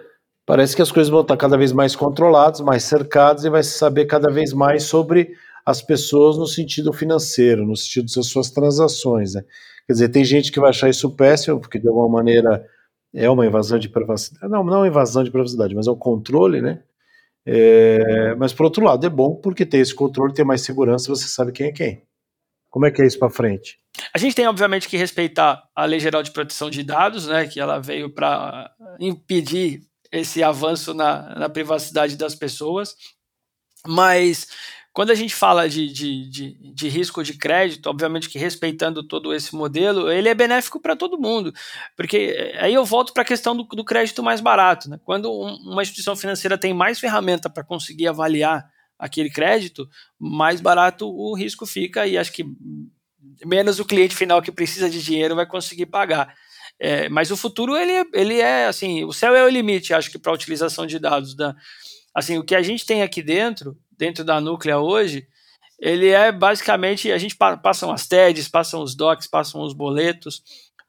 parece 0.45 0.77
que 0.77 0.83
as 0.83 0.93
coisas 0.93 1.11
vão 1.11 1.23
estar 1.23 1.37
cada 1.37 1.57
vez 1.57 1.73
mais 1.73 1.97
controladas, 1.97 2.61
mais 2.61 2.85
cercadas 2.85 3.45
e 3.45 3.51
vai 3.51 3.63
se 3.63 3.79
saber 3.79 4.05
cada 4.05 4.31
vez 4.31 4.53
mais 4.53 4.85
sobre 4.85 5.31
as 5.69 5.83
pessoas 5.83 6.39
no 6.39 6.47
sentido 6.47 6.95
financeiro, 6.95 7.67
no 7.67 7.77
sentido 7.77 8.07
das 8.11 8.27
suas 8.27 8.51
transações. 8.51 9.35
Né? 9.35 9.43
Quer 9.87 9.93
dizer, 9.93 10.09
tem 10.09 10.25
gente 10.25 10.51
que 10.51 10.59
vai 10.59 10.71
achar 10.71 10.89
isso 10.89 11.15
péssimo, 11.15 11.61
porque 11.61 11.79
de 11.79 11.87
alguma 11.87 12.09
maneira 12.09 12.67
é 13.15 13.29
uma 13.29 13.45
invasão 13.45 13.79
de 13.79 13.87
privacidade. 13.87 14.51
Não, 14.51 14.65
não 14.65 14.77
é 14.77 14.79
uma 14.79 14.89
invasão 14.89 15.23
de 15.23 15.31
privacidade, 15.31 15.75
mas 15.75 15.87
é 15.87 15.91
o 15.91 15.97
controle, 15.97 16.63
né? 16.63 16.83
É, 17.45 18.35
mas 18.37 18.55
por 18.55 18.65
outro 18.65 18.83
lado, 18.83 19.07
é 19.07 19.11
bom 19.11 19.35
porque 19.35 19.67
tem 19.67 19.81
esse 19.81 19.95
controle, 19.95 20.33
tem 20.33 20.43
mais 20.43 20.63
segurança, 20.63 21.15
você 21.15 21.29
sabe 21.29 21.53
quem 21.53 21.67
é 21.67 21.73
quem. 21.73 22.03
Como 22.71 22.87
é 22.87 22.91
que 22.91 23.03
é 23.03 23.07
isso 23.07 23.19
para 23.19 23.29
frente? 23.29 23.79
A 24.15 24.19
gente 24.19 24.35
tem, 24.35 24.49
obviamente, 24.49 24.89
que 24.89 24.97
respeitar 24.97 25.69
a 25.77 25.85
Lei 25.85 26.01
Geral 26.01 26.23
de 26.23 26.31
Proteção 26.31 26.71
de 26.71 26.83
Dados, 26.83 27.27
né, 27.27 27.47
que 27.47 27.61
ela 27.61 27.79
veio 27.79 28.09
para 28.15 28.71
impedir 28.99 29.83
esse 30.11 30.43
avanço 30.43 30.95
na, 30.95 31.39
na 31.39 31.49
privacidade 31.51 32.17
das 32.17 32.35
pessoas, 32.35 32.95
mas 33.87 34.49
quando 34.99 35.13
a 35.13 35.15
gente 35.15 35.33
fala 35.33 35.69
de, 35.69 35.87
de, 35.93 36.29
de, 36.29 36.73
de, 36.75 36.89
risco 36.89 37.23
de 37.23 37.35
crédito, 37.35 37.89
obviamente 37.89 38.29
que 38.29 38.37
respeitando 38.37 39.01
todo 39.01 39.33
esse 39.33 39.55
modelo, 39.55 40.11
ele 40.11 40.29
é 40.29 40.35
benéfico 40.35 40.81
para 40.81 40.97
todo 40.97 41.21
mundo. 41.21 41.55
Porque 41.97 42.35
eh, 42.37 42.59
aí 42.61 42.75
eu 42.75 42.85
volto 42.85 43.13
para 43.13 43.23
a 43.23 43.25
questão 43.25 43.57
do, 43.57 43.63
do, 43.63 43.85
crédito 43.85 44.25
mais 44.25 44.41
barato. 44.41 44.91
Né? 44.91 44.99
Quando 45.05 45.31
uma 45.31 45.83
instituição 45.83 46.17
financeira 46.17 46.59
tem 46.59 46.75
mais 46.75 46.99
ferramenta 46.99 47.49
para 47.49 47.63
conseguir 47.63 48.09
avaliar 48.09 48.69
aquele 48.99 49.31
crédito, 49.31 49.89
mais 50.19 50.61
barato 50.61 51.09
o 51.09 51.33
risco 51.33 51.65
fica 51.65 52.05
e 52.05 52.19
acho 52.19 52.33
que 52.33 52.45
menos 53.47 53.79
o 53.79 53.85
cliente 53.85 54.17
final 54.17 54.43
que 54.43 54.51
precisa 54.51 54.91
de 54.91 55.01
dinheiro 55.01 55.37
vai 55.37 55.47
conseguir 55.47 55.87
pagar. 55.87 56.35
É, 56.77 57.09
mas 57.09 57.31
o 57.31 57.37
futuro 57.37 57.77
ele, 57.77 57.93
é, 57.93 58.05
ele 58.15 58.41
é 58.41 58.67
assim, 58.67 59.05
o 59.05 59.13
céu 59.13 59.33
é 59.37 59.45
o 59.45 59.49
limite, 59.49 59.95
acho 59.95 60.11
que 60.11 60.19
para 60.19 60.33
a 60.33 60.35
utilização 60.35 60.89
de 60.89 60.99
dados 60.99 61.37
da 61.37 61.55
assim, 62.13 62.37
o 62.37 62.43
que 62.43 62.57
a 62.57 62.63
gente 62.63 62.85
tem 62.85 63.01
aqui 63.01 63.23
dentro 63.23 63.79
dentro 63.99 64.25
da 64.25 64.41
Núclea 64.41 64.79
hoje, 64.79 65.27
ele 65.79 66.09
é 66.09 66.33
basicamente, 66.33 67.13
a 67.13 67.19
gente 67.19 67.37
pa 67.37 67.57
passam 67.57 67.91
as 67.93 68.07
TEDs, 68.07 68.49
passam 68.49 68.83
os 68.83 68.95
docs, 68.95 69.27
passam 69.27 69.61
os 69.61 69.73
boletos, 69.73 70.43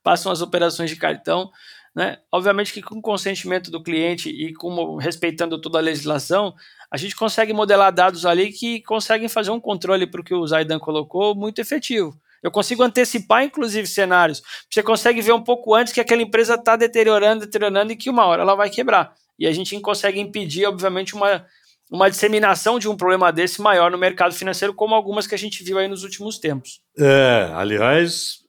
passam 0.03 0.32
as 0.32 0.41
operações 0.41 0.89
de 0.89 0.95
cartão, 0.95 1.49
né? 1.95 2.18
Obviamente 2.32 2.72
que 2.72 2.82
com 2.82 3.01
consentimento 3.01 3.70
do 3.70 3.84
cliente 3.84 4.30
e 4.30 4.53
com, 4.53 4.95
respeitando 4.97 5.60
toda 5.60 5.80
a 5.80 5.82
legislação, 5.82 6.55
a 6.91 6.97
gente 6.97 7.16
consegue 7.16 7.53
modelar 7.53 7.91
dados 7.91 8.26
ali 8.26 8.51
que 8.51 8.82
conseguem 8.82 9.28
fazer 9.28 9.51
um 9.51 9.60
controle 9.60 10.07
para 10.07 10.22
o 10.22 10.24
que 10.24 10.34
o 10.34 10.47
Zaidan 10.47 10.80
colocou 10.80 11.36
muito 11.36 11.60
efetivo. 11.60 12.20
Eu 12.41 12.51
consigo 12.51 12.82
antecipar, 12.84 13.43
inclusive, 13.43 13.86
cenários. 13.86 14.41
Você 14.70 14.82
consegue 14.82 15.22
ver 15.22 15.34
um 15.34 15.43
pouco 15.43 15.76
antes 15.76 15.91
que 15.91 15.99
aquela 15.99 16.22
empresa 16.22 16.55
está 16.55 16.76
deteriorando, 16.76 17.45
deteriorando 17.45 17.91
e 17.91 17.97
que 17.97 18.10
uma 18.10 18.26
hora 18.26 18.43
ela 18.43 18.55
vai 18.55 18.70
quebrar. 18.70 19.14
E 19.38 19.45
a 19.45 19.51
gente 19.51 19.78
consegue 19.82 20.20
impedir, 20.20 20.66
obviamente, 20.66 21.16
uma 21.16 21.45
uma 21.90 22.10
disseminação 22.10 22.78
de 22.78 22.88
um 22.88 22.96
problema 22.96 23.32
desse 23.32 23.62
maior 23.62 23.90
no 23.90 23.98
mercado 23.98 24.34
financeiro, 24.34 24.74
como 24.74 24.94
algumas 24.94 25.26
que 25.26 25.34
a 25.34 25.38
gente 25.38 25.64
viu 25.64 25.78
aí 25.78 25.88
nos 25.88 26.04
últimos 26.04 26.38
tempos. 26.38 26.82
É, 26.98 27.52
aliás, 27.54 28.40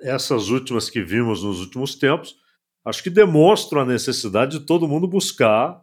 essas 0.00 0.48
últimas 0.48 0.90
que 0.90 1.02
vimos 1.02 1.44
nos 1.44 1.60
últimos 1.60 1.94
tempos, 1.94 2.34
acho 2.84 3.02
que 3.02 3.10
demonstram 3.10 3.82
a 3.82 3.86
necessidade 3.86 4.58
de 4.58 4.66
todo 4.66 4.88
mundo 4.88 5.06
buscar 5.06 5.80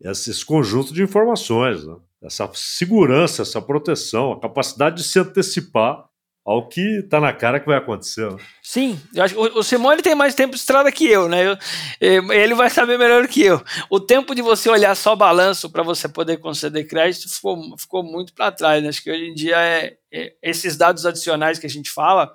esse 0.00 0.44
conjunto 0.44 0.94
de 0.94 1.02
informações, 1.02 1.84
né? 1.84 1.96
essa 2.22 2.50
segurança, 2.54 3.42
essa 3.42 3.60
proteção, 3.60 4.32
a 4.32 4.40
capacidade 4.40 4.96
de 4.96 5.04
se 5.04 5.18
antecipar 5.18 6.07
ao 6.48 6.66
que 6.66 7.00
está 7.00 7.20
na 7.20 7.30
cara 7.30 7.60
que 7.60 7.66
vai 7.66 7.76
acontecer. 7.76 8.26
Né? 8.32 8.38
Sim, 8.62 8.98
eu 9.14 9.22
acho, 9.22 9.38
o, 9.38 9.58
o 9.58 9.62
Simão 9.62 9.92
ele 9.92 10.00
tem 10.00 10.14
mais 10.14 10.34
tempo 10.34 10.54
de 10.54 10.58
estrada 10.58 10.90
que 10.90 11.06
eu, 11.06 11.28
né? 11.28 11.58
Eu, 12.00 12.32
ele 12.32 12.54
vai 12.54 12.70
saber 12.70 12.98
melhor 12.98 13.28
que 13.28 13.42
eu. 13.42 13.62
O 13.90 14.00
tempo 14.00 14.34
de 14.34 14.40
você 14.40 14.70
olhar 14.70 14.94
só 14.94 15.14
balanço 15.14 15.68
para 15.68 15.82
você 15.82 16.08
poder 16.08 16.38
conceder 16.38 16.88
crédito 16.88 17.28
ficou, 17.28 17.76
ficou 17.76 18.02
muito 18.02 18.32
para 18.32 18.50
trás. 18.50 18.82
Né? 18.82 18.88
Acho 18.88 19.02
que 19.02 19.10
hoje 19.10 19.26
em 19.26 19.34
dia 19.34 19.58
é, 19.58 19.98
é, 20.10 20.32
esses 20.42 20.74
dados 20.74 21.04
adicionais 21.04 21.58
que 21.58 21.66
a 21.66 21.70
gente 21.70 21.90
fala, 21.90 22.34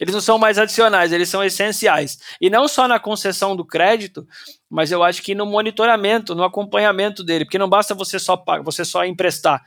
eles 0.00 0.14
não 0.14 0.22
são 0.22 0.38
mais 0.38 0.58
adicionais, 0.58 1.12
eles 1.12 1.28
são 1.28 1.44
essenciais. 1.44 2.18
E 2.40 2.48
não 2.48 2.66
só 2.66 2.88
na 2.88 2.98
concessão 2.98 3.54
do 3.54 3.66
crédito, 3.66 4.26
mas 4.70 4.90
eu 4.90 5.02
acho 5.02 5.22
que 5.22 5.34
no 5.34 5.44
monitoramento, 5.44 6.34
no 6.34 6.44
acompanhamento 6.44 7.22
dele, 7.22 7.44
porque 7.44 7.58
não 7.58 7.68
basta 7.68 7.94
você 7.94 8.18
só, 8.18 8.42
você 8.64 8.86
só 8.86 9.04
emprestar 9.04 9.62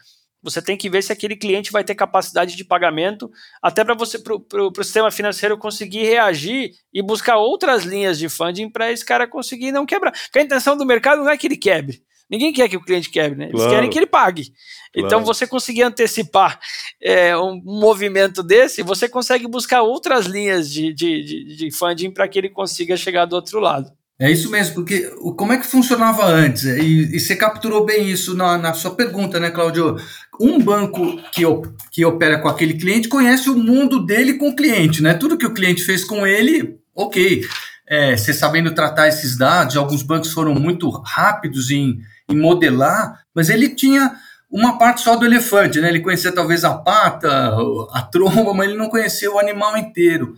você 0.49 0.61
tem 0.61 0.77
que 0.77 0.89
ver 0.89 1.03
se 1.03 1.11
aquele 1.11 1.35
cliente 1.35 1.71
vai 1.71 1.83
ter 1.83 1.93
capacidade 1.93 2.55
de 2.55 2.63
pagamento, 2.63 3.29
até 3.61 3.83
para 3.83 3.93
você, 3.93 4.17
para 4.17 4.33
o 4.63 4.83
sistema 4.83 5.11
financeiro 5.11 5.57
conseguir 5.57 6.03
reagir 6.03 6.71
e 6.93 7.01
buscar 7.01 7.35
outras 7.35 7.83
linhas 7.83 8.17
de 8.17 8.29
funding 8.29 8.69
para 8.69 8.91
esse 8.91 9.05
cara 9.05 9.27
conseguir 9.27 9.73
não 9.73 9.85
quebrar. 9.85 10.11
Porque 10.11 10.39
a 10.39 10.43
intenção 10.43 10.77
do 10.77 10.85
mercado 10.85 11.23
não 11.23 11.29
é 11.29 11.37
que 11.37 11.47
ele 11.47 11.57
quebre. 11.57 12.01
Ninguém 12.29 12.51
quer 12.51 12.69
que 12.69 12.77
o 12.77 12.83
cliente 12.83 13.09
quebre, 13.09 13.37
né? 13.37 13.45
Eles 13.45 13.55
claro. 13.55 13.71
querem 13.71 13.89
que 13.89 13.99
ele 13.99 14.05
pague. 14.05 14.41
Então, 14.41 14.51
claro. 14.91 15.05
Então, 15.07 15.23
você 15.23 15.47
conseguir 15.47 15.83
antecipar 15.83 16.59
é, 17.01 17.37
um 17.37 17.61
movimento 17.63 18.43
desse, 18.43 18.83
você 18.83 19.07
consegue 19.07 19.47
buscar 19.47 19.81
outras 19.81 20.25
linhas 20.25 20.69
de, 20.69 20.93
de, 20.93 21.23
de, 21.23 21.55
de 21.55 21.71
funding 21.71 22.11
para 22.11 22.27
que 22.27 22.37
ele 22.37 22.49
consiga 22.49 22.97
chegar 22.97 23.25
do 23.25 23.35
outro 23.35 23.59
lado. 23.59 23.91
É 24.19 24.31
isso 24.31 24.49
mesmo, 24.49 24.73
porque 24.73 25.03
como 25.37 25.53
é 25.53 25.57
que 25.57 25.67
funcionava 25.67 26.25
antes? 26.25 26.63
E, 26.63 27.15
e 27.15 27.19
você 27.19 27.35
capturou 27.35 27.85
bem 27.85 28.09
isso 28.09 28.35
na, 28.35 28.57
na, 28.57 28.73
sua 28.73 28.95
pergunta, 28.95 29.39
né, 29.39 29.51
Claudio? 29.51 29.95
Um 30.39 30.59
banco 30.59 31.21
que, 31.31 31.43
que 31.91 32.03
opera 32.03 32.39
com 32.39 32.47
aquele 32.47 32.73
cliente 32.73 33.07
conhece 33.07 33.47
o 33.47 33.55
mundo 33.55 34.03
dele 34.03 34.33
com 34.33 34.49
o 34.49 34.55
cliente, 34.55 35.03
né? 35.03 35.13
Tudo 35.13 35.37
que 35.37 35.45
o 35.45 35.53
cliente 35.53 35.83
fez 35.83 36.03
com 36.03 36.25
ele, 36.25 36.79
ok. 36.95 37.45
É, 37.87 38.17
você 38.17 38.33
sabendo 38.33 38.73
tratar 38.73 39.07
esses 39.07 39.37
dados, 39.37 39.77
alguns 39.77 40.01
bancos 40.01 40.33
foram 40.33 40.55
muito 40.55 40.89
rápidos 40.89 41.69
em, 41.69 41.99
em 42.27 42.35
modelar, 42.35 43.21
mas 43.35 43.49
ele 43.49 43.69
tinha 43.69 44.15
uma 44.49 44.79
parte 44.79 45.01
só 45.01 45.15
do 45.15 45.25
elefante, 45.25 45.79
né? 45.79 45.89
Ele 45.89 45.99
conhecia 45.99 46.31
talvez 46.31 46.63
a 46.63 46.73
pata, 46.73 47.55
a 47.91 48.01
tromba, 48.01 48.51
mas 48.51 48.67
ele 48.67 48.77
não 48.77 48.89
conhecia 48.89 49.31
o 49.31 49.37
animal 49.37 49.77
inteiro. 49.77 50.33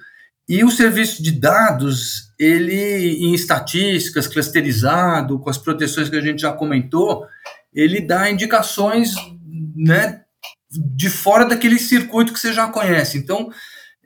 E 0.50 0.64
o 0.64 0.72
serviço 0.72 1.22
de 1.22 1.32
dados, 1.32 2.34
ele 2.40 2.74
em 3.24 3.36
estatísticas, 3.36 4.26
clusterizado, 4.26 5.38
com 5.38 5.48
as 5.48 5.60
proteções 5.60 6.10
que 6.10 6.16
a 6.16 6.22
gente 6.22 6.42
já 6.42 6.52
comentou, 6.52 7.28
ele 7.72 8.02
dá 8.02 8.32
indicações 8.32 9.14
né, 9.76 10.24
de 10.72 11.08
fora 11.08 11.46
daquele 11.46 11.78
circuito 11.78 12.34
que 12.34 12.40
você 12.40 12.52
já 12.52 12.68
conhece. 12.68 13.16
Então, 13.16 13.52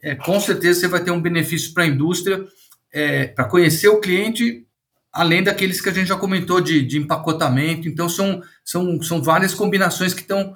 é, 0.01 0.15
com 0.15 0.37
certeza 0.41 0.81
você 0.81 0.87
vai 0.89 1.01
ter 1.01 1.11
um 1.11 1.21
benefício 1.21 1.73
para 1.73 1.83
a 1.83 1.87
indústria, 1.87 2.45
é, 2.91 3.25
para 3.27 3.45
conhecer 3.45 3.87
o 3.87 4.01
cliente, 4.01 4.67
além 5.13 5.43
daqueles 5.43 5.79
que 5.79 5.87
a 5.87 5.93
gente 5.93 6.07
já 6.07 6.17
comentou 6.17 6.59
de, 6.59 6.81
de 6.81 6.97
empacotamento. 6.97 7.87
Então, 7.87 8.09
são, 8.09 8.43
são, 8.65 9.01
são 9.01 9.23
várias 9.23 9.53
combinações 9.53 10.13
que 10.13 10.23
estão 10.23 10.53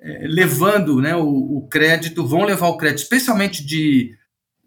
é, 0.00 0.26
levando 0.26 1.00
né, 1.00 1.14
o, 1.14 1.58
o 1.58 1.68
crédito, 1.68 2.26
vão 2.26 2.42
levar 2.42 2.66
o 2.66 2.76
crédito, 2.76 3.04
especialmente 3.04 3.64
de 3.64 4.17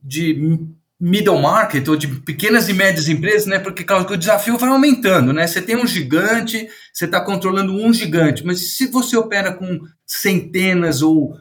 de 0.02 0.60
middle 1.00 1.42
market 1.42 1.88
ou 1.88 1.96
de 1.96 2.08
pequenas 2.08 2.70
e 2.70 2.74
médias 2.74 3.10
empresas, 3.10 3.48
né? 3.48 3.58
Porque 3.58 3.84
claro, 3.84 4.12
o 4.12 4.18
desafio 4.18 4.58
vai 4.58 4.70
aumentando, 4.70 5.34
né? 5.34 5.48
Você 5.48 5.62
tem 5.62 5.76
um 5.76 5.88
gigante, 5.88 6.68
você 6.94 7.06
está 7.06 7.20
controlando 7.20 7.74
um 7.74 7.92
gigante, 7.92 8.46
mas 8.46 8.78
se 8.78 8.86
você 8.88 9.18
opera 9.18 9.52
com 9.52 9.82
centenas 10.06 11.02
ou 11.02 11.36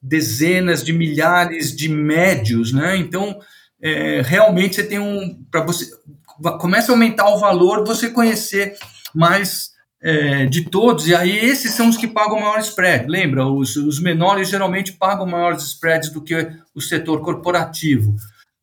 dezenas 0.00 0.84
de 0.84 0.92
milhares 0.92 1.74
de 1.74 1.88
médios, 1.88 2.72
né? 2.72 2.96
Então 2.96 3.38
é, 3.80 4.20
realmente 4.22 4.76
você 4.76 4.84
tem 4.84 4.98
um. 4.98 5.42
para 5.50 5.62
você 5.62 5.86
Começa 6.60 6.92
a 6.92 6.94
aumentar 6.94 7.28
o 7.30 7.38
valor, 7.38 7.84
você 7.84 8.10
conhecer 8.10 8.76
mais 9.12 9.72
é, 10.02 10.46
de 10.46 10.64
todos, 10.64 11.08
e 11.08 11.14
aí 11.14 11.36
esses 11.36 11.72
são 11.72 11.88
os 11.88 11.96
que 11.96 12.06
pagam 12.06 12.40
maior 12.40 12.58
spread. 12.60 13.08
Lembra, 13.08 13.46
os, 13.46 13.76
os 13.76 14.00
menores 14.00 14.48
geralmente 14.48 14.92
pagam 14.92 15.26
maiores 15.26 15.64
spreads 15.64 16.10
do 16.10 16.22
que 16.22 16.34
o 16.74 16.80
setor 16.80 17.20
corporativo, 17.20 18.14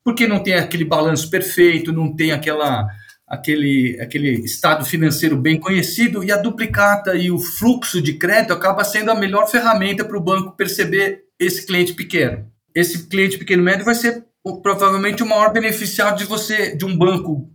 porque 0.03 0.27
não 0.27 0.39
tem 0.39 0.53
aquele 0.53 0.85
balanço 0.85 1.29
perfeito, 1.29 1.91
não 1.91 2.15
tem 2.15 2.31
aquela 2.31 2.87
aquele, 3.27 3.99
aquele 3.99 4.45
estado 4.45 4.85
financeiro 4.85 5.35
bem 5.35 5.59
conhecido, 5.59 6.23
e 6.23 6.31
a 6.31 6.37
duplicata 6.37 7.15
e 7.15 7.31
o 7.31 7.39
fluxo 7.39 8.01
de 8.01 8.13
crédito 8.13 8.53
acaba 8.53 8.83
sendo 8.83 9.11
a 9.11 9.15
melhor 9.15 9.47
ferramenta 9.47 10.05
para 10.05 10.17
o 10.17 10.23
banco 10.23 10.55
perceber 10.55 11.23
esse 11.39 11.65
cliente 11.65 11.93
pequeno. 11.93 12.45
Esse 12.73 13.07
cliente 13.07 13.37
pequeno 13.37 13.63
médio 13.63 13.85
vai 13.85 13.95
ser 13.95 14.23
provavelmente 14.61 15.23
o 15.23 15.25
maior 15.25 15.51
beneficiário 15.51 16.17
de 16.17 16.25
você, 16.25 16.75
de 16.75 16.85
um 16.85 16.95
banco 16.95 17.49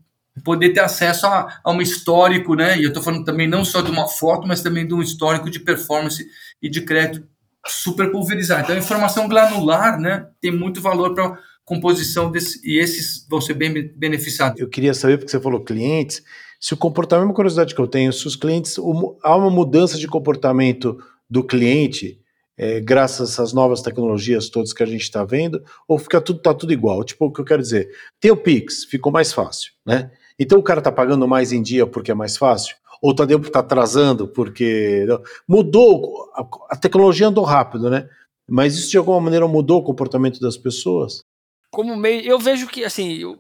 poder 0.45 0.71
ter 0.71 0.81
acesso 0.81 1.27
a, 1.27 1.61
a 1.65 1.73
um 1.73 1.81
histórico, 1.81 2.55
né? 2.55 2.79
E 2.79 2.85
eu 2.85 2.89
estou 2.89 3.03
falando 3.03 3.25
também 3.25 3.49
não 3.49 3.65
só 3.65 3.81
de 3.81 3.91
uma 3.91 4.09
foto, 4.09 4.47
mas 4.47 4.63
também 4.63 4.87
de 4.87 4.95
um 4.95 5.03
histórico 5.03 5.51
de 5.51 5.61
performance 5.61 6.25
e 6.63 6.69
de 6.69 6.83
crédito 6.83 7.27
super 7.67 8.11
pulverizado. 8.11 8.63
Então, 8.63 8.75
a 8.75 8.79
informação 8.79 9.29
granular, 9.29 10.01
né, 10.01 10.27
tem 10.41 10.51
muito 10.51 10.81
valor 10.81 11.15
para 11.15 11.39
composição 11.65 12.31
desse, 12.31 12.61
e 12.65 12.79
esses 12.79 13.27
vão 13.29 13.41
ser 13.41 13.55
bem 13.55 13.93
beneficiados. 13.95 14.61
Eu 14.61 14.69
queria 14.69 14.95
saber, 14.95 15.19
porque 15.19 15.31
você 15.31 15.41
falou 15.41 15.63
clientes, 15.63 16.23
se 16.59 16.75
o 16.75 16.77
comportamento, 16.77 17.27
uma 17.27 17.35
curiosidade 17.35 17.75
que 17.75 17.81
eu 17.81 17.87
tenho, 17.87 18.13
se 18.13 18.27
os 18.27 18.37
clientes, 18.37 18.77
há 19.23 19.37
uma 19.37 19.51
mudança 19.51 19.97
de 19.97 20.07
comportamento 20.09 20.99
do 21.29 21.45
cliente 21.45 22.20
é, 22.63 22.79
graças 22.79 23.41
às 23.41 23.55
novas 23.55 23.81
tecnologias 23.81 24.51
todas 24.51 24.75
que 24.75 24.83
a 24.83 24.87
gente 24.87 25.01
está 25.01 25.25
vendo, 25.25 25.65
ou 25.89 25.99
fica 25.99 26.21
tudo, 26.21 26.41
tá 26.41 26.53
tudo 26.53 26.75
igual? 26.75 27.03
Tipo, 27.03 27.25
o 27.25 27.33
que 27.33 27.41
eu 27.41 27.45
quero 27.45 27.63
dizer, 27.63 27.89
tem 28.21 28.31
o 28.31 28.37
Pix, 28.37 28.85
ficou 28.85 29.11
mais 29.11 29.33
fácil, 29.33 29.73
né? 29.85 30.11
Então 30.39 30.59
o 30.59 30.63
cara 30.63 30.81
está 30.81 30.93
pagando 30.93 31.27
mais 31.27 31.53
em 31.53 31.63
dia 31.63 31.87
porque 31.87 32.11
é 32.11 32.15
mais 32.15 32.37
fácil? 32.37 32.77
Ou 33.01 33.15
Tadeu 33.15 33.41
está 33.41 33.61
atrasando 33.61 34.29
porque. 34.29 35.07
Mudou, 35.49 36.31
a, 36.35 36.47
a 36.75 36.77
tecnologia 36.77 37.29
andou 37.29 37.45
rápido, 37.45 37.89
né? 37.89 38.07
Mas 38.47 38.75
isso 38.75 38.91
de 38.91 38.99
alguma 38.99 39.21
maneira 39.23 39.49
mudou 39.49 39.79
o 39.79 39.85
comportamento 39.85 40.39
das 40.39 40.59
pessoas? 40.59 41.23
Como 41.71 41.97
meio. 41.97 42.21
Eu 42.21 42.39
vejo 42.39 42.67
que, 42.67 42.85
assim. 42.85 43.15
Eu, 43.15 43.39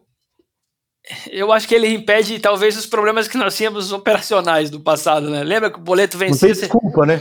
eu 1.30 1.52
acho 1.52 1.66
que 1.66 1.74
ele 1.74 1.88
impede 1.88 2.38
talvez 2.38 2.76
os 2.76 2.86
problemas 2.86 3.26
que 3.26 3.36
nós 3.36 3.56
tínhamos 3.56 3.92
operacionais 3.92 4.70
do 4.70 4.80
passado, 4.80 5.30
né? 5.30 5.42
Lembra 5.42 5.70
que 5.70 5.78
o 5.78 5.82
boleto 5.82 6.18
vencia. 6.18 6.48
Não 6.48 6.54
tem 6.54 6.62
desculpa, 6.62 7.06
né? 7.06 7.20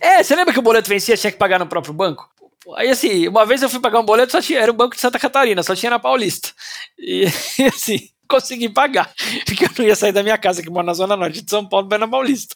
É, 0.00 0.22
você 0.22 0.34
lembra 0.34 0.52
que 0.52 0.58
o 0.58 0.62
boleto 0.62 0.88
vencia 0.88 1.16
tinha 1.16 1.30
que 1.30 1.38
pagar 1.38 1.58
no 1.58 1.66
próprio 1.66 1.94
banco? 1.94 2.28
Aí 2.76 2.90
assim, 2.90 3.28
uma 3.28 3.46
vez 3.46 3.62
eu 3.62 3.68
fui 3.68 3.80
pagar 3.80 4.00
um 4.00 4.04
boleto, 4.04 4.32
só 4.32 4.42
tinha, 4.42 4.60
era 4.60 4.70
o 4.70 4.74
Banco 4.74 4.94
de 4.94 5.00
Santa 5.00 5.18
Catarina, 5.18 5.62
só 5.62 5.74
tinha 5.74 5.90
na 5.90 5.98
Paulista. 5.98 6.50
E, 6.98 7.24
assim, 7.66 8.08
consegui 8.28 8.68
pagar, 8.68 9.12
porque 9.46 9.64
eu 9.64 9.70
não 9.78 9.84
ia 9.84 9.96
sair 9.96 10.12
da 10.12 10.22
minha 10.22 10.36
casa, 10.36 10.62
que 10.62 10.70
mora 10.70 10.86
na 10.86 10.94
Zona 10.94 11.16
Norte 11.16 11.42
de 11.42 11.50
São 11.50 11.66
Paulo, 11.66 11.88
bem 11.88 11.98
na 11.98 12.08
Paulista. 12.08 12.54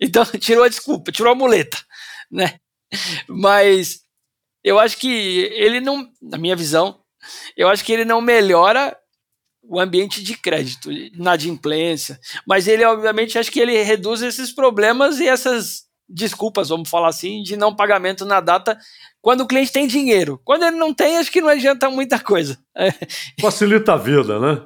Então, 0.00 0.24
tirou 0.38 0.64
a 0.64 0.68
desculpa, 0.68 1.12
tirou 1.12 1.32
a 1.32 1.36
muleta, 1.36 1.78
né? 2.30 2.58
Mas 3.28 4.00
eu 4.62 4.78
acho 4.78 4.96
que 4.96 5.50
ele 5.54 5.80
não, 5.80 6.08
na 6.22 6.38
minha 6.38 6.56
visão, 6.56 7.00
eu 7.56 7.68
acho 7.68 7.84
que 7.84 7.92
ele 7.92 8.04
não 8.04 8.20
melhora 8.20 8.96
o 9.68 9.80
ambiente 9.80 10.22
de 10.22 10.36
crédito, 10.36 10.92
inadimplência, 10.92 12.18
mas 12.46 12.68
ele, 12.68 12.84
obviamente, 12.84 13.38
acho 13.38 13.50
que 13.50 13.60
ele 13.60 13.82
reduz 13.82 14.22
esses 14.22 14.52
problemas 14.52 15.18
e 15.20 15.28
essas 15.28 15.84
desculpas, 16.08 16.68
vamos 16.68 16.88
falar 16.88 17.08
assim, 17.08 17.42
de 17.42 17.56
não 17.56 17.74
pagamento 17.74 18.24
na 18.24 18.40
data 18.40 18.78
quando 19.20 19.40
o 19.40 19.46
cliente 19.46 19.72
tem 19.72 19.86
dinheiro. 19.86 20.40
Quando 20.44 20.64
ele 20.64 20.76
não 20.76 20.92
tem, 20.92 21.16
acho 21.16 21.30
que 21.30 21.40
não 21.40 21.48
adianta 21.48 21.88
muita 21.88 22.18
coisa. 22.18 22.58
Facilita 23.40 23.94
a 23.94 23.96
vida, 23.96 24.38
né? 24.38 24.62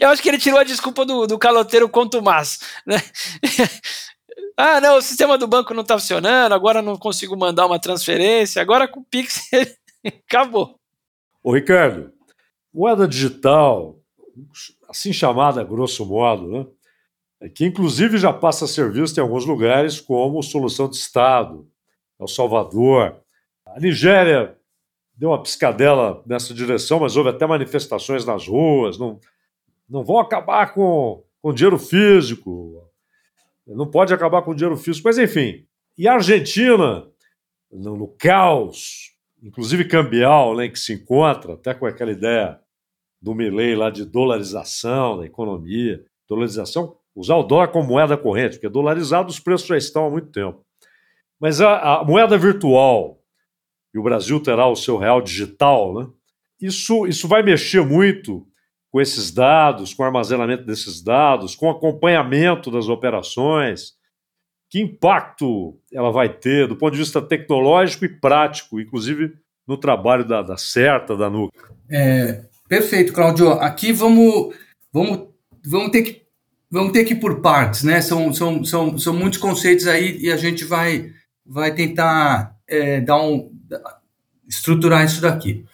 Eu 0.00 0.08
acho 0.08 0.22
que 0.22 0.28
ele 0.28 0.38
tirou 0.38 0.58
a 0.58 0.64
desculpa 0.64 1.04
do, 1.04 1.26
do 1.26 1.38
caloteiro 1.38 1.88
contumaz, 1.88 2.60
né? 2.86 2.96
ah, 4.56 4.80
não, 4.80 4.96
o 4.96 5.02
sistema 5.02 5.36
do 5.36 5.46
banco 5.46 5.74
não 5.74 5.82
está 5.82 5.98
funcionando, 5.98 6.54
agora 6.54 6.80
não 6.80 6.96
consigo 6.96 7.36
mandar 7.36 7.66
uma 7.66 7.78
transferência, 7.78 8.62
agora 8.62 8.88
com 8.88 9.00
o 9.00 9.04
Pix 9.04 9.42
acabou. 10.26 10.76
Ô 11.44 11.52
Ricardo, 11.52 12.10
moeda 12.72 13.06
digital, 13.06 13.97
assim 14.88 15.12
chamada 15.12 15.64
grosso 15.64 16.04
modo, 16.06 16.48
né? 16.48 17.48
Que 17.54 17.64
inclusive 17.64 18.18
já 18.18 18.32
passa 18.32 18.64
a 18.64 18.68
ser 18.68 18.90
vista 18.90 19.20
em 19.20 19.22
alguns 19.22 19.44
lugares 19.46 20.00
como 20.00 20.42
solução 20.42 20.88
de 20.88 20.96
Estado. 20.96 21.68
El 22.18 22.26
Salvador. 22.26 23.16
A 23.64 23.78
Nigéria 23.78 24.56
deu 25.14 25.30
uma 25.30 25.42
piscadela 25.42 26.22
nessa 26.26 26.52
direção, 26.52 27.00
mas 27.00 27.16
houve 27.16 27.30
até 27.30 27.46
manifestações 27.46 28.24
nas 28.24 28.48
ruas. 28.48 28.98
Não, 28.98 29.20
não 29.88 30.04
vão 30.04 30.18
acabar 30.18 30.74
com, 30.74 31.22
com 31.40 31.54
dinheiro 31.54 31.78
físico. 31.78 32.84
Não 33.66 33.88
pode 33.88 34.12
acabar 34.12 34.42
com 34.42 34.54
dinheiro 34.54 34.76
físico, 34.76 35.06
mas 35.06 35.18
enfim. 35.18 35.64
E 35.96 36.08
a 36.08 36.14
Argentina, 36.14 37.06
no, 37.70 37.96
no 37.96 38.08
caos, 38.08 39.12
inclusive 39.42 39.84
cambial, 39.84 40.56
né, 40.56 40.68
que 40.68 40.78
se 40.78 40.92
encontra, 40.92 41.54
até 41.54 41.74
com 41.74 41.86
aquela 41.86 42.10
ideia 42.10 42.58
do 43.20 43.34
Milley 43.34 43.74
lá 43.74 43.90
de 43.90 44.04
dolarização 44.04 45.18
da 45.18 45.26
economia, 45.26 46.04
dolarização, 46.28 46.96
usar 47.14 47.36
o 47.36 47.42
dólar 47.42 47.68
como 47.68 47.88
moeda 47.88 48.16
corrente, 48.16 48.56
porque 48.56 48.68
dolarizado 48.68 49.30
os 49.30 49.40
preços 49.40 49.66
já 49.66 49.76
estão 49.76 50.06
há 50.06 50.10
muito 50.10 50.30
tempo. 50.30 50.64
Mas 51.40 51.60
a, 51.60 52.00
a 52.00 52.04
moeda 52.04 52.36
virtual, 52.36 53.20
e 53.94 53.98
o 53.98 54.02
Brasil 54.02 54.40
terá 54.40 54.66
o 54.66 54.76
seu 54.76 54.96
real 54.96 55.20
digital, 55.20 55.94
né? 55.94 56.08
Isso, 56.60 57.06
isso 57.06 57.28
vai 57.28 57.42
mexer 57.42 57.84
muito 57.84 58.46
com 58.90 59.00
esses 59.00 59.30
dados, 59.30 59.94
com 59.94 60.02
o 60.02 60.06
armazenamento 60.06 60.64
desses 60.64 61.02
dados, 61.02 61.54
com 61.54 61.66
o 61.66 61.70
acompanhamento 61.70 62.70
das 62.70 62.88
operações. 62.88 63.92
Que 64.70 64.80
impacto 64.80 65.78
ela 65.92 66.10
vai 66.10 66.28
ter 66.28 66.66
do 66.66 66.76
ponto 66.76 66.92
de 66.92 66.98
vista 66.98 67.22
tecnológico 67.22 68.04
e 68.04 68.20
prático, 68.20 68.80
inclusive 68.80 69.34
no 69.66 69.76
trabalho 69.76 70.24
da, 70.24 70.42
da 70.42 70.56
CERTA, 70.56 71.16
da 71.16 71.30
NUC? 71.30 71.52
É, 71.90 72.47
perfeito, 72.68 73.12
Claudio. 73.12 73.52
Aqui 73.52 73.92
vamos, 73.92 74.54
vamos, 74.92 75.28
vamos, 75.64 75.90
ter 75.90 76.02
que, 76.02 76.22
vamos 76.70 76.92
ter 76.92 77.04
que 77.04 77.14
ir 77.14 77.20
por 77.20 77.40
partes, 77.40 77.82
né? 77.82 78.00
São, 78.00 78.32
são, 78.32 78.64
são, 78.64 78.98
são 78.98 79.14
muitos 79.14 79.38
conceitos 79.38 79.86
aí 79.86 80.18
e 80.18 80.30
a 80.30 80.36
gente 80.36 80.64
vai, 80.64 81.10
vai 81.44 81.74
tentar 81.74 82.56
é, 82.68 83.00
dar 83.00 83.20
um, 83.22 83.50
estruturar 84.48 85.04
isso 85.04 85.20
daqui. 85.20 85.64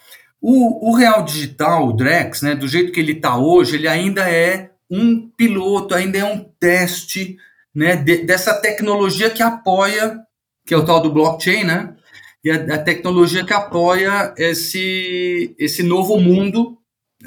O, 0.41 0.91
o 0.91 0.95
Real 0.95 1.23
Digital, 1.23 1.87
o 1.87 1.93
Drex, 1.93 2.41
né, 2.41 2.55
do 2.55 2.67
jeito 2.67 2.91
que 2.91 2.99
ele 2.99 3.13
está 3.13 3.37
hoje, 3.37 3.75
ele 3.75 3.87
ainda 3.87 4.29
é 4.29 4.69
um 4.89 5.27
piloto, 5.29 5.95
ainda 5.95 6.17
é 6.17 6.23
um 6.23 6.43
teste 6.59 7.37
né, 7.73 7.95
de, 7.95 8.17
dessa 8.17 8.53
tecnologia 8.53 9.29
que 9.29 9.41
apoia, 9.41 10.19
que 10.65 10.73
é 10.73 10.77
o 10.77 10.85
tal 10.85 11.01
do 11.01 11.11
blockchain, 11.11 11.63
né? 11.63 11.95
E 12.43 12.51
a, 12.51 12.55
a 12.55 12.77
tecnologia 12.77 13.43
que 13.43 13.53
apoia 13.53 14.33
esse, 14.37 15.55
esse 15.57 15.81
novo 15.81 16.19
mundo 16.19 16.77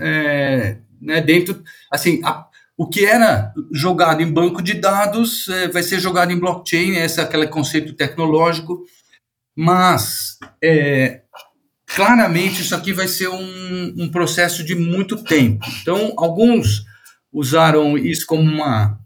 é, 0.00 0.78
né, 1.00 1.20
dentro, 1.20 1.62
assim, 1.90 2.20
a, 2.24 2.46
o 2.76 2.88
que 2.88 3.04
era 3.04 3.52
jogado 3.72 4.22
em 4.22 4.32
banco 4.32 4.62
de 4.62 4.74
dados 4.74 5.48
é, 5.48 5.68
vai 5.68 5.82
ser 5.82 5.98
jogado 6.00 6.32
em 6.32 6.38
blockchain, 6.38 6.96
esse 6.96 7.20
é 7.20 7.22
aquele 7.22 7.48
conceito 7.48 7.92
tecnológico, 7.92 8.84
mas 9.56 10.38
é, 10.62 11.22
claramente 11.86 12.62
isso 12.62 12.74
aqui 12.74 12.92
vai 12.92 13.08
ser 13.08 13.28
um, 13.28 13.94
um 13.98 14.08
processo 14.08 14.62
de 14.62 14.74
muito 14.74 15.24
tempo. 15.24 15.66
Então, 15.82 16.14
alguns 16.16 16.84
usaram 17.32 17.98
isso 17.98 18.24
como 18.26 18.42
uma. 18.42 18.98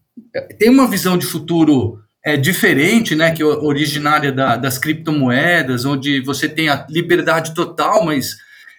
Tem 0.59 0.69
uma 0.69 0.87
visão 0.87 1.17
de 1.17 1.25
futuro 1.25 1.99
é, 2.25 2.37
diferente, 2.37 3.15
né, 3.15 3.31
que 3.33 3.43
é 3.43 3.47
originária 3.47 4.31
da, 4.31 4.57
das 4.57 4.79
criptomoedas, 4.79 5.85
onde 5.85 6.21
você 6.21 6.49
tem 6.49 6.69
a 6.69 6.87
liberdade 6.89 7.55
total, 7.55 8.05
mas 8.05 8.37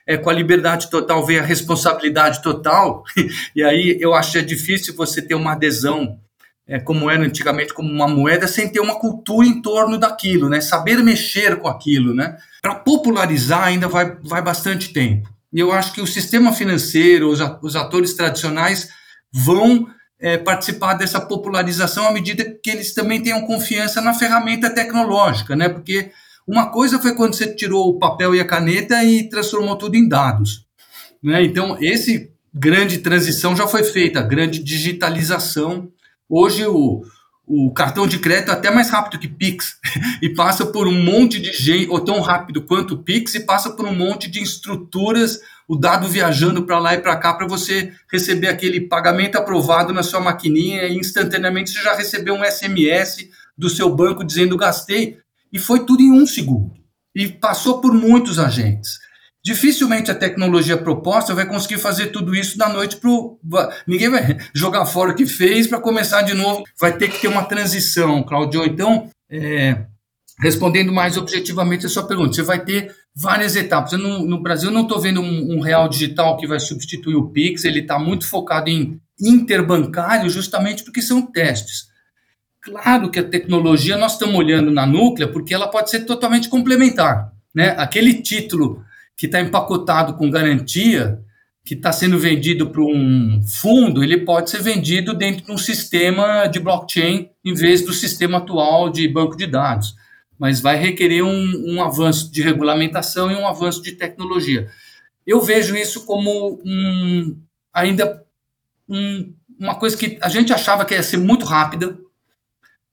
é, 0.08 0.18
com 0.18 0.30
a 0.30 0.34
liberdade 0.34 0.90
total 0.90 1.26
vem 1.26 1.40
a 1.40 1.44
responsabilidade 1.44 2.42
total, 2.42 3.04
e 3.56 3.64
aí 3.64 3.98
eu 4.00 4.14
acho 4.14 4.34
que 4.34 4.38
é 4.38 4.42
difícil 4.42 4.96
você 4.96 5.22
ter 5.22 5.36
uma 5.36 5.54
adesão 5.54 6.20
é, 6.68 6.80
como 6.80 7.10
era 7.10 7.24
antigamente, 7.24 7.74
como 7.74 7.92
uma 7.92 8.08
moeda, 8.08 8.48
sem 8.48 8.70
ter 8.70 8.80
uma 8.80 8.98
cultura 8.98 9.46
em 9.46 9.62
torno 9.62 9.98
daquilo, 9.98 10.50
né? 10.50 10.62
Saber 10.62 11.04
mexer 11.04 11.58
com 11.58 11.68
aquilo, 11.68 12.14
né? 12.14 12.38
Para 12.62 12.76
popularizar 12.76 13.64
ainda 13.64 13.88
vai, 13.88 14.16
vai 14.24 14.42
bastante 14.42 14.94
tempo. 14.94 15.30
E 15.52 15.60
eu 15.60 15.72
acho 15.72 15.94
que 15.94 16.02
o 16.02 16.08
sistema 16.08 16.54
financeiro, 16.54 17.30
os, 17.30 17.76
atores 17.76 18.14
tradicionais 18.14 18.90
vão 19.32 19.88
é, 20.20 20.38
participar 20.38 20.94
dessa 20.94 21.20
popularização 21.20 22.08
à 22.08 22.12
medida 22.12 22.44
que 22.64 22.72
eles 22.72 22.94
também 22.94 23.22
tenham 23.22 23.46
confiança 23.46 24.02
na 24.02 24.14
ferramenta 24.14 24.70
tecnológica, 24.70 25.56
né? 25.56 25.68
Porque 25.68 26.12
uma 26.48 26.70
coisa 26.70 27.00
foi 27.00 27.16
quando 27.16 27.36
você 27.36 27.54
tirou 27.54 27.90
o 27.90 28.00
papel 28.00 28.36
e 28.36 28.40
a 28.40 28.46
caneta 28.46 29.04
e 29.04 29.30
transformou 29.30 29.76
tudo 29.76 29.96
em 29.96 30.08
dados, 30.08 30.66
né? 31.22 31.44
Então, 31.44 31.78
esse 31.80 32.32
grande 32.54 33.00
transição 33.00 33.56
já 33.56 33.66
foi 33.68 33.84
feita, 33.84 34.22
grande 34.22 34.60
digitalização 34.60 35.92
Hoje 36.36 36.66
o, 36.66 37.04
o, 37.46 37.72
cartão 37.74 38.08
de 38.08 38.18
crédito 38.18 38.52
até 38.52 38.72
mais 38.72 38.90
rápido 38.90 39.20
que 39.20 39.28
Pix 39.28 39.78
e 40.20 40.30
passa 40.30 40.66
por 40.66 40.88
um 40.88 41.04
monte 41.04 41.40
de 41.40 41.54
gente, 41.54 41.92
ou 41.92 42.00
tão 42.00 42.22
rápido 42.22 42.64
quanto 42.64 42.96
o 42.96 43.04
Pix, 43.04 43.36
e 43.36 43.42
passa 43.42 43.70
por 43.70 43.86
um 43.86 43.96
monte 43.96 44.30
de 44.30 44.42
estruturas, 44.42 45.40
o 45.68 45.76
dado 45.76 46.08
viajando 46.08 46.66
para 46.66 46.80
lá 46.80 46.96
e 46.96 46.98
para 46.98 47.16
cá 47.18 47.36
para 47.36 47.48
você 47.48 47.94
receber 48.12 48.48
aquele 48.48 48.82
pagamento 48.82 49.38
aprovado 49.38 49.94
na 49.94 50.02
sua 50.02 50.20
maquininha 50.20 50.88
e 50.88 50.98
instantaneamente 50.98 51.72
você 51.72 51.84
já 51.84 51.96
recebeu 51.96 52.34
um 52.34 52.44
SMS 52.44 53.30
do 53.56 53.70
seu 53.70 53.94
banco 53.94 54.24
dizendo 54.24 54.58
gastei 54.58 55.20
e 55.54 55.60
foi 55.60 55.86
tudo 55.86 56.02
em 56.02 56.12
um 56.12 56.26
segundo 56.26 56.74
e 57.16 57.28
passou 57.28 57.80
por 57.80 57.94
muitos 57.94 58.40
agentes. 58.40 58.98
Dificilmente 59.46 60.10
a 60.10 60.16
tecnologia 60.16 60.78
proposta 60.78 61.36
vai 61.36 61.46
conseguir 61.46 61.78
fazer 61.78 62.08
tudo 62.08 62.34
isso 62.34 62.58
da 62.58 62.70
noite 62.70 62.96
para 62.96 63.10
o. 63.10 63.38
Ninguém 63.86 64.10
vai 64.10 64.38
jogar 64.56 64.86
fora 64.86 65.12
o 65.12 65.16
que 65.16 65.26
fez 65.26 65.68
para 65.68 65.82
começar 65.82 66.22
de 66.22 66.34
novo. 66.34 66.64
Vai 66.80 66.98
ter 66.98 67.10
que 67.10 67.20
ter 67.20 67.28
uma 67.28 67.44
transição, 67.44 68.24
Claudio. 68.24 68.64
Então, 68.64 69.10
é, 69.30 69.86
respondendo 70.40 70.94
mais 70.94 71.18
objetivamente 71.18 71.86
a 71.86 71.90
sua 71.90 72.08
pergunta, 72.08 72.34
você 72.34 72.42
vai 72.42 72.64
ter 72.64 72.96
várias 73.14 73.58
etapas. 73.58 73.92
Eu 73.92 74.00
no, 74.00 74.26
no 74.26 74.42
Brasil 74.42 74.72
não 74.72 74.84
estou 74.84 75.00
vendo 75.00 75.22
um, 75.22 75.58
um, 75.58 75.60
real 75.60 75.90
digital 75.90 76.38
que 76.38 76.48
vai 76.48 76.60
substituir 76.60 77.16
o 77.16 77.30
Pix, 77.30 77.66
ele 77.66 77.82
está 77.82 78.00
muito 78.00 78.26
focado 78.26 78.70
em 78.70 79.00
interbancário, 79.20 80.30
justamente 80.30 80.84
porque 80.84 81.02
são 81.02 81.22
testes. 81.22 81.93
Claro 82.64 83.12
que 83.12 83.20
a 83.20 83.28
tecnologia 83.28 83.98
nós 83.98 84.14
estamos 84.14 84.36
olhando 84.36 84.72
na 84.72 84.86
núclea 84.86 85.28
porque 85.28 85.54
ela 85.54 85.68
pode 85.68 85.90
ser 85.90 86.06
totalmente 86.06 86.48
complementar. 86.48 87.34
Né? 87.54 87.76
Aquele 87.78 88.22
título 88.22 88.84
que 89.18 89.26
está 89.26 89.42
empacotado 89.42 90.14
com 90.14 90.30
garantia, 90.30 91.20
que 91.66 91.74
está 91.74 91.92
sendo 91.92 92.18
vendido 92.18 92.70
para 92.70 92.82
um 92.82 93.42
fundo, 93.46 94.02
ele 94.04 94.18
pode 94.20 94.50
ser 94.50 94.62
vendido 94.62 95.14
dentro 95.14 95.46
de 95.46 95.52
um 95.52 95.58
sistema 95.58 96.48
de 96.48 96.60
blockchain 96.60 97.30
em 97.44 97.54
vez 97.54 97.86
do 97.86 97.94
sistema 97.94 98.38
atual 98.38 98.90
de 98.90 99.08
banco 99.08 99.36
de 99.36 99.46
dados. 99.46 99.96
Mas 100.40 100.62
vai 100.62 100.78
requerer 100.78 101.24
um, 101.24 101.74
um 101.74 101.84
avanço 101.84 102.32
de 102.32 102.42
regulamentação 102.42 103.30
e 103.30 103.36
um 103.36 103.48
avanço 103.48 103.82
de 103.84 103.92
tecnologia. 103.92 104.70
Eu 105.28 105.42
vejo 105.42 105.76
isso 105.76 106.06
como 106.06 106.62
um, 106.66 107.38
ainda 107.74 108.24
um, 108.88 109.34
uma 109.60 109.76
coisa 109.76 109.96
que 109.96 110.18
a 110.22 110.30
gente 110.30 110.52
achava 110.52 110.86
que 110.86 110.94
ia 110.94 111.04
ser 111.04 111.18
muito 111.18 111.46
rápida. 111.46 111.98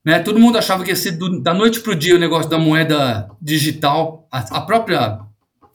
Né? 0.03 0.19
Todo 0.19 0.39
mundo 0.39 0.57
achava 0.57 0.83
que 0.83 0.89
ia 0.89 0.95
ser 0.95 1.11
do, 1.11 1.41
da 1.41 1.53
noite 1.53 1.79
para 1.79 1.91
o 1.91 1.95
dia 1.95 2.15
o 2.15 2.19
negócio 2.19 2.49
da 2.49 2.57
moeda 2.57 3.29
digital. 3.41 4.27
A, 4.31 4.57
a 4.57 4.61
própria 4.61 5.19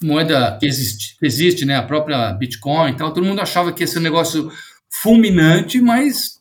moeda 0.03 0.57
que 0.59 0.67
existe, 0.67 1.17
existe, 1.23 1.65
né, 1.65 1.77
a 1.77 1.83
própria 1.83 2.33
Bitcoin 2.33 2.91
e 2.91 2.97
tal, 2.97 3.13
todo 3.13 3.25
mundo 3.25 3.41
achava 3.41 3.73
que 3.73 3.85
esse 3.85 3.99
negócio 3.99 4.51
fulminante, 4.91 5.81
mas 5.81 6.37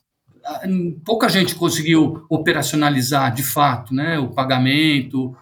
pouca 1.04 1.30
gente 1.30 1.56
conseguiu 1.56 2.26
operacionalizar 2.30 3.34
de 3.34 3.44
fato, 3.44 3.94
né, 3.94 4.20
o 4.20 4.30
pagamento 4.30 5.36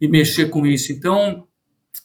e 0.00 0.08
mexer 0.08 0.46
com 0.46 0.66
isso. 0.66 0.92
Então, 0.92 1.44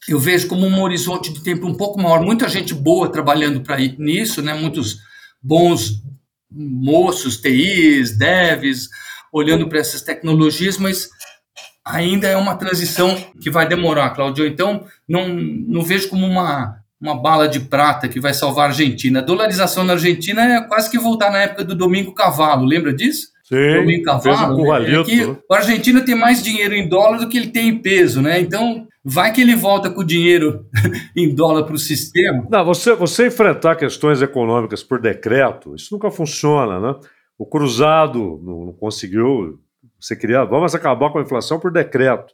eu 0.08 0.20
vejo 0.20 0.48
como 0.48 0.66
um 0.66 0.82
horizonte 0.82 1.34
de 1.34 1.44
tempo 1.44 1.68
um 1.68 1.76
pouco 1.76 2.02
maior, 2.02 2.22
muita 2.22 2.48
gente 2.48 2.74
boa 2.74 3.12
trabalhando 3.12 3.62
para 3.62 3.78
nisso, 3.78 4.42
né, 4.42 4.54
muitos 4.54 5.00
bons 5.42 6.04
moços, 6.52 7.38
TIs, 7.38 8.18
devs, 8.18 8.90
olhando 9.36 9.68
para 9.68 9.80
essas 9.80 10.02
tecnologias, 10.02 10.78
mas 10.78 11.10
ainda 11.84 12.26
é 12.26 12.38
uma 12.38 12.56
transição 12.56 13.18
que 13.42 13.52
vai 13.52 13.68
demorar, 13.68 14.12
Claudio. 14.12 14.48
Então, 14.48 14.86
não, 15.08 15.28
não 15.28 15.82
vejo 15.82 16.08
como 16.08 16.26
uma, 16.26 16.78
uma 17.02 17.22
bala 17.22 17.46
de 17.46 17.60
prata 17.60 18.08
que 18.08 18.22
vai 18.22 18.34
salvar 18.34 18.66
a 18.66 18.68
Argentina. 18.70 19.20
A 19.20 19.24
dolarização 19.24 19.84
na 19.84 19.94
Argentina 19.94 20.42
é 20.42 20.62
quase 20.62 20.90
que 20.90 20.98
voltar 20.98 21.30
na 21.32 21.40
época 21.40 21.66
do 21.66 21.76
Domingo 21.76 22.14
Cavalo, 22.14 22.66
lembra 22.66 22.94
disso? 22.94 23.28
Sim, 23.44 23.74
Domingo 23.76 24.06
Cavalo. 24.06 24.58
Um 24.58 24.80
né? 24.80 25.02
é 25.02 25.04
que 25.04 25.24
o 25.26 25.54
Argentina 25.54 26.02
tem 26.02 26.16
mais 26.16 26.42
dinheiro 26.42 26.74
em 26.74 26.88
dólar 26.88 27.18
do 27.18 27.28
que 27.28 27.38
ele 27.38 27.50
tem 27.50 27.68
em 27.68 27.78
peso, 27.78 28.22
né? 28.22 28.40
Então, 28.40 28.88
vai 29.04 29.34
que 29.34 29.42
ele 29.42 29.56
volta 29.56 29.90
com 29.90 30.00
o 30.00 30.06
dinheiro 30.06 30.66
em 31.16 31.36
dólar 31.36 31.64
para 31.64 31.76
o 31.76 31.78
sistema. 31.78 32.48
Não, 32.50 32.64
você, 32.64 32.96
você 32.96 33.28
enfrentar 33.28 33.76
questões 33.76 34.22
econômicas 34.22 34.82
por 34.82 35.00
decreto, 35.00 35.76
isso 35.76 35.94
nunca 35.94 36.10
funciona, 36.10 36.80
né? 36.80 36.96
O 37.38 37.46
cruzado 37.46 38.40
não, 38.44 38.66
não 38.66 38.74
conseguiu 38.74 39.60
você 40.00 40.16
queria, 40.16 40.44
vamos 40.44 40.76
acabar 40.76 41.12
com 41.12 41.20
a 41.20 41.22
inflação 41.22 41.60
por 41.60 41.72
decreto. 41.72 42.34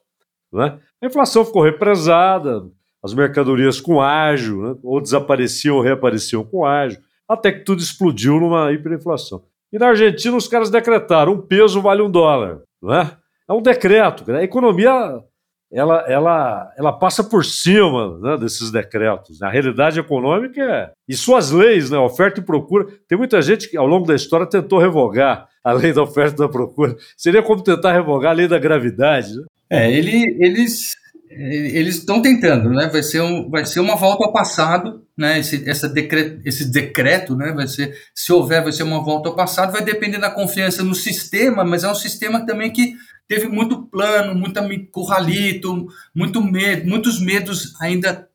Né? 0.52 0.78
A 1.02 1.06
inflação 1.06 1.46
ficou 1.46 1.62
represada, 1.62 2.64
as 3.02 3.14
mercadorias 3.14 3.80
com 3.80 4.02
ágio, 4.02 4.62
né? 4.62 4.76
ou 4.84 5.00
desapareciam 5.00 5.78
ou 5.78 5.82
reapareciam 5.82 6.44
com 6.44 6.66
ágio, 6.66 7.02
até 7.28 7.52
que 7.52 7.64
tudo 7.64 7.80
explodiu 7.82 8.40
numa 8.40 8.72
hiperinflação. 8.72 9.44
E 9.72 9.80
na 9.80 9.88
Argentina 9.88 10.36
os 10.36 10.48
caras 10.48 10.70
decretaram 10.70 11.34
um 11.34 11.42
peso 11.42 11.82
vale 11.82 12.02
um 12.02 12.12
dólar. 12.12 12.62
Né? 12.82 13.12
É 13.50 13.54
um 13.54 13.62
decreto. 13.62 14.30
A 14.30 14.44
economia 14.44 15.24
ela, 15.72 16.04
ela, 16.08 16.74
ela 16.78 16.92
passa 16.92 17.24
por 17.24 17.46
cima 17.46 18.20
né, 18.20 18.38
desses 18.38 18.72
decretos. 18.72 19.40
Né? 19.40 19.48
A 19.48 19.52
realidade 19.52 20.00
econômica 20.00 20.62
é. 20.62 20.92
E 21.08 21.16
suas 21.16 21.52
leis, 21.52 21.90
né, 21.90 21.98
oferta 21.98 22.40
e 22.40 22.44
procura. 22.44 22.88
Tem 23.08 23.18
muita 23.18 23.42
gente 23.42 23.70
que 23.70 23.78
ao 23.78 23.88
longo 23.88 24.06
da 24.06 24.16
história 24.16 24.46
tentou 24.46 24.80
revogar 24.80 25.48
a 25.64 25.72
lei 25.72 25.94
da 25.94 26.04
oferta 26.04 26.36
e 26.36 26.46
da 26.46 26.50
procura. 26.50 26.96
Seria 27.16 27.42
como 27.42 27.64
tentar 27.64 27.94
revogar 27.94 28.32
a 28.32 28.36
lei 28.36 28.48
da 28.48 28.60
gravidade. 28.60 29.34
Né? 29.36 29.44
É, 29.70 29.92
ele, 29.92 30.36
eles 30.40 30.96
eles 31.34 31.96
estão 31.96 32.22
tentando, 32.22 32.70
né? 32.70 32.90
Vai 32.92 33.02
ser, 33.02 33.22
um, 33.22 33.50
vai 33.50 33.66
ser 33.66 33.80
uma 33.80 33.96
volta 33.96 34.26
ao 34.26 34.34
passado, 34.34 35.06
né? 35.18 35.40
Esse, 35.40 35.68
essa 35.70 35.88
decreto, 35.88 36.42
esse 36.46 36.66
decreto, 36.70 37.36
né? 37.36 37.54
Vai 37.54 37.68
ser, 37.68 37.98
se 38.14 38.34
houver, 38.34 38.64
vai 38.64 38.72
ser 38.72 38.84
uma 38.84 39.02
volta 39.02 39.30
ao 39.30 39.36
passado. 39.36 39.72
Vai 39.72 39.84
depender 39.84 40.18
da 40.18 40.30
confiança 40.30 40.84
no 40.84 40.94
sistema, 40.94 41.64
mas 41.64 41.84
é 41.84 41.90
um 41.90 41.96
sistema 41.96 42.46
também 42.46 42.72
que 42.72 42.96
teve 43.28 43.48
muito 43.48 43.84
plano, 43.84 44.36
muita 44.36 44.62
curralito, 44.92 45.88
muito 46.14 46.42
medo, 46.42 46.90
muitos 46.90 47.22
medos 47.22 47.74
ainda 47.80 48.28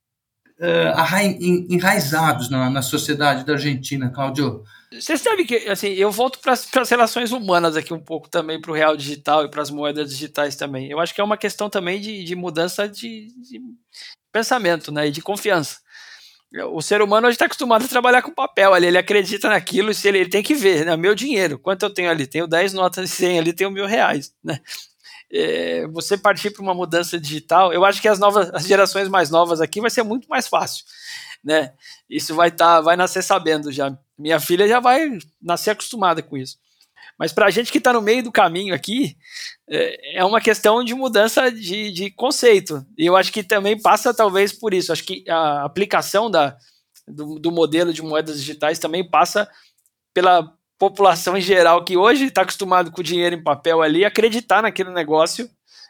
uh, 0.58 1.66
enraizados 1.68 2.48
na, 2.48 2.70
na 2.70 2.82
sociedade 2.82 3.44
da 3.44 3.54
Argentina, 3.54 4.10
Claudio. 4.10 4.62
Você 5.00 5.16
sabe 5.16 5.44
que, 5.44 5.56
assim, 5.68 5.88
eu 5.88 6.10
volto 6.10 6.38
para 6.38 6.52
as 6.52 6.90
relações 6.90 7.32
humanas 7.32 7.76
aqui 7.76 7.92
um 7.92 8.00
pouco 8.00 8.28
também 8.28 8.60
para 8.60 8.70
o 8.70 8.74
real 8.74 8.96
digital 8.96 9.44
e 9.44 9.50
para 9.50 9.62
as 9.62 9.70
moedas 9.70 10.10
digitais 10.10 10.56
também. 10.56 10.90
Eu 10.90 11.00
acho 11.00 11.14
que 11.14 11.20
é 11.20 11.24
uma 11.24 11.36
questão 11.36 11.68
também 11.68 12.00
de, 12.00 12.24
de 12.24 12.34
mudança 12.34 12.88
de, 12.88 13.28
de 13.42 13.60
pensamento, 14.32 14.92
né, 14.92 15.08
e 15.08 15.10
de 15.10 15.22
confiança. 15.22 15.78
O 16.72 16.80
ser 16.80 17.02
humano 17.02 17.26
hoje 17.26 17.34
está 17.34 17.46
acostumado 17.46 17.84
a 17.84 17.88
trabalhar 17.88 18.22
com 18.22 18.30
papel 18.30 18.72
ali, 18.72 18.86
ele 18.86 18.98
acredita 18.98 19.48
naquilo, 19.48 19.92
se 19.92 20.08
ele, 20.08 20.18
ele 20.18 20.30
tem 20.30 20.42
que 20.42 20.54
ver, 20.54 20.86
né? 20.86 20.96
Meu 20.96 21.14
dinheiro, 21.14 21.58
quanto 21.58 21.82
eu 21.82 21.90
tenho 21.92 22.08
ali? 22.08 22.26
Tenho 22.26 22.46
10 22.46 22.72
notas 22.72 23.10
de 23.10 23.16
100 23.16 23.38
ali, 23.40 23.52
tenho 23.52 23.70
mil 23.70 23.84
reais, 23.84 24.32
né? 24.42 24.60
É, 25.30 25.86
você 25.88 26.16
partir 26.16 26.50
para 26.50 26.62
uma 26.62 26.72
mudança 26.72 27.18
digital, 27.18 27.72
eu 27.72 27.84
acho 27.84 28.00
que 28.00 28.06
as 28.06 28.18
novas, 28.18 28.48
as 28.54 28.64
gerações 28.64 29.08
mais 29.08 29.28
novas 29.28 29.60
aqui 29.60 29.80
vai 29.80 29.90
ser 29.90 30.04
muito 30.04 30.28
mais 30.28 30.46
fácil, 30.46 30.84
né? 31.42 31.72
Isso 32.08 32.34
vai 32.34 32.48
estar, 32.48 32.76
tá, 32.76 32.80
vai 32.80 32.96
nascer 32.96 33.22
sabendo 33.22 33.72
já. 33.72 33.96
Minha 34.18 34.40
filha 34.40 34.66
já 34.66 34.80
vai 34.80 35.18
nascer 35.40 35.70
acostumada 35.70 36.22
com 36.22 36.36
isso. 36.36 36.58
Mas 37.18 37.32
para 37.32 37.46
a 37.46 37.50
gente 37.50 37.72
que 37.72 37.78
está 37.78 37.92
no 37.92 38.02
meio 38.02 38.22
do 38.22 38.32
caminho 38.32 38.74
aqui, 38.74 39.16
é, 39.68 40.18
é 40.18 40.24
uma 40.24 40.40
questão 40.40 40.84
de 40.84 40.94
mudança 40.94 41.50
de, 41.50 41.90
de 41.90 42.10
conceito. 42.10 42.84
E 42.96 43.06
eu 43.06 43.16
acho 43.16 43.32
que 43.32 43.42
também 43.42 43.80
passa 43.80 44.12
talvez 44.12 44.52
por 44.52 44.74
isso. 44.74 44.92
Acho 44.92 45.04
que 45.04 45.24
a 45.28 45.64
aplicação 45.64 46.30
da, 46.30 46.56
do, 47.08 47.38
do 47.38 47.50
modelo 47.50 47.92
de 47.92 48.02
moedas 48.02 48.38
digitais 48.38 48.78
também 48.78 49.08
passa 49.08 49.48
pela 50.12 50.52
população 50.78 51.36
em 51.36 51.40
geral 51.40 51.84
que 51.84 51.96
hoje 51.96 52.26
está 52.26 52.42
acostumado 52.42 52.90
com 52.90 53.00
o 53.00 53.04
dinheiro 53.04 53.34
em 53.34 53.42
papel 53.42 53.80
ali, 53.80 54.04
acreditar 54.04 54.62
naquele 54.62 54.90
negócio 54.90 55.48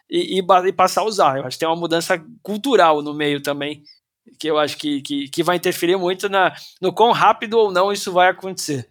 e, 0.09 0.38
e, 0.38 0.68
e, 0.68 0.72
passar 0.72 1.01
a 1.01 1.05
usar. 1.05 1.38
Eu 1.38 1.47
acho 1.47 1.57
que 1.57 1.61
tem 1.61 1.68
uma 1.68 1.74
mudança 1.74 2.22
cultural 2.42 3.03
no 3.03 3.12
meio 3.12 3.42
também, 3.42 3.82
que 4.39 4.49
eu 4.49 4.59
acho 4.59 4.77
que, 4.77 5.01
que, 5.01 5.29
que 5.29 5.43
vai 5.43 5.57
interferir 5.57 5.97
muito 5.97 6.29
na, 6.29 6.55
no 6.81 6.93
quão 6.93 7.12
rápido 7.12 7.59
ou 7.59 7.72
não 7.72 7.93
isso 7.93 8.12
vai 8.12 8.29
acontecer. 8.29 8.89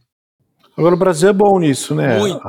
Agora 0.77 0.95
o 0.95 0.97
Brasil 0.99 1.29
é 1.29 1.33
bom 1.33 1.59
nisso, 1.59 1.95
né? 1.95 2.19
Muito. 2.19 2.41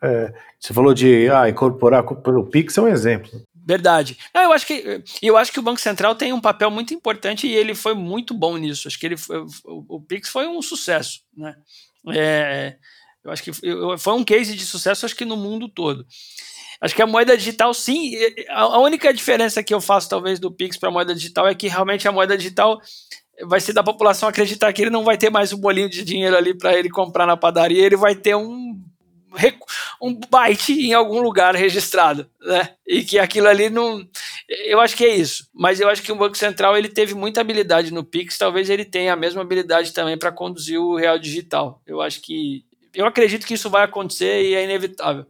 É, 0.00 0.32
você 0.60 0.72
falou 0.72 0.94
de 0.94 1.28
ah, 1.30 1.48
incorporar 1.48 2.04
pelo 2.04 2.46
Pix 2.46 2.78
é 2.78 2.82
um 2.82 2.88
exemplo. 2.88 3.30
Verdade. 3.66 4.16
Não, 4.34 4.42
eu 4.42 4.52
acho 4.52 4.66
que 4.66 5.02
eu 5.20 5.36
acho 5.36 5.52
que 5.52 5.58
o 5.58 5.62
Banco 5.62 5.80
Central 5.80 6.14
tem 6.14 6.32
um 6.32 6.40
papel 6.40 6.70
muito 6.70 6.94
importante 6.94 7.46
e 7.46 7.54
ele 7.54 7.74
foi 7.74 7.94
muito 7.94 8.32
bom 8.32 8.56
nisso. 8.56 8.88
Acho 8.88 8.98
que 8.98 9.06
ele 9.06 9.16
foi, 9.16 9.40
o, 9.40 9.96
o 9.96 10.00
Pix 10.00 10.30
foi 10.30 10.46
um 10.46 10.62
sucesso, 10.62 11.20
né? 11.36 11.54
É, 12.08 12.76
eu 13.22 13.30
acho 13.30 13.42
que 13.42 13.52
foi 13.98 14.12
um 14.14 14.24
case 14.24 14.56
de 14.56 14.64
sucesso, 14.64 15.04
acho 15.04 15.16
que 15.16 15.24
no 15.24 15.36
mundo 15.36 15.68
todo. 15.68 16.06
Acho 16.80 16.94
que 16.94 17.02
a 17.02 17.06
moeda 17.06 17.36
digital, 17.36 17.74
sim. 17.74 18.12
A 18.50 18.78
única 18.78 19.12
diferença 19.12 19.62
que 19.62 19.74
eu 19.74 19.80
faço, 19.80 20.08
talvez, 20.08 20.38
do 20.38 20.52
Pix 20.52 20.76
para 20.76 20.88
a 20.88 20.92
moeda 20.92 21.14
digital 21.14 21.46
é 21.48 21.54
que 21.54 21.68
realmente 21.68 22.06
a 22.06 22.12
moeda 22.12 22.36
digital 22.36 22.80
vai 23.46 23.60
ser 23.60 23.72
da 23.72 23.82
população 23.82 24.28
acreditar 24.28 24.72
que 24.72 24.82
ele 24.82 24.90
não 24.90 25.04
vai 25.04 25.16
ter 25.16 25.30
mais 25.30 25.52
um 25.52 25.58
bolinho 25.58 25.88
de 25.88 26.04
dinheiro 26.04 26.36
ali 26.36 26.56
para 26.56 26.76
ele 26.76 26.88
comprar 26.88 27.26
na 27.26 27.36
padaria, 27.36 27.84
ele 27.84 27.96
vai 27.96 28.14
ter 28.14 28.34
um 28.34 28.80
um 30.00 30.18
byte 30.30 30.72
em 30.72 30.94
algum 30.94 31.20
lugar 31.20 31.54
registrado, 31.54 32.28
né? 32.40 32.70
E 32.86 33.04
que 33.04 33.18
aquilo 33.18 33.48
ali 33.48 33.68
não, 33.68 34.02
eu 34.64 34.80
acho 34.80 34.96
que 34.96 35.04
é 35.04 35.14
isso. 35.14 35.48
Mas 35.54 35.80
eu 35.80 35.88
acho 35.88 36.02
que 36.02 36.10
o 36.10 36.16
Banco 36.16 36.36
Central 36.36 36.76
ele 36.76 36.88
teve 36.88 37.14
muita 37.14 37.40
habilidade 37.40 37.92
no 37.92 38.04
Pix, 38.04 38.38
talvez 38.38 38.70
ele 38.70 38.84
tenha 38.84 39.12
a 39.12 39.16
mesma 39.16 39.42
habilidade 39.42 39.92
também 39.92 40.18
para 40.18 40.32
conduzir 40.32 40.78
o 40.80 40.96
real 40.96 41.18
digital. 41.18 41.82
Eu 41.86 42.00
acho 42.00 42.20
que 42.22 42.64
eu 42.94 43.06
acredito 43.06 43.46
que 43.46 43.54
isso 43.54 43.68
vai 43.68 43.84
acontecer 43.84 44.42
e 44.42 44.54
é 44.54 44.64
inevitável. 44.64 45.26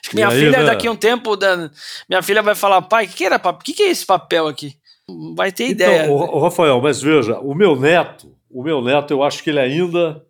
Acho 0.00 0.10
que 0.10 0.16
minha 0.16 0.28
aí, 0.28 0.38
filha, 0.38 0.58
né? 0.58 0.64
daqui 0.64 0.86
a 0.86 0.90
um 0.90 0.96
tempo, 0.96 1.36
da, 1.36 1.70
minha 2.08 2.22
filha 2.22 2.42
vai 2.42 2.54
falar, 2.54 2.82
pai, 2.82 3.06
o 3.06 3.08
que, 3.08 3.16
que 3.16 3.24
era 3.24 3.38
que, 3.38 3.72
que 3.72 3.82
é 3.82 3.88
esse 3.88 4.04
papel 4.04 4.46
aqui? 4.46 4.76
Vai 5.34 5.52
ter 5.52 5.70
então, 5.70 5.86
ideia. 5.86 6.10
O, 6.10 6.14
o 6.14 6.40
Rafael, 6.40 6.80
mas 6.80 7.00
veja, 7.00 7.38
o 7.38 7.54
meu 7.54 7.76
neto, 7.76 8.34
o 8.50 8.62
meu 8.62 8.82
neto, 8.82 9.12
eu 9.12 9.22
acho 9.22 9.42
que 9.42 9.50
ele 9.50 9.60
ainda 9.60 10.24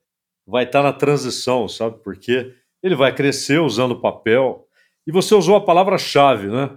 vai 0.46 0.64
estar 0.64 0.82
na 0.82 0.92
transição, 0.92 1.66
sabe? 1.68 1.98
Porque 2.04 2.52
ele 2.82 2.94
vai 2.94 3.14
crescer 3.14 3.58
usando 3.58 4.00
papel. 4.00 4.66
E 5.06 5.12
você 5.12 5.34
usou 5.34 5.56
a 5.56 5.64
palavra-chave, 5.64 6.48
né? 6.48 6.70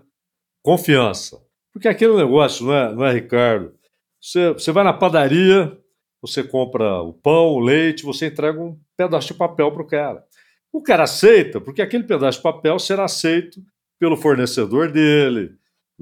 Confiança. 0.64 1.42
Porque 1.74 1.88
aquele 1.88 2.16
negócio, 2.16 2.66
não 2.66 2.74
é, 2.74 2.94
não 2.94 3.06
é 3.06 3.14
Ricardo? 3.14 3.74
Você, 4.22 4.54
você 4.54 4.72
vai 4.72 4.84
na 4.84 4.94
padaria, 4.94 5.78
você 6.22 6.44
compra 6.44 7.02
o 7.02 7.14
pão, 7.14 7.54
o 7.54 7.60
leite, 7.60 8.04
você 8.04 8.28
entrega 8.28 8.60
um 8.60 8.78
pedaço 8.98 9.28
de 9.28 9.34
papel 9.36 9.72
para 9.72 9.82
o 9.82 9.88
cara. 9.88 10.24
O 10.72 10.82
cara 10.82 11.04
aceita, 11.04 11.60
porque 11.60 11.82
aquele 11.82 12.04
pedaço 12.04 12.38
de 12.38 12.44
papel 12.44 12.78
será 12.78 13.06
aceito 13.06 13.60
pelo 14.00 14.16
fornecedor 14.16 14.92
dele, 14.92 15.58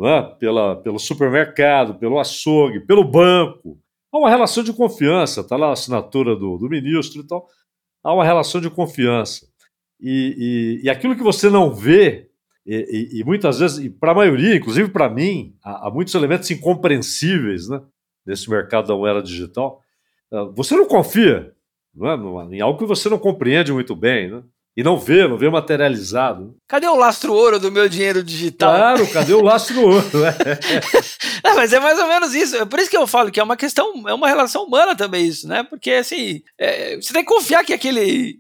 é? 0.06 0.22
Pela, 0.40 0.76
pelo 0.76 1.00
supermercado, 1.00 1.96
pelo 1.96 2.20
açougue, 2.20 2.82
pelo 2.82 3.04
banco. 3.04 3.80
Há 4.12 4.18
uma 4.20 4.30
relação 4.30 4.64
de 4.64 4.72
confiança, 4.72 5.42
está 5.42 5.56
lá 5.56 5.70
a 5.70 5.74
assinatura 5.74 6.36
do, 6.36 6.58
do 6.58 6.70
ministro 6.70 7.22
e 7.22 7.28
tal. 7.28 7.48
Há 8.04 8.14
uma 8.14 8.24
relação 8.24 8.62
de 8.62 8.70
confiança. 8.70 9.48
E, 10.00 10.80
e, 10.82 10.86
e 10.86 10.90
aquilo 10.90 11.16
que 11.16 11.24
você 11.24 11.50
não 11.50 11.74
vê, 11.74 12.30
e, 12.66 13.20
e 13.20 13.24
muitas 13.24 13.60
vezes, 13.60 13.92
para 14.00 14.12
a 14.12 14.16
maioria, 14.16 14.56
inclusive 14.56 14.90
para 14.90 15.10
mim, 15.10 15.56
há, 15.64 15.88
há, 15.88 15.92
muitos 15.92 16.14
elementos 16.14 16.52
incompreensíveis 16.52 17.68
né, 17.68 17.82
nesse 18.26 18.50
mercado 18.50 18.88
da 18.88 19.10
era 19.10 19.24
digital. 19.24 19.82
Ah, 20.32 20.44
você 20.54 20.76
não 20.76 20.86
confia 20.86 21.54
não 21.94 22.42
é? 22.42 22.56
em 22.56 22.62
algo 22.62 22.78
que 22.78 22.86
você 22.86 23.10
não 23.10 23.18
compreende 23.18 23.74
muito 23.74 23.96
bem. 23.96 24.30
Né? 24.30 24.44
E 24.78 24.84
não 24.84 24.96
vê, 24.96 25.28
não 25.28 25.40
vê 25.40 25.50
materializado. 25.50 26.56
Cadê 26.68 26.86
o 26.86 26.96
lastro 26.96 27.34
ouro 27.34 27.60
do 27.60 27.72
meu 27.72 27.90
dinheiro 27.90 28.24
digital? 28.24 28.76
Claro, 28.76 29.08
cadê 29.08 29.34
o 29.34 29.42
lastro 29.42 29.82
ouro? 29.82 30.06
É. 30.24 31.50
mas 31.56 31.74
é 31.74 31.80
mais 31.80 31.98
ou 31.98 32.08
menos 32.08 32.36
isso. 32.36 32.56
É 32.58 32.64
por 32.64 32.78
isso 32.78 32.88
que 32.88 32.96
eu 32.96 33.08
falo 33.08 33.32
que 33.32 33.40
é 33.40 33.44
uma 33.44 33.58
questão, 33.58 34.08
é 34.08 34.14
uma 34.14 34.28
relação 34.28 34.66
humana 34.66 34.96
também 34.96 35.26
isso, 35.26 35.48
né? 35.48 35.64
Porque 35.64 35.90
assim, 35.94 36.44
é, 36.60 36.96
você 36.96 37.12
tem 37.12 37.26
que 37.26 37.34
confiar 37.34 37.66
que 37.66 37.74
aquele 37.74 38.40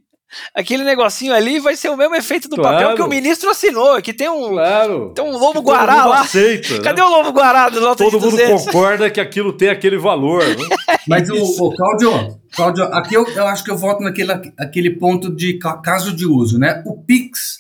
aquele 0.54 0.84
negocinho 0.84 1.34
ali 1.34 1.60
vai 1.60 1.76
ser 1.76 1.90
o 1.90 1.98
mesmo 1.98 2.16
efeito 2.16 2.48
do 2.48 2.56
claro. 2.56 2.78
papel 2.78 2.96
que 2.96 3.02
o 3.02 3.08
ministro 3.08 3.50
assinou, 3.50 4.02
que 4.02 4.14
tem 4.14 4.30
um, 4.30 4.50
claro. 4.50 5.14
tem 5.14 5.24
um 5.24 5.38
lobo 5.38 5.62
guará 5.62 6.06
lá. 6.06 6.22
Aceita, 6.22 6.76
né? 6.76 6.84
Cadê 6.84 7.02
né? 7.02 7.08
o 7.08 7.10
lobo 7.10 7.32
guará 7.32 7.70
do 7.70 7.80
Todo 7.96 8.20
mundo 8.20 8.32
200? 8.32 8.66
concorda 8.66 9.10
que 9.10 9.20
aquilo 9.20 9.54
tem 9.54 9.70
aquele 9.70 9.98
valor. 9.98 10.44
Né? 10.44 10.68
Mas 11.08 11.30
o, 11.30 11.36
o 11.36 11.76
Cláudio, 11.76 12.40
Cláudio, 12.54 12.84
aqui 12.86 13.16
eu, 13.16 13.28
eu 13.30 13.48
acho 13.48 13.64
que 13.64 13.72
eu 13.72 13.78
volto 13.78 14.02
naquele 14.02 14.32
aquele 14.58 14.92
ponto 14.92 15.34
de 15.34 15.58
caso 15.84 16.14
de 16.14 16.26
uso, 16.26 16.60
né? 16.60 16.84
O 16.86 17.02
Pix 17.02 17.60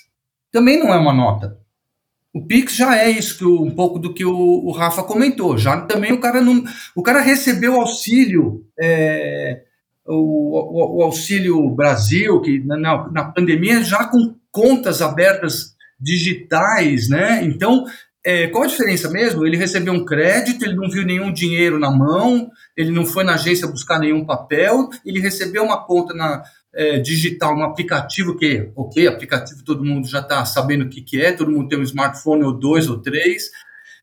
também 0.52 0.80
não 0.80 0.94
é 0.94 0.98
uma 0.98 1.14
nota. 1.14 1.58
O 2.34 2.46
Pix 2.46 2.76
já 2.76 2.96
é 2.96 3.10
isso, 3.10 3.38
que 3.38 3.46
um 3.46 3.72
pouco 3.72 3.98
do 3.98 4.14
que 4.14 4.24
o, 4.24 4.32
o 4.32 4.72
Rafa 4.72 5.02
comentou. 5.02 5.58
Já 5.58 5.82
também 5.82 6.14
o 6.14 6.20
cara 6.20 6.40
não, 6.40 6.64
o 6.96 7.02
cara 7.02 7.20
recebeu 7.20 7.80
auxílio 7.80 8.64
é, 8.80 9.64
o, 10.08 11.00
o, 11.00 11.04
Auxílio 11.04 11.70
Brasil, 11.70 12.42
que 12.42 12.60
na, 12.60 13.10
na 13.12 13.26
pandemia 13.26 13.84
já 13.84 14.06
com 14.06 14.36
contas 14.52 15.02
abertas 15.02 15.76
digitais, 16.00 17.10
né? 17.10 17.44
Então, 17.44 17.86
é, 18.26 18.48
qual 18.48 18.64
a 18.64 18.68
diferença 18.68 19.10
mesmo? 19.10 19.46
Ele 19.46 19.58
recebeu 19.58 19.94
um 19.94 20.06
crédito, 20.06 20.64
ele 20.64 20.76
não 20.76 20.90
viu 20.90 21.06
nenhum 21.06 21.32
dinheiro 21.32 21.80
na 21.80 21.90
mão, 21.90 22.50
ele 22.76 22.92
não 22.92 23.06
foi 23.06 23.24
na 23.24 23.36
agência 23.36 23.68
buscar 23.68 24.00
nenhum 24.00 24.26
papel, 24.26 24.90
ele 25.06 25.20
recebeu 25.20 25.64
uma 25.64 25.86
conta 25.86 26.14
na, 26.14 26.44
é, 26.78 27.00
digital, 27.00 27.58
um 27.58 27.64
aplicativo 27.64 28.38
que, 28.38 28.70
ok, 28.76 29.08
aplicativo 29.08 29.64
todo 29.64 29.84
mundo 29.84 30.08
já 30.08 30.20
está 30.20 30.46
sabendo 30.46 30.86
o 30.86 30.90
que, 30.90 31.02
que 31.02 31.20
é, 31.20 31.32
todo 31.32 31.52
mundo 31.52 31.68
tem 31.68 31.80
um 31.80 31.84
smartphone 31.84 32.44
ou 32.44 32.54
dois 32.54 32.90
ou 32.90 33.02
três, 33.02 33.50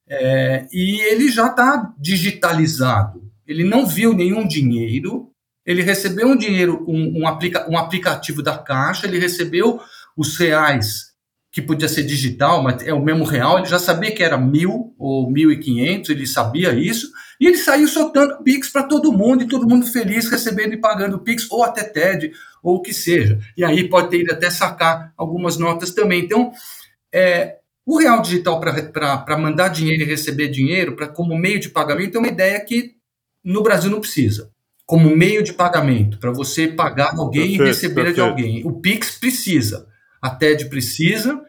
é, 0.08 0.66
e 0.72 1.00
ele 1.02 1.28
já 1.28 1.46
está 1.48 1.92
digitalizado. 1.98 3.22
Ele 3.46 3.62
não 3.62 3.86
viu 3.86 4.12
nenhum 4.12 4.46
dinheiro, 4.46 5.30
ele 5.64 5.82
recebeu 5.82 6.28
um 6.28 6.36
dinheiro, 6.36 6.84
um, 6.86 7.22
um, 7.22 7.28
aplica, 7.28 7.68
um 7.70 7.78
aplicativo 7.78 8.42
da 8.42 8.58
Caixa, 8.58 9.06
ele 9.06 9.18
recebeu 9.18 9.80
os 10.16 10.36
reais, 10.36 11.14
que 11.50 11.62
podia 11.62 11.88
ser 11.88 12.02
digital, 12.02 12.62
mas 12.62 12.82
é 12.82 12.92
o 12.92 13.02
mesmo 13.02 13.24
real, 13.24 13.58
ele 13.58 13.68
já 13.68 13.78
sabia 13.78 14.12
que 14.12 14.22
era 14.22 14.36
mil 14.36 14.94
ou 14.98 15.30
mil 15.30 15.50
e 15.50 15.58
quinhentos, 15.58 16.10
ele 16.10 16.26
sabia 16.26 16.74
isso, 16.74 17.10
e 17.40 17.46
ele 17.46 17.56
saiu 17.56 17.88
soltando 17.88 18.42
Pix 18.42 18.70
para 18.70 18.82
todo 18.82 19.12
mundo, 19.12 19.42
e 19.42 19.48
todo 19.48 19.68
mundo 19.68 19.86
feliz, 19.86 20.28
recebendo 20.28 20.74
e 20.74 20.80
pagando 20.80 21.20
Pix, 21.20 21.50
ou 21.50 21.62
até 21.62 21.84
TED, 21.84 22.32
ou 22.62 22.76
o 22.76 22.82
que 22.82 22.92
seja. 22.92 23.38
E 23.56 23.64
aí 23.64 23.88
pode 23.88 24.10
ter 24.10 24.20
ido 24.20 24.32
até 24.32 24.50
sacar 24.50 25.12
algumas 25.16 25.56
notas 25.56 25.92
também. 25.92 26.24
Então, 26.24 26.52
é, 27.12 27.58
o 27.86 27.98
real 27.98 28.20
digital 28.20 28.60
para 28.60 29.38
mandar 29.38 29.68
dinheiro 29.68 30.02
e 30.02 30.06
receber 30.06 30.48
dinheiro, 30.48 30.96
pra, 30.96 31.06
como 31.06 31.36
meio 31.36 31.60
de 31.60 31.68
pagamento, 31.68 32.16
é 32.16 32.18
uma 32.18 32.28
ideia 32.28 32.60
que 32.64 32.94
no 33.44 33.62
Brasil 33.62 33.90
não 33.90 34.00
precisa 34.00 34.53
como 34.86 35.14
meio 35.16 35.42
de 35.42 35.52
pagamento, 35.52 36.18
para 36.18 36.30
você 36.30 36.68
pagar 36.68 37.14
alguém 37.16 37.56
perfeito, 37.56 37.62
e 37.62 37.66
receber 37.66 37.94
perfeito. 37.94 38.14
de 38.14 38.20
alguém. 38.20 38.62
O 38.66 38.80
Pix 38.80 39.18
precisa, 39.18 39.86
a 40.20 40.30
TED 40.30 40.66
precisa, 40.66 41.40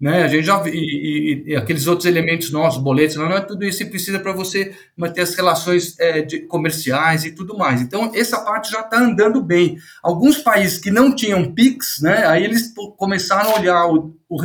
né? 0.00 0.22
A 0.22 0.28
gente 0.28 0.46
já 0.46 0.62
e, 0.66 0.70
e, 0.70 1.52
e 1.52 1.56
aqueles 1.56 1.86
outros 1.86 2.06
elementos 2.06 2.50
nossos, 2.50 2.82
boletos, 2.82 3.16
não, 3.16 3.30
é 3.32 3.40
tudo 3.40 3.64
isso 3.64 3.78
que 3.84 3.90
precisa 3.90 4.18
para 4.18 4.32
você 4.32 4.74
manter 4.96 5.20
as 5.20 5.34
relações 5.34 5.94
é, 6.00 6.22
de, 6.22 6.40
comerciais 6.40 7.24
e 7.24 7.32
tudo 7.32 7.58
mais. 7.58 7.82
Então 7.82 8.10
essa 8.14 8.40
parte 8.40 8.70
já 8.70 8.80
está 8.80 8.98
andando 8.98 9.42
bem. 9.42 9.76
Alguns 10.02 10.38
países 10.38 10.78
que 10.78 10.90
não 10.90 11.14
tinham 11.14 11.52
Pix, 11.52 12.00
né? 12.00 12.26
Aí 12.26 12.44
eles 12.44 12.72
começaram 12.96 13.50
a 13.50 13.58
olhar 13.58 13.86
o, 13.88 14.16
o, 14.26 14.38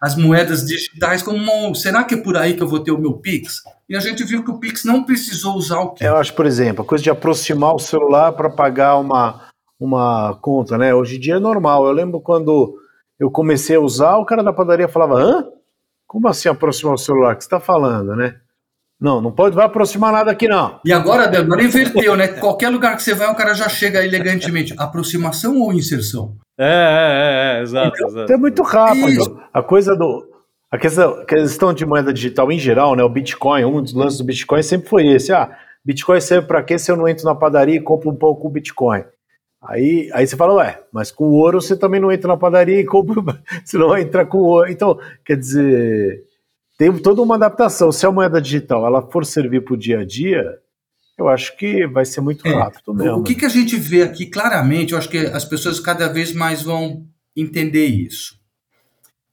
as 0.00 0.16
moedas 0.16 0.66
digitais 0.66 1.22
como 1.22 1.72
será 1.76 2.02
que 2.02 2.14
é 2.14 2.20
por 2.20 2.36
aí 2.36 2.54
que 2.54 2.62
eu 2.62 2.68
vou 2.68 2.80
ter 2.80 2.90
o 2.90 2.98
meu 2.98 3.12
Pix? 3.12 3.62
E 3.88 3.94
a 3.94 4.00
gente 4.00 4.24
viu 4.24 4.42
que 4.42 4.50
o 4.50 4.58
Pix 4.58 4.84
não 4.84 5.04
precisou 5.04 5.54
usar 5.54 5.80
o 5.82 5.94
Eu 6.00 6.16
acho, 6.16 6.34
por 6.34 6.46
exemplo, 6.46 6.82
a 6.82 6.86
coisa 6.86 7.04
de 7.04 7.10
aproximar 7.10 7.72
o 7.72 7.78
celular 7.78 8.32
para 8.32 8.50
pagar 8.50 8.98
uma 8.98 9.46
uma 9.78 10.34
conta, 10.40 10.78
né? 10.78 10.94
Hoje 10.94 11.16
em 11.16 11.20
dia 11.20 11.34
é 11.34 11.38
normal. 11.38 11.86
Eu 11.86 11.92
lembro 11.92 12.20
quando 12.20 12.78
eu 13.18 13.30
comecei 13.30 13.76
a 13.76 13.80
usar, 13.80 14.16
o 14.16 14.24
cara 14.24 14.42
da 14.42 14.52
padaria 14.52 14.88
falava: 14.88 15.14
hã? 15.14 15.44
Como 16.06 16.28
assim 16.28 16.48
aproximar 16.48 16.94
o 16.94 16.98
celular? 16.98 17.34
O 17.34 17.36
que 17.36 17.42
você 17.42 17.46
está 17.46 17.60
falando, 17.60 18.14
né? 18.14 18.36
Não, 18.98 19.20
não 19.20 19.30
pode, 19.30 19.54
vai 19.54 19.66
aproximar 19.66 20.10
nada 20.10 20.30
aqui 20.30 20.48
não. 20.48 20.80
E 20.84 20.92
agora, 20.92 21.24
agora 21.24 21.62
inverteu, 21.62 22.16
né? 22.16 22.28
Qualquer 22.28 22.70
lugar 22.70 22.96
que 22.96 23.02
você 23.02 23.14
vai, 23.14 23.30
o 23.30 23.34
cara 23.34 23.52
já 23.52 23.68
chega 23.68 24.02
elegantemente. 24.02 24.74
Aproximação 24.78 25.60
ou 25.60 25.72
inserção? 25.72 26.34
É, 26.58 26.64
é, 26.64 27.56
é, 27.56 27.58
é 27.58 27.62
exato, 27.62 27.92
então, 27.94 28.08
exato. 28.08 28.32
É 28.32 28.36
muito 28.36 28.62
rápido. 28.62 29.08
Isso. 29.08 29.40
A 29.52 29.62
coisa 29.62 29.94
do. 29.94 30.26
A 30.70 30.78
questão, 30.78 31.20
a 31.20 31.24
questão 31.24 31.72
de 31.74 31.84
moeda 31.84 32.12
digital 32.12 32.50
em 32.50 32.58
geral, 32.58 32.96
né? 32.96 33.02
O 33.02 33.08
Bitcoin, 33.08 33.64
um 33.64 33.82
dos 33.82 33.92
lances 33.92 34.18
do 34.18 34.24
Bitcoin 34.24 34.62
sempre 34.62 34.88
foi 34.88 35.06
esse. 35.06 35.32
Ah, 35.32 35.56
Bitcoin 35.84 36.20
serve 36.20 36.48
para 36.48 36.62
quê 36.62 36.78
se 36.78 36.90
eu 36.90 36.96
não 36.96 37.06
entro 37.06 37.24
na 37.24 37.34
padaria 37.34 37.76
e 37.76 37.80
compro 37.80 38.10
um 38.10 38.16
pouco 38.16 38.48
o 38.48 38.50
Bitcoin? 38.50 39.04
Aí, 39.68 40.10
aí 40.12 40.26
você 40.26 40.36
fala, 40.36 40.54
ué, 40.54 40.82
mas 40.92 41.10
com 41.10 41.24
ouro 41.24 41.60
você 41.60 41.76
também 41.76 42.00
não 42.00 42.12
entra 42.12 42.28
na 42.28 42.36
padaria 42.36 42.80
e 42.80 42.84
compra, 42.84 43.42
você 43.64 43.76
não 43.76 43.96
entra 43.96 44.24
com 44.24 44.38
ouro. 44.38 44.70
Então, 44.70 44.98
quer 45.24 45.36
dizer, 45.36 46.24
tem 46.78 46.92
toda 46.98 47.22
uma 47.22 47.34
adaptação. 47.36 47.90
Se 47.90 48.06
a 48.06 48.10
moeda 48.10 48.40
digital 48.40 48.86
ela 48.86 49.02
for 49.02 49.24
servir 49.24 49.62
para 49.62 49.74
o 49.74 49.78
dia 49.78 50.00
a 50.00 50.04
dia, 50.04 50.58
eu 51.18 51.28
acho 51.28 51.56
que 51.56 51.86
vai 51.86 52.04
ser 52.04 52.20
muito 52.20 52.46
é, 52.46 52.52
rápido 52.52 52.94
mesmo. 52.94 53.18
O 53.18 53.22
que, 53.22 53.34
que 53.34 53.46
a 53.46 53.50
gente 53.50 53.76
vê 53.76 54.02
aqui 54.02 54.26
claramente, 54.26 54.92
eu 54.92 54.98
acho 54.98 55.08
que 55.08 55.18
as 55.18 55.44
pessoas 55.44 55.80
cada 55.80 56.08
vez 56.08 56.32
mais 56.32 56.62
vão 56.62 57.06
entender 57.34 57.86
isso. 57.86 58.38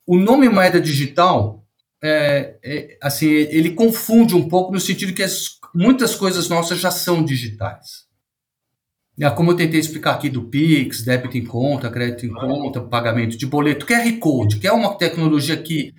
O 0.05 0.17
nome 0.17 0.49
moeda 0.49 0.79
digital, 0.79 1.63
é, 2.01 2.57
é, 2.63 2.97
assim, 3.01 3.27
ele 3.27 3.71
confunde 3.71 4.35
um 4.35 4.47
pouco 4.47 4.73
no 4.73 4.79
sentido 4.79 5.13
que 5.13 5.23
as, 5.23 5.59
muitas 5.73 6.15
coisas 6.15 6.47
nossas 6.47 6.79
já 6.79 6.91
são 6.91 7.23
digitais. 7.23 8.03
É, 9.19 9.29
como 9.29 9.51
eu 9.51 9.55
tentei 9.55 9.79
explicar 9.79 10.13
aqui 10.13 10.27
do 10.27 10.43
Pix, 10.49 11.03
débito 11.03 11.37
em 11.37 11.45
conta, 11.45 11.89
crédito 11.89 12.25
em 12.25 12.33
conta, 12.33 12.81
pagamento 12.81 13.37
de 13.37 13.45
boleto, 13.45 13.85
QR 13.85 14.11
Code, 14.19 14.59
que 14.59 14.67
é 14.67 14.71
uma 14.71 14.97
tecnologia 14.97 15.55
que 15.55 15.93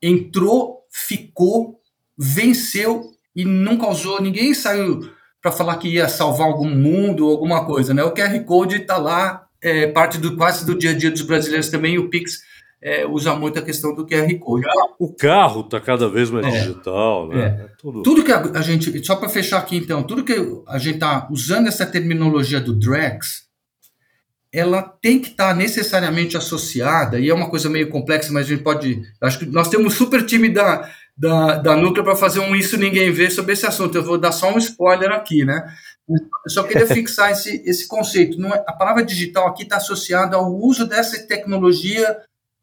entrou, 0.00 0.86
ficou, 0.90 1.80
venceu 2.16 3.02
e 3.34 3.44
não 3.44 3.76
causou, 3.76 4.22
ninguém 4.22 4.54
saiu 4.54 5.00
para 5.42 5.50
falar 5.50 5.76
que 5.78 5.88
ia 5.88 6.08
salvar 6.08 6.46
algum 6.46 6.68
mundo 6.68 7.26
ou 7.26 7.32
alguma 7.32 7.64
coisa, 7.64 7.92
né? 7.92 8.04
O 8.04 8.14
QR 8.14 8.38
Code 8.44 8.76
está 8.76 8.96
lá, 8.96 9.46
é 9.60 9.86
parte 9.88 10.18
do 10.18 10.36
quase 10.36 10.64
do 10.64 10.78
dia 10.78 10.90
a 10.90 10.96
dia 10.96 11.10
dos 11.10 11.22
brasileiros 11.22 11.68
também, 11.68 11.98
o 11.98 12.10
Pix 12.10 12.42
é, 12.82 13.06
usa 13.06 13.34
muito 13.34 13.58
a 13.58 13.62
questão 13.62 13.94
do 13.94 14.06
QR 14.06 14.32
Code. 14.38 14.66
O 14.98 15.12
carro 15.14 15.60
está 15.60 15.80
cada 15.80 16.08
vez 16.08 16.30
mais 16.30 16.46
é, 16.46 16.50
digital, 16.50 17.28
né? 17.28 17.42
É. 17.42 17.64
é 17.64 17.68
tudo. 17.78 18.02
tudo. 18.02 18.24
que 18.24 18.32
a, 18.32 18.62
gente, 18.62 19.04
só 19.04 19.16
para 19.16 19.28
fechar 19.28 19.58
aqui 19.58 19.76
então, 19.76 20.02
tudo 20.02 20.24
que 20.24 20.34
a 20.66 20.78
gente 20.78 20.94
está 20.94 21.28
usando 21.30 21.68
essa 21.68 21.84
terminologia 21.84 22.60
do 22.60 22.72
Drex, 22.72 23.48
ela 24.52 24.82
tem 24.82 25.18
que 25.18 25.28
estar 25.28 25.48
tá 25.48 25.54
necessariamente 25.54 26.36
associada, 26.36 27.20
e 27.20 27.28
é 27.28 27.34
uma 27.34 27.50
coisa 27.50 27.68
meio 27.68 27.90
complexa, 27.90 28.32
mas 28.32 28.46
a 28.46 28.48
gente 28.48 28.62
pode. 28.62 29.02
Acho 29.20 29.40
que 29.40 29.46
nós 29.46 29.68
temos 29.68 29.92
um 29.92 29.96
super 29.96 30.24
time 30.24 30.48
da, 30.48 30.90
da, 31.16 31.56
da 31.56 31.76
Núclea 31.76 32.02
para 32.02 32.16
fazer 32.16 32.40
um 32.40 32.56
Isso 32.56 32.78
Ninguém 32.78 33.12
Vê 33.12 33.30
sobre 33.30 33.52
esse 33.52 33.66
assunto. 33.66 33.94
Eu 33.94 34.02
vou 34.02 34.16
dar 34.16 34.32
só 34.32 34.50
um 34.52 34.58
spoiler 34.58 35.12
aqui, 35.12 35.44
né? 35.44 35.70
Eu 36.08 36.50
só 36.50 36.62
queria 36.62 36.86
fixar 36.88 37.30
esse, 37.30 37.62
esse 37.64 37.86
conceito. 37.86 38.40
Não 38.40 38.48
é, 38.54 38.64
a 38.66 38.72
palavra 38.72 39.04
digital 39.04 39.46
aqui 39.46 39.64
está 39.64 39.76
associada 39.76 40.36
ao 40.36 40.50
uso 40.50 40.86
dessa 40.86 41.18
tecnologia 41.26 42.16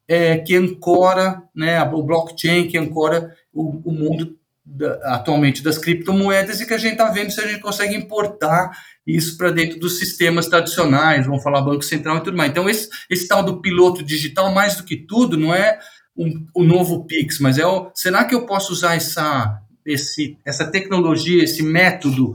é, 0.08 0.38
que 0.38 0.55
ancora, 0.55 1.43
né, 1.53 1.82
o 1.84 2.03
blockchain 2.03 2.68
que 2.68 2.78
ancora 2.78 3.36
o, 3.53 3.89
o 3.89 3.91
mundo 3.91 4.38
da, 4.66 5.16
atualmente 5.16 5.64
das 5.64 5.78
criptomoedas 5.78 6.60
e 6.60 6.66
que 6.66 6.74
a 6.74 6.78
gente 6.78 6.93
está 6.93 7.10
vendo 7.10 7.32
se 7.32 7.41
a 7.41 7.47
gente 7.47 7.62
consegue 7.62 7.95
importar 7.95 8.72
isso 9.05 9.38
para 9.38 9.51
dentro 9.51 9.80
dos 9.80 9.97
sistemas 9.97 10.47
tradicionais, 10.47 11.26
vamos 11.26 11.43
falar 11.43 11.62
Banco 11.62 11.84
Central 11.84 12.18
e 12.18 12.24
tudo 12.24 12.38
mais. 12.38 12.51
Então, 12.51 12.70
esse, 12.70 12.89
esse 13.10 13.28
tal 13.28 13.43
do 13.43 13.62
piloto 13.62 14.03
digital, 14.03 14.53
mais 14.53 14.76
do 14.76 14.84
que 14.84 14.97
tudo, 14.97 15.38
não 15.38 15.53
é 15.53 15.80
um, 16.16 16.45
o 16.53 16.64
novo 16.64 17.05
Pix, 17.05 17.39
mas 17.39 17.58
é 17.58 17.66
o, 17.66 17.89
será 17.95 18.26
que 18.26 18.36
eu 18.36 18.45
posso 18.45 18.74
usar 18.74 18.95
essa, 18.95 19.62
esse, 19.86 20.38
essa 20.43 20.70
tecnologia, 20.70 21.43
esse 21.43 21.64
método, 21.64 22.34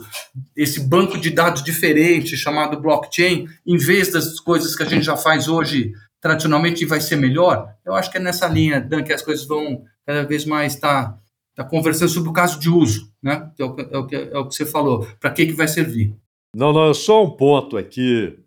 esse 0.56 0.80
banco 0.80 1.18
de 1.18 1.28
dados 1.28 1.62
diferente 1.62 2.36
chamado 2.36 2.80
blockchain, 2.80 3.46
em 3.66 3.76
vez 3.76 4.10
das 4.10 4.40
coisas 4.40 4.74
que 4.74 4.82
a 4.82 4.86
gente 4.86 5.04
já 5.04 5.16
faz 5.16 5.48
hoje 5.48 5.92
tradicionalmente 6.22 6.86
vai 6.86 7.00
ser 7.00 7.16
melhor? 7.16 7.74
Eu 7.84 7.94
acho 7.94 8.10
que 8.10 8.16
é 8.16 8.20
nessa 8.20 8.46
linha, 8.46 8.80
Dan, 8.80 9.02
que 9.02 9.12
as 9.12 9.20
coisas 9.20 9.44
vão 9.44 9.84
cada 10.06 10.22
vez 10.22 10.46
mais 10.46 10.74
estar 10.74 11.10
tá, 11.10 11.18
tá 11.56 11.64
conversando 11.64 12.08
sobre 12.08 12.30
o 12.30 12.32
caso 12.32 12.60
de 12.60 12.70
uso, 12.70 13.12
né? 13.20 13.50
É 13.58 13.64
o, 13.64 13.76
é 13.90 13.98
o, 13.98 14.06
que, 14.06 14.16
é 14.16 14.38
o 14.38 14.46
que 14.46 14.54
você 14.54 14.64
falou. 14.64 15.06
Para 15.20 15.32
que, 15.32 15.46
que 15.46 15.52
vai 15.52 15.66
servir? 15.66 16.16
Não, 16.54 16.72
não, 16.72 16.94
só 16.94 17.24
um 17.24 17.30
ponto 17.30 17.76
aqui 17.76 18.38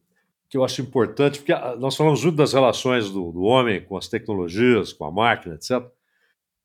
que 0.50 0.58
eu 0.58 0.64
acho 0.64 0.82
importante, 0.82 1.40
porque 1.40 1.54
nós 1.78 1.98
falamos 1.98 2.24
muito 2.24 2.38
das 2.38 2.54
relações 2.54 3.10
do, 3.10 3.32
do 3.32 3.42
homem 3.42 3.84
com 3.84 3.98
as 3.98 4.08
tecnologias, 4.08 4.94
com 4.94 5.04
a 5.04 5.12
máquina, 5.12 5.56
etc. 5.56 5.84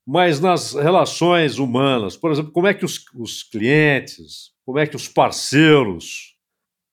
Mas 0.07 0.39
nas 0.39 0.75
relações 0.75 1.59
humanas, 1.59 2.17
por 2.17 2.31
exemplo, 2.31 2.53
como 2.53 2.69
é 2.69 2.75
que 2.75 2.85
os, 2.85 3.05
os 3.17 3.43
clientes, 3.43 4.53
como 4.65 4.79
é 4.79 4.87
que 4.87 4.95
os 4.95 5.09
parceiros 5.09 6.37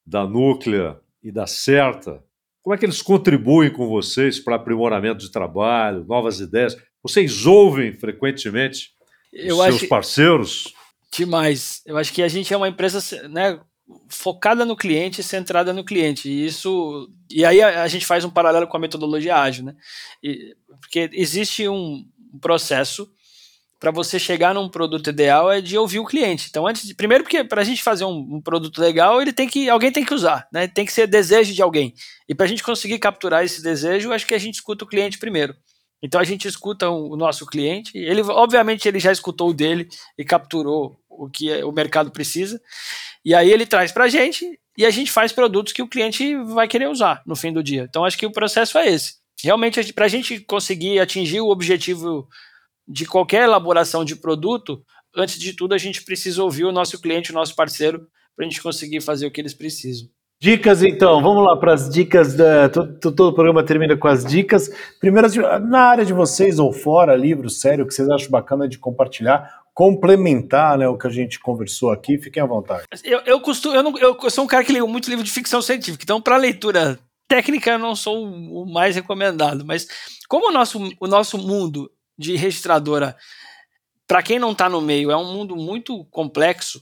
da 0.03 0.26
Núclea 0.26 0.99
e 1.22 1.32
da 1.32 1.45
Certa, 1.45 2.24
como 2.68 2.76
é 2.76 2.78
que 2.78 2.86
eles 2.86 3.01
contribuem 3.01 3.72
com 3.72 3.88
vocês 3.88 4.41
para 4.41 4.57
aprimoramento 4.57 5.24
de 5.24 5.32
trabalho, 5.32 6.03
novas 6.03 6.41
ideias? 6.41 6.76
Vocês 7.01 7.45
ouvem 7.45 7.93
frequentemente 7.93 8.91
eu 9.32 9.59
os 9.59 9.63
seus 9.63 9.84
parceiros? 9.84 10.74
Demais. 11.09 11.82
Eu 11.86 11.97
acho 11.97 12.11
que 12.11 12.22
a 12.22 12.28
gente 12.28 12.53
é 12.53 12.57
uma 12.57 12.68
empresa, 12.68 13.26
né, 13.30 13.57
focada 14.09 14.65
no 14.65 14.76
cliente, 14.76 15.24
centrada 15.24 15.72
no 15.72 15.86
cliente. 15.86 16.28
E 16.28 16.45
isso 16.45 17.09
e 17.32 17.45
aí 17.45 17.61
a, 17.61 17.84
a 17.84 17.88
gente 17.88 18.05
faz 18.05 18.26
um 18.26 18.30
paralelo 18.30 18.68
com 18.68 18.76
a 18.76 18.82
metodologia 18.82 19.38
ágil, 19.38 19.63
né? 19.63 19.74
E, 20.22 20.53
porque 20.82 21.09
existe 21.13 21.70
um 21.70 22.05
processo 22.41 23.09
para 23.80 23.91
você 23.91 24.17
chegar 24.17 24.53
num 24.53 24.69
produto 24.69 25.09
ideal 25.09 25.51
é 25.51 25.61
de 25.61 25.78
ouvir 25.78 25.99
o 25.99 26.05
cliente. 26.05 26.47
Então, 26.49 26.67
antes 26.67 26.88
de, 26.88 26.95
primeiro 26.95 27.23
porque 27.23 27.43
para 27.43 27.61
a 27.61 27.63
gente 27.63 27.84
fazer 27.84 28.05
um, 28.05 28.38
um, 28.38 28.41
produto 28.41 28.80
legal, 28.80 29.21
ele 29.21 29.32
tem 29.32 29.47
que 29.47 29.69
alguém 29.69 29.91
tem 29.91 30.03
que 30.03 30.13
usar, 30.13 30.47
né? 30.51 30.67
Tem 30.67 30.86
que 30.86 30.91
ser 30.91 31.07
desejo 31.07 31.53
de 31.53 31.61
alguém. 31.61 31.93
E 32.28 32.34
para 32.34 32.45
a 32.45 32.49
gente 32.49 32.63
conseguir 32.63 32.99
capturar 32.99 33.43
esse 33.43 33.61
desejo, 33.61 34.11
acho 34.11 34.25
que 34.25 34.34
a 34.34 34.39
gente 34.39 34.55
escuta 34.55 34.84
o 34.84 34.88
cliente 34.88 35.19
primeiro. 35.19 35.55
Então 36.01 36.19
a 36.19 36.23
gente 36.23 36.47
escuta 36.47 36.89
o 36.89 37.15
nosso 37.15 37.45
cliente. 37.45 37.97
Ele, 37.97 38.21
obviamente, 38.21 38.88
ele 38.88 38.99
já 38.99 39.11
escutou 39.11 39.49
o 39.49 39.53
dele 39.53 39.88
e 40.17 40.23
capturou 40.23 40.99
o 41.09 41.30
que 41.30 41.51
o 41.63 41.71
mercado 41.71 42.11
precisa. 42.11 42.61
E 43.25 43.34
aí 43.34 43.51
ele 43.51 43.65
traz 43.65 43.91
para 43.91 44.05
a 44.05 44.09
gente 44.09 44.59
e 44.78 44.86
a 44.86 44.89
gente 44.89 45.11
faz 45.11 45.32
produtos 45.32 45.73
que 45.73 45.82
o 45.82 45.88
cliente 45.88 46.36
vai 46.36 46.67
querer 46.67 46.88
usar 46.88 47.21
no 47.25 47.36
fim 47.36 47.51
do 47.51 47.63
dia. 47.63 47.86
Então 47.89 48.05
acho 48.05 48.17
que 48.17 48.25
o 48.25 48.32
processo 48.32 48.78
é 48.78 48.89
esse. 48.89 49.15
Realmente, 49.43 49.93
para 49.93 50.05
a 50.05 50.09
gente 50.09 50.39
conseguir 50.41 50.99
atingir 50.99 51.41
o 51.41 51.49
objetivo 51.49 52.28
de 52.88 53.05
qualquer 53.05 53.43
elaboração 53.43 54.05
de 54.05 54.15
produto, 54.15 54.81
antes 55.15 55.38
de 55.39 55.53
tudo 55.53 55.73
a 55.73 55.77
gente 55.77 56.03
precisa 56.03 56.43
ouvir 56.43 56.65
o 56.65 56.71
nosso 56.71 57.01
cliente, 57.01 57.31
o 57.31 57.35
nosso 57.35 57.55
parceiro, 57.55 58.07
para 58.35 58.45
a 58.45 58.49
gente 58.49 58.61
conseguir 58.61 59.01
fazer 59.01 59.25
o 59.25 59.31
que 59.31 59.41
eles 59.41 59.53
precisam. 59.53 60.07
Dicas, 60.39 60.83
então, 60.83 61.19
vamos 61.19 61.43
lá 61.43 61.57
para 61.57 61.73
as 61.73 61.89
dicas. 61.89 62.35
Da, 62.35 62.69
todo, 62.69 62.99
todo, 62.99 63.29
o 63.29 63.33
programa 63.33 63.63
termina 63.63 63.97
com 63.97 64.07
as 64.07 64.23
dicas. 64.23 64.69
Primeiro, 64.99 65.27
na 65.67 65.81
área 65.81 66.05
de 66.05 66.13
vocês 66.13 66.59
ou 66.59 66.71
fora, 66.71 67.15
livro 67.15 67.49
sério, 67.49 67.88
que 67.88 67.93
vocês 67.93 68.07
acham 68.07 68.29
bacana 68.29 68.67
de 68.67 68.77
compartilhar, 68.77 69.61
complementar 69.73 70.77
né, 70.77 70.88
o 70.88 70.95
que 70.95 71.07
a 71.07 71.09
gente 71.09 71.39
conversou 71.39 71.89
aqui, 71.89 72.19
fiquem 72.19 72.41
à 72.41 72.45
vontade. 72.45 72.85
Eu, 73.03 73.19
eu 73.25 73.41
costumo, 73.41 73.75
eu, 73.75 73.81
não, 73.81 73.97
eu 73.97 74.29
sou 74.29 74.43
um 74.43 74.47
cara 74.47 74.63
que 74.63 74.71
lê 74.71 74.79
muito 74.81 75.09
livro 75.09 75.23
de 75.23 75.31
ficção 75.31 75.59
científica, 75.59 76.03
então, 76.03 76.21
para 76.21 76.38
leitura 76.38 76.99
técnica, 77.27 77.71
eu 77.71 77.79
não 77.79 77.95
sou 77.95 78.23
o 78.25 78.71
mais 78.71 78.95
recomendado, 78.95 79.65
mas 79.65 79.88
como 80.29 80.49
o 80.49 80.51
nosso, 80.51 80.79
o 80.99 81.07
nosso 81.07 81.38
mundo 81.38 81.91
de 82.18 82.36
registradora, 82.36 83.15
para 84.07 84.24
quem 84.24 84.39
não 84.39 84.53
está 84.53 84.70
no 84.70 84.82
meio, 84.82 85.11
é 85.11 85.18
um 85.18 85.34
mundo 85.34 85.55
muito 85.55 86.05
complexo 86.05 86.82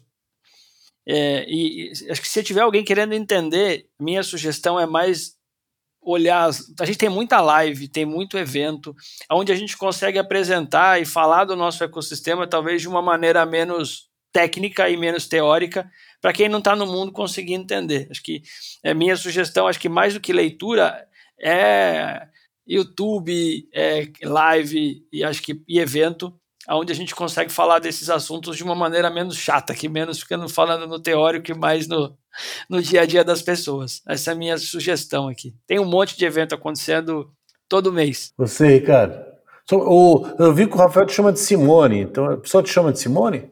é, 1.07 1.45
e, 1.47 1.91
e 1.91 2.11
acho 2.11 2.21
que 2.21 2.27
se 2.27 2.43
tiver 2.43 2.61
alguém 2.61 2.83
querendo 2.83 3.13
entender, 3.13 3.87
minha 3.99 4.23
sugestão 4.23 4.79
é 4.79 4.87
mais 4.87 5.35
olhar. 6.01 6.49
A 6.79 6.85
gente 6.85 6.97
tem 6.97 7.09
muita 7.09 7.39
live, 7.41 7.87
tem 7.87 8.05
muito 8.05 8.37
evento, 8.37 8.95
onde 9.31 9.51
a 9.51 9.55
gente 9.55 9.77
consegue 9.77 10.17
apresentar 10.17 10.99
e 10.99 11.05
falar 11.05 11.45
do 11.45 11.55
nosso 11.55 11.83
ecossistema, 11.83 12.47
talvez 12.47 12.81
de 12.81 12.87
uma 12.87 13.01
maneira 13.01 13.45
menos 13.45 14.09
técnica 14.33 14.89
e 14.89 14.97
menos 14.97 15.27
teórica, 15.27 15.89
para 16.19 16.33
quem 16.33 16.49
não 16.49 16.59
está 16.59 16.75
no 16.75 16.85
mundo 16.85 17.11
conseguir 17.11 17.53
entender. 17.53 18.07
Acho 18.11 18.21
que 18.21 18.41
é 18.83 18.93
minha 18.93 19.15
sugestão, 19.15 19.67
acho 19.67 19.79
que 19.79 19.87
mais 19.87 20.13
do 20.13 20.19
que 20.19 20.33
leitura, 20.33 21.07
é 21.39 22.27
YouTube, 22.67 23.67
é 23.73 24.07
live 24.23 25.03
e 25.11 25.23
acho 25.23 25.41
que 25.41 25.61
e 25.67 25.79
evento 25.79 26.33
onde 26.69 26.91
a 26.91 26.95
gente 26.95 27.13
consegue 27.13 27.51
falar 27.51 27.79
desses 27.79 28.09
assuntos 28.09 28.57
de 28.57 28.63
uma 28.63 28.73
maneira 28.73 29.09
menos 29.09 29.37
chata, 29.37 29.75
que 29.75 29.87
menos 29.87 30.19
ficando 30.19 30.49
falando 30.49 30.87
no 30.87 30.99
teórico 30.99 31.51
e 31.51 31.53
mais 31.53 31.87
no, 31.87 32.17
no 32.69 32.81
dia 32.81 33.01
a 33.01 33.05
dia 33.05 33.23
das 33.23 33.41
pessoas. 33.41 34.01
Essa 34.07 34.31
é 34.31 34.33
a 34.33 34.37
minha 34.37 34.57
sugestão 34.57 35.27
aqui. 35.27 35.53
Tem 35.67 35.79
um 35.79 35.85
monte 35.85 36.17
de 36.17 36.25
evento 36.25 36.55
acontecendo 36.55 37.31
todo 37.69 37.93
mês. 37.93 38.33
Você, 38.37 38.67
Ricardo. 38.67 39.23
Eu 39.71 40.53
vi 40.53 40.67
que 40.67 40.75
o 40.75 40.77
Rafael 40.77 41.07
te 41.07 41.13
chama 41.13 41.33
de 41.33 41.39
Simone, 41.39 42.01
então 42.01 42.25
a 42.25 42.37
pessoa 42.37 42.63
te 42.63 42.69
chama 42.69 42.91
de 42.91 42.99
Simone? 42.99 43.49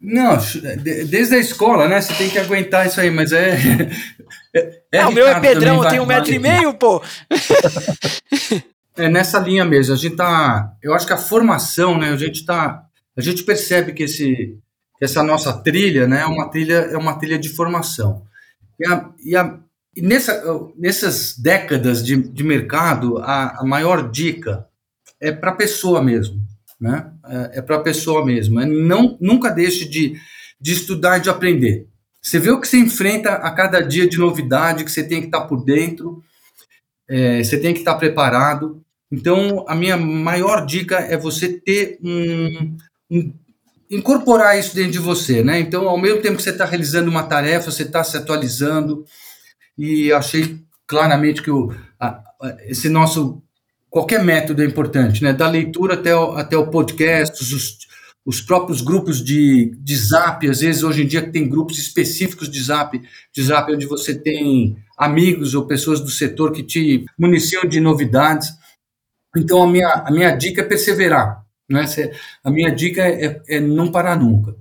Não, 0.00 0.36
desde 0.82 1.36
a 1.36 1.38
escola, 1.38 1.88
né? 1.88 2.00
Você 2.00 2.12
tem 2.14 2.28
que 2.28 2.38
aguentar 2.38 2.86
isso 2.86 3.00
aí, 3.00 3.10
mas 3.10 3.32
é. 3.32 3.56
É, 4.54 4.82
é 4.92 5.06
o 5.06 5.12
meu 5.12 5.26
é 5.26 5.40
Pedrão, 5.40 5.82
eu 5.82 5.88
tenho 5.88 6.02
um 6.02 6.06
metro 6.06 6.32
e 6.32 6.38
meio, 6.38 6.74
pô. 6.74 7.02
É 8.96 9.08
nessa 9.08 9.38
linha 9.38 9.64
mesmo. 9.64 9.94
A 9.94 9.96
gente 9.96 10.16
tá. 10.16 10.74
Eu 10.82 10.94
acho 10.94 11.06
que 11.06 11.12
a 11.12 11.18
formação, 11.18 11.98
né? 11.98 12.10
A 12.10 12.16
gente 12.16 12.44
tá. 12.44 12.84
A 13.16 13.20
gente 13.20 13.42
percebe 13.42 13.92
que 13.92 14.02
esse, 14.02 14.58
essa 15.00 15.22
nossa 15.22 15.52
trilha, 15.52 16.06
né? 16.06 16.20
É 16.20 16.26
uma 16.26 16.50
trilha, 16.50 16.74
é 16.74 16.96
uma 16.96 17.18
trilha 17.18 17.38
de 17.38 17.48
formação. 17.48 18.22
E, 18.78 18.86
a, 18.86 19.10
e, 19.24 19.36
a, 19.36 19.58
e 19.96 20.02
nessa, 20.02 20.42
nessas 20.76 21.38
décadas 21.38 22.04
de, 22.04 22.16
de 22.16 22.44
mercado, 22.44 23.18
a, 23.18 23.60
a 23.60 23.64
maior 23.64 24.10
dica 24.10 24.66
é 25.20 25.32
para 25.32 25.52
a 25.52 25.56
pessoa 25.56 26.02
mesmo, 26.02 26.40
né? 26.80 27.10
É, 27.26 27.58
é 27.58 27.62
para 27.62 27.76
a 27.76 27.82
pessoa 27.82 28.24
mesmo. 28.24 28.60
É 28.60 28.66
não, 28.66 29.16
nunca 29.20 29.50
deixe 29.50 29.86
de, 29.88 30.16
de 30.60 30.72
estudar 30.72 31.18
e 31.18 31.22
de 31.22 31.30
aprender. 31.30 31.86
Você 32.22 32.38
vê 32.38 32.50
o 32.50 32.60
que 32.60 32.68
você 32.68 32.78
enfrenta 32.78 33.32
a 33.34 33.50
cada 33.50 33.80
dia 33.80 34.08
de 34.08 34.16
novidade, 34.16 34.84
que 34.84 34.90
você 34.90 35.02
tem 35.02 35.20
que 35.20 35.26
estar 35.26 35.40
tá 35.40 35.46
por 35.46 35.64
dentro 35.64 36.22
é, 37.12 37.42
você 37.42 37.58
tem 37.58 37.74
que 37.74 37.80
estar 37.80 37.94
preparado. 37.96 38.82
Então, 39.10 39.66
a 39.68 39.74
minha 39.74 39.98
maior 39.98 40.64
dica 40.64 40.98
é 40.98 41.14
você 41.14 41.48
ter 41.48 41.98
um, 42.02 42.76
um 43.10 43.34
incorporar 43.90 44.58
isso 44.58 44.74
dentro 44.74 44.92
de 44.92 44.98
você, 44.98 45.44
né? 45.44 45.60
Então, 45.60 45.86
ao 45.86 45.98
mesmo 45.98 46.22
tempo 46.22 46.38
que 46.38 46.42
você 46.42 46.48
está 46.48 46.64
realizando 46.64 47.10
uma 47.10 47.24
tarefa, 47.24 47.70
você 47.70 47.82
está 47.82 48.02
se 48.02 48.16
atualizando. 48.16 49.04
E 49.76 50.10
achei 50.10 50.58
claramente 50.86 51.42
que 51.42 51.50
o, 51.50 51.74
a, 52.00 52.22
esse 52.66 52.88
nosso 52.88 53.42
qualquer 53.90 54.24
método 54.24 54.62
é 54.62 54.64
importante, 54.64 55.22
né? 55.22 55.34
Da 55.34 55.46
leitura 55.46 55.92
até 55.94 56.16
o, 56.16 56.32
até 56.32 56.56
o 56.56 56.68
podcast, 56.68 57.42
os, 57.42 57.78
os 58.24 58.40
próprios 58.40 58.80
grupos 58.80 59.22
de, 59.22 59.76
de 59.80 59.96
Zap, 59.96 60.48
às 60.48 60.60
vezes 60.60 60.82
hoje 60.82 61.02
em 61.02 61.06
dia 61.06 61.30
tem 61.30 61.48
grupos 61.48 61.78
específicos 61.78 62.48
de 62.48 62.62
Zap, 62.62 63.00
de 63.32 63.42
Zap 63.42 63.72
onde 63.72 63.86
você 63.86 64.14
tem 64.14 64.76
amigos 64.96 65.54
ou 65.54 65.66
pessoas 65.66 66.00
do 66.00 66.10
setor 66.10 66.52
que 66.52 66.62
te 66.62 67.04
municiam 67.18 67.64
de 67.64 67.80
novidades. 67.80 68.50
Então, 69.36 69.62
a 69.62 69.66
minha, 69.66 69.88
a 69.88 70.10
minha 70.10 70.30
dica 70.30 70.60
é 70.60 70.64
perseverar. 70.64 71.44
Né? 71.68 71.84
A 72.44 72.50
minha 72.50 72.70
dica 72.70 73.02
é, 73.02 73.42
é 73.48 73.60
não 73.60 73.90
parar 73.90 74.16
nunca. 74.16 74.54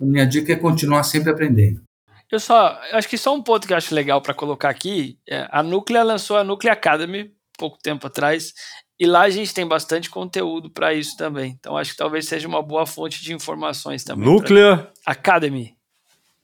A 0.00 0.04
minha 0.04 0.26
dica 0.26 0.52
é 0.52 0.56
continuar 0.56 1.02
sempre 1.04 1.30
aprendendo. 1.30 1.82
Eu 2.30 2.40
só 2.40 2.78
acho 2.92 3.08
que 3.08 3.16
só 3.16 3.34
um 3.34 3.42
ponto 3.42 3.66
que 3.66 3.72
eu 3.72 3.76
acho 3.76 3.94
legal 3.94 4.20
para 4.20 4.34
colocar 4.34 4.68
aqui: 4.68 5.18
é, 5.28 5.46
a 5.50 5.62
Núclea 5.62 6.02
lançou 6.02 6.36
a 6.36 6.44
Núclea 6.44 6.72
Academy 6.72 7.32
pouco 7.56 7.78
tempo 7.78 8.06
atrás 8.06 8.52
e 8.98 9.06
lá 9.06 9.22
a 9.22 9.30
gente 9.30 9.52
tem 9.52 9.66
bastante 9.66 10.08
conteúdo 10.08 10.70
para 10.70 10.94
isso 10.94 11.16
também. 11.16 11.56
Então 11.58 11.76
acho 11.76 11.92
que 11.92 11.96
talvez 11.96 12.26
seja 12.26 12.48
uma 12.48 12.62
boa 12.62 12.86
fonte 12.86 13.22
de 13.22 13.34
informações 13.34 14.04
também. 14.04 14.24
Núclea 14.24 14.88
Academy. 15.04 15.74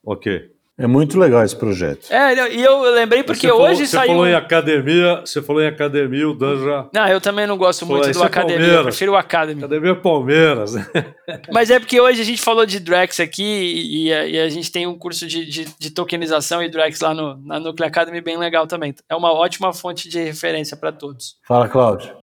Ok. 0.05 0.53
É 0.79 0.87
muito 0.87 1.19
legal 1.19 1.45
esse 1.45 1.55
projeto. 1.55 2.11
É, 2.11 2.55
e 2.55 2.63
eu 2.63 2.81
lembrei 2.93 3.23
porque 3.23 3.47
você 3.47 3.53
hoje 3.53 3.87
falou, 3.87 3.87
saiu. 3.87 3.87
Você 3.87 4.07
falou 4.07 4.27
em 4.27 4.35
academia, 4.35 5.21
você 5.21 5.43
falou 5.43 5.63
em 5.63 5.67
academia, 5.67 6.29
o 6.29 6.35
Dan 6.35 6.65
já. 6.65 6.89
Não, 6.93 7.09
eu 7.09 7.21
também 7.21 7.47
não 7.47 7.59
gosto 7.59 7.85
muito 7.87 8.11
do 8.11 8.23
é 8.23 8.27
academia, 8.27 8.57
Palmeiras. 8.57 8.77
eu 8.79 8.83
prefiro 8.85 9.13
o 9.13 9.17
Academy. 9.17 9.61
Academia 9.63 9.95
Palmeiras. 9.95 10.73
Mas 11.53 11.71
é 11.71 11.79
porque 11.79 12.01
hoje 12.01 12.23
a 12.23 12.25
gente 12.25 12.41
falou 12.41 12.65
de 12.65 12.81
Drex 12.81 13.21
aqui 13.21 13.43
e, 13.45 14.09
e 14.09 14.41
a, 14.41 14.49
gente 14.49 14.73
tem 14.73 14.87
um 14.87 14.99
curso 14.99 15.27
de, 15.27 15.45
de, 15.45 15.67
de, 15.79 15.91
tokenização 15.91 16.63
e 16.63 16.71
Drex 16.71 17.01
lá 17.01 17.13
no, 17.13 17.37
na 17.47 17.61
Nuclear 17.61 17.91
Academy 17.91 18.23
bem 18.23 18.39
legal 18.39 18.67
também. 18.67 18.95
É 19.09 19.15
uma 19.15 19.33
ótima 19.33 19.75
fonte 19.75 20.09
de 20.09 20.21
referência 20.21 20.77
para 20.77 20.91
todos. 20.91 21.37
Fala, 21.47 21.69
Cláudio. 21.69 22.22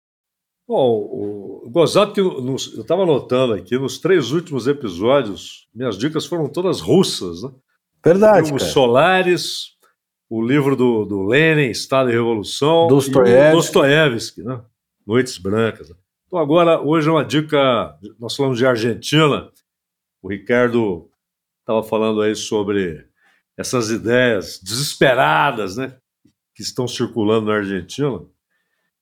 Bom, 0.66 1.62
o, 1.64 1.70
gozado 1.70 2.12
que 2.12 2.20
eu 2.20 2.54
estava 2.56 3.04
notando 3.04 3.52
aqui, 3.52 3.78
nos 3.78 3.98
três 3.98 4.32
últimos 4.32 4.66
episódios, 4.66 5.68
minhas 5.74 5.98
dicas 5.98 6.24
foram 6.24 6.48
todas 6.48 6.80
russas, 6.80 7.42
né? 7.42 7.50
Verdade. 8.02 8.52
Os 8.52 8.64
Solares, 8.64 9.74
o 10.28 10.42
livro 10.42 10.74
do, 10.74 11.04
do 11.04 11.22
Lenin, 11.22 11.70
Estado 11.70 12.10
e 12.10 12.12
Revolução, 12.12 12.86
Dostoiévski. 12.86 13.48
e 13.48 13.52
Dostoiévski, 13.52 14.42
né? 14.42 14.62
Noites 15.06 15.36
Brancas. 15.36 15.90
Então 16.26 16.38
agora, 16.38 16.80
hoje 16.80 17.08
é 17.08 17.12
uma 17.12 17.24
dica, 17.24 17.98
nós 18.18 18.34
falamos 18.34 18.58
de 18.58 18.66
Argentina, 18.66 19.50
o 20.22 20.28
Ricardo 20.30 21.10
estava 21.60 21.82
falando 21.82 22.22
aí 22.22 22.34
sobre 22.34 23.06
essas 23.56 23.90
ideias 23.90 24.58
desesperadas, 24.62 25.76
né? 25.76 25.96
Que 26.54 26.62
estão 26.62 26.88
circulando 26.88 27.46
na 27.46 27.56
Argentina. 27.56 28.20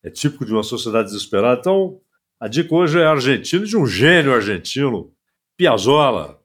É 0.04 0.10
típico 0.10 0.44
de 0.44 0.52
uma 0.52 0.62
sociedade 0.62 1.08
desesperada. 1.10 1.60
Então, 1.60 2.00
a 2.40 2.48
dica 2.48 2.74
hoje 2.74 2.98
é 2.98 3.06
argentina 3.06 3.64
de 3.64 3.76
um 3.76 3.86
gênio 3.86 4.34
argentino, 4.34 5.12
Piazzolla, 5.56 6.40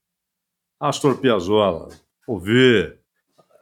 Astor 0.79 1.17
Piazzolla. 1.17 1.89
Ouvir, 2.27 2.99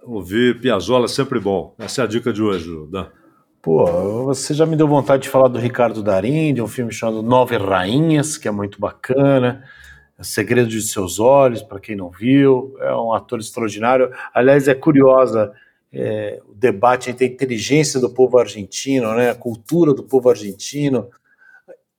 ouvir 0.03 0.59
Piazzolla 0.59 1.05
é 1.05 1.07
sempre 1.07 1.39
bom. 1.39 1.73
Essa 1.79 2.01
é 2.01 2.03
a 2.03 2.07
dica 2.07 2.33
de 2.33 2.41
hoje, 2.41 2.69
Dan. 2.89 3.07
Pô, 3.61 4.25
você 4.25 4.53
já 4.53 4.65
me 4.65 4.75
deu 4.75 4.87
vontade 4.87 5.23
de 5.23 5.29
falar 5.29 5.47
do 5.47 5.57
Ricardo 5.57 6.03
Darim, 6.03 6.53
de 6.53 6.61
um 6.61 6.67
filme 6.67 6.91
chamado 6.91 7.23
Nove 7.23 7.57
Rainhas, 7.57 8.37
que 8.37 8.47
é 8.47 8.51
muito 8.51 8.79
bacana. 8.79 9.63
É 10.19 10.23
Segredo 10.23 10.67
de 10.67 10.81
Seus 10.81 11.19
Olhos, 11.19 11.63
para 11.63 11.79
quem 11.79 11.95
não 11.95 12.09
viu. 12.09 12.75
É 12.81 12.93
um 12.93 13.13
ator 13.13 13.39
extraordinário. 13.39 14.11
Aliás, 14.33 14.67
é 14.67 14.75
curiosa 14.75 15.53
é, 15.95 16.39
o 16.45 16.53
debate 16.53 17.09
entre 17.09 17.25
a 17.25 17.27
inteligência 17.27 17.99
do 17.99 18.09
povo 18.09 18.37
argentino, 18.37 19.15
né, 19.15 19.29
a 19.29 19.35
cultura 19.35 19.93
do 19.93 20.03
povo 20.03 20.29
argentino 20.29 21.09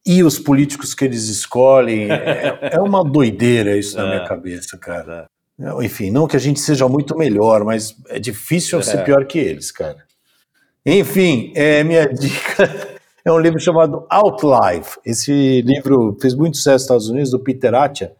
e 0.04 0.22
os 0.22 0.38
políticos 0.38 0.94
que 0.94 1.04
eles 1.04 1.28
escolhem. 1.28 2.10
É, 2.10 2.70
é 2.74 2.80
uma 2.80 3.02
doideira 3.02 3.76
isso 3.76 3.96
na 3.96 4.04
minha 4.06 4.22
é. 4.22 4.28
cabeça, 4.28 4.76
cara. 4.76 5.26
É. 5.58 5.84
Enfim, 5.84 6.10
não 6.10 6.28
que 6.28 6.36
a 6.36 6.40
gente 6.40 6.60
seja 6.60 6.86
muito 6.86 7.16
melhor, 7.16 7.64
mas 7.64 7.96
é 8.08 8.18
difícil 8.18 8.82
ser 8.82 9.02
pior 9.02 9.24
que 9.26 9.38
eles, 9.38 9.72
cara. 9.72 10.04
Enfim, 10.84 11.52
é, 11.56 11.82
minha 11.82 12.06
dica 12.06 12.98
é 13.24 13.32
um 13.32 13.40
livro 13.40 13.58
chamado 13.58 14.06
Outlife. 14.10 14.98
Esse 15.04 15.62
livro 15.62 16.16
fez 16.20 16.34
muito 16.34 16.58
sucesso 16.58 16.74
nos 16.74 16.82
Estados 16.82 17.08
Unidos, 17.08 17.30
do 17.30 17.40
Peter 17.40 17.74
Attia. 17.74 18.14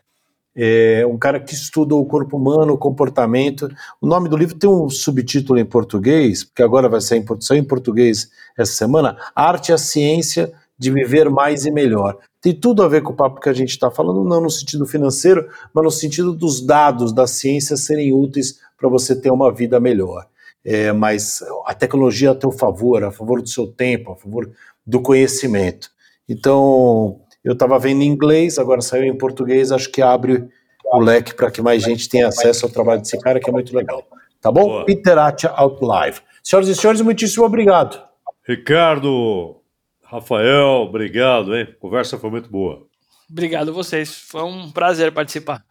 É 0.56 1.06
um 1.06 1.18
cara 1.18 1.38
que 1.38 1.52
estuda 1.52 1.94
o 1.94 2.06
corpo 2.06 2.38
humano, 2.38 2.72
o 2.72 2.78
comportamento. 2.78 3.68
O 4.00 4.06
nome 4.06 4.28
do 4.28 4.36
livro 4.36 4.56
tem 4.56 4.70
um 4.70 4.88
subtítulo 4.88 5.58
em 5.58 5.66
português, 5.66 6.44
porque 6.44 6.62
agora 6.62 6.88
vai 6.88 7.00
sair 7.02 7.18
em, 7.18 7.58
em 7.58 7.64
português 7.64 8.30
essa 8.56 8.72
semana: 8.72 9.18
Arte 9.34 9.68
e 9.68 9.74
a 9.74 9.78
Ciência 9.78 10.50
de 10.78 10.90
Viver 10.90 11.28
Mais 11.28 11.66
e 11.66 11.70
Melhor. 11.70 12.16
Tem 12.40 12.54
tudo 12.54 12.82
a 12.82 12.88
ver 12.88 13.02
com 13.02 13.12
o 13.12 13.16
papo 13.16 13.40
que 13.40 13.48
a 13.48 13.52
gente 13.52 13.70
está 13.70 13.90
falando, 13.90 14.24
não 14.24 14.40
no 14.40 14.50
sentido 14.50 14.86
financeiro, 14.86 15.48
mas 15.74 15.84
no 15.84 15.90
sentido 15.90 16.32
dos 16.32 16.64
dados 16.64 17.12
da 17.12 17.26
ciência 17.26 17.76
serem 17.76 18.12
úteis 18.12 18.58
para 18.78 18.88
você 18.88 19.14
ter 19.14 19.30
uma 19.30 19.52
vida 19.52 19.78
melhor. 19.80 20.26
É, 20.64 20.92
mas 20.92 21.42
a 21.64 21.74
tecnologia 21.74 22.30
a 22.30 22.34
teu 22.34 22.50
favor, 22.50 23.04
a 23.04 23.10
favor 23.10 23.42
do 23.42 23.48
seu 23.48 23.66
tempo, 23.66 24.12
a 24.12 24.16
favor 24.16 24.50
do 24.86 25.00
conhecimento. 25.00 25.90
Então, 26.28 27.20
eu 27.46 27.52
estava 27.52 27.78
vendo 27.78 28.02
em 28.02 28.08
inglês, 28.08 28.58
agora 28.58 28.80
saiu 28.80 29.04
em 29.04 29.16
português, 29.16 29.70
acho 29.70 29.88
que 29.88 30.02
abre 30.02 30.48
o 30.84 30.98
leque 30.98 31.32
para 31.32 31.48
que 31.48 31.62
mais 31.62 31.80
gente 31.80 32.08
tenha 32.08 32.26
acesso 32.26 32.66
ao 32.66 32.72
trabalho 32.72 33.00
desse 33.00 33.16
cara, 33.20 33.38
que 33.38 33.48
é 33.48 33.52
muito 33.52 33.74
legal. 33.74 34.04
Tá 34.40 34.50
bom? 34.50 34.64
Boa. 34.64 34.84
Peter 34.84 35.16
Atia 35.16 35.50
Out 35.50 35.78
Live. 35.80 36.20
Senhoras 36.42 36.68
e 36.68 36.74
senhores, 36.74 37.00
muitíssimo 37.00 37.44
obrigado. 37.44 38.02
Ricardo, 38.44 39.60
Rafael, 40.02 40.82
obrigado, 40.88 41.54
hein? 41.54 41.68
A 41.70 41.80
conversa 41.80 42.18
foi 42.18 42.30
muito 42.30 42.50
boa. 42.50 42.84
Obrigado 43.30 43.68
a 43.70 43.72
vocês. 43.72 44.12
Foi 44.12 44.42
um 44.42 44.68
prazer 44.72 45.12
participar. 45.12 45.64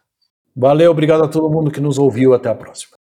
Valeu, 0.56 0.90
obrigado 0.90 1.24
a 1.24 1.28
todo 1.28 1.50
mundo 1.50 1.70
que 1.70 1.80
nos 1.80 1.98
ouviu. 1.98 2.32
Até 2.32 2.48
a 2.48 2.54
próxima. 2.54 2.96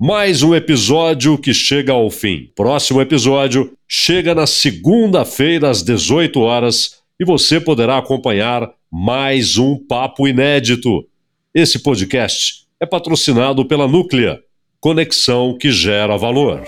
Mais 0.00 0.42
um 0.42 0.52
episódio 0.52 1.38
que 1.38 1.54
chega 1.54 1.92
ao 1.92 2.10
fim. 2.10 2.50
Próximo 2.56 3.00
episódio 3.00 3.72
chega 3.86 4.34
na 4.34 4.48
segunda-feira 4.48 5.70
às 5.70 5.80
18 5.84 6.40
horas 6.40 7.05
e 7.18 7.24
você 7.24 7.60
poderá 7.60 7.98
acompanhar 7.98 8.70
mais 8.90 9.56
um 9.56 9.76
papo 9.76 10.28
inédito. 10.28 11.06
Esse 11.54 11.78
podcast 11.78 12.66
é 12.78 12.86
patrocinado 12.86 13.66
pela 13.66 13.88
Núclea, 13.88 14.40
conexão 14.80 15.56
que 15.56 15.70
gera 15.70 16.16
valor. 16.16 16.62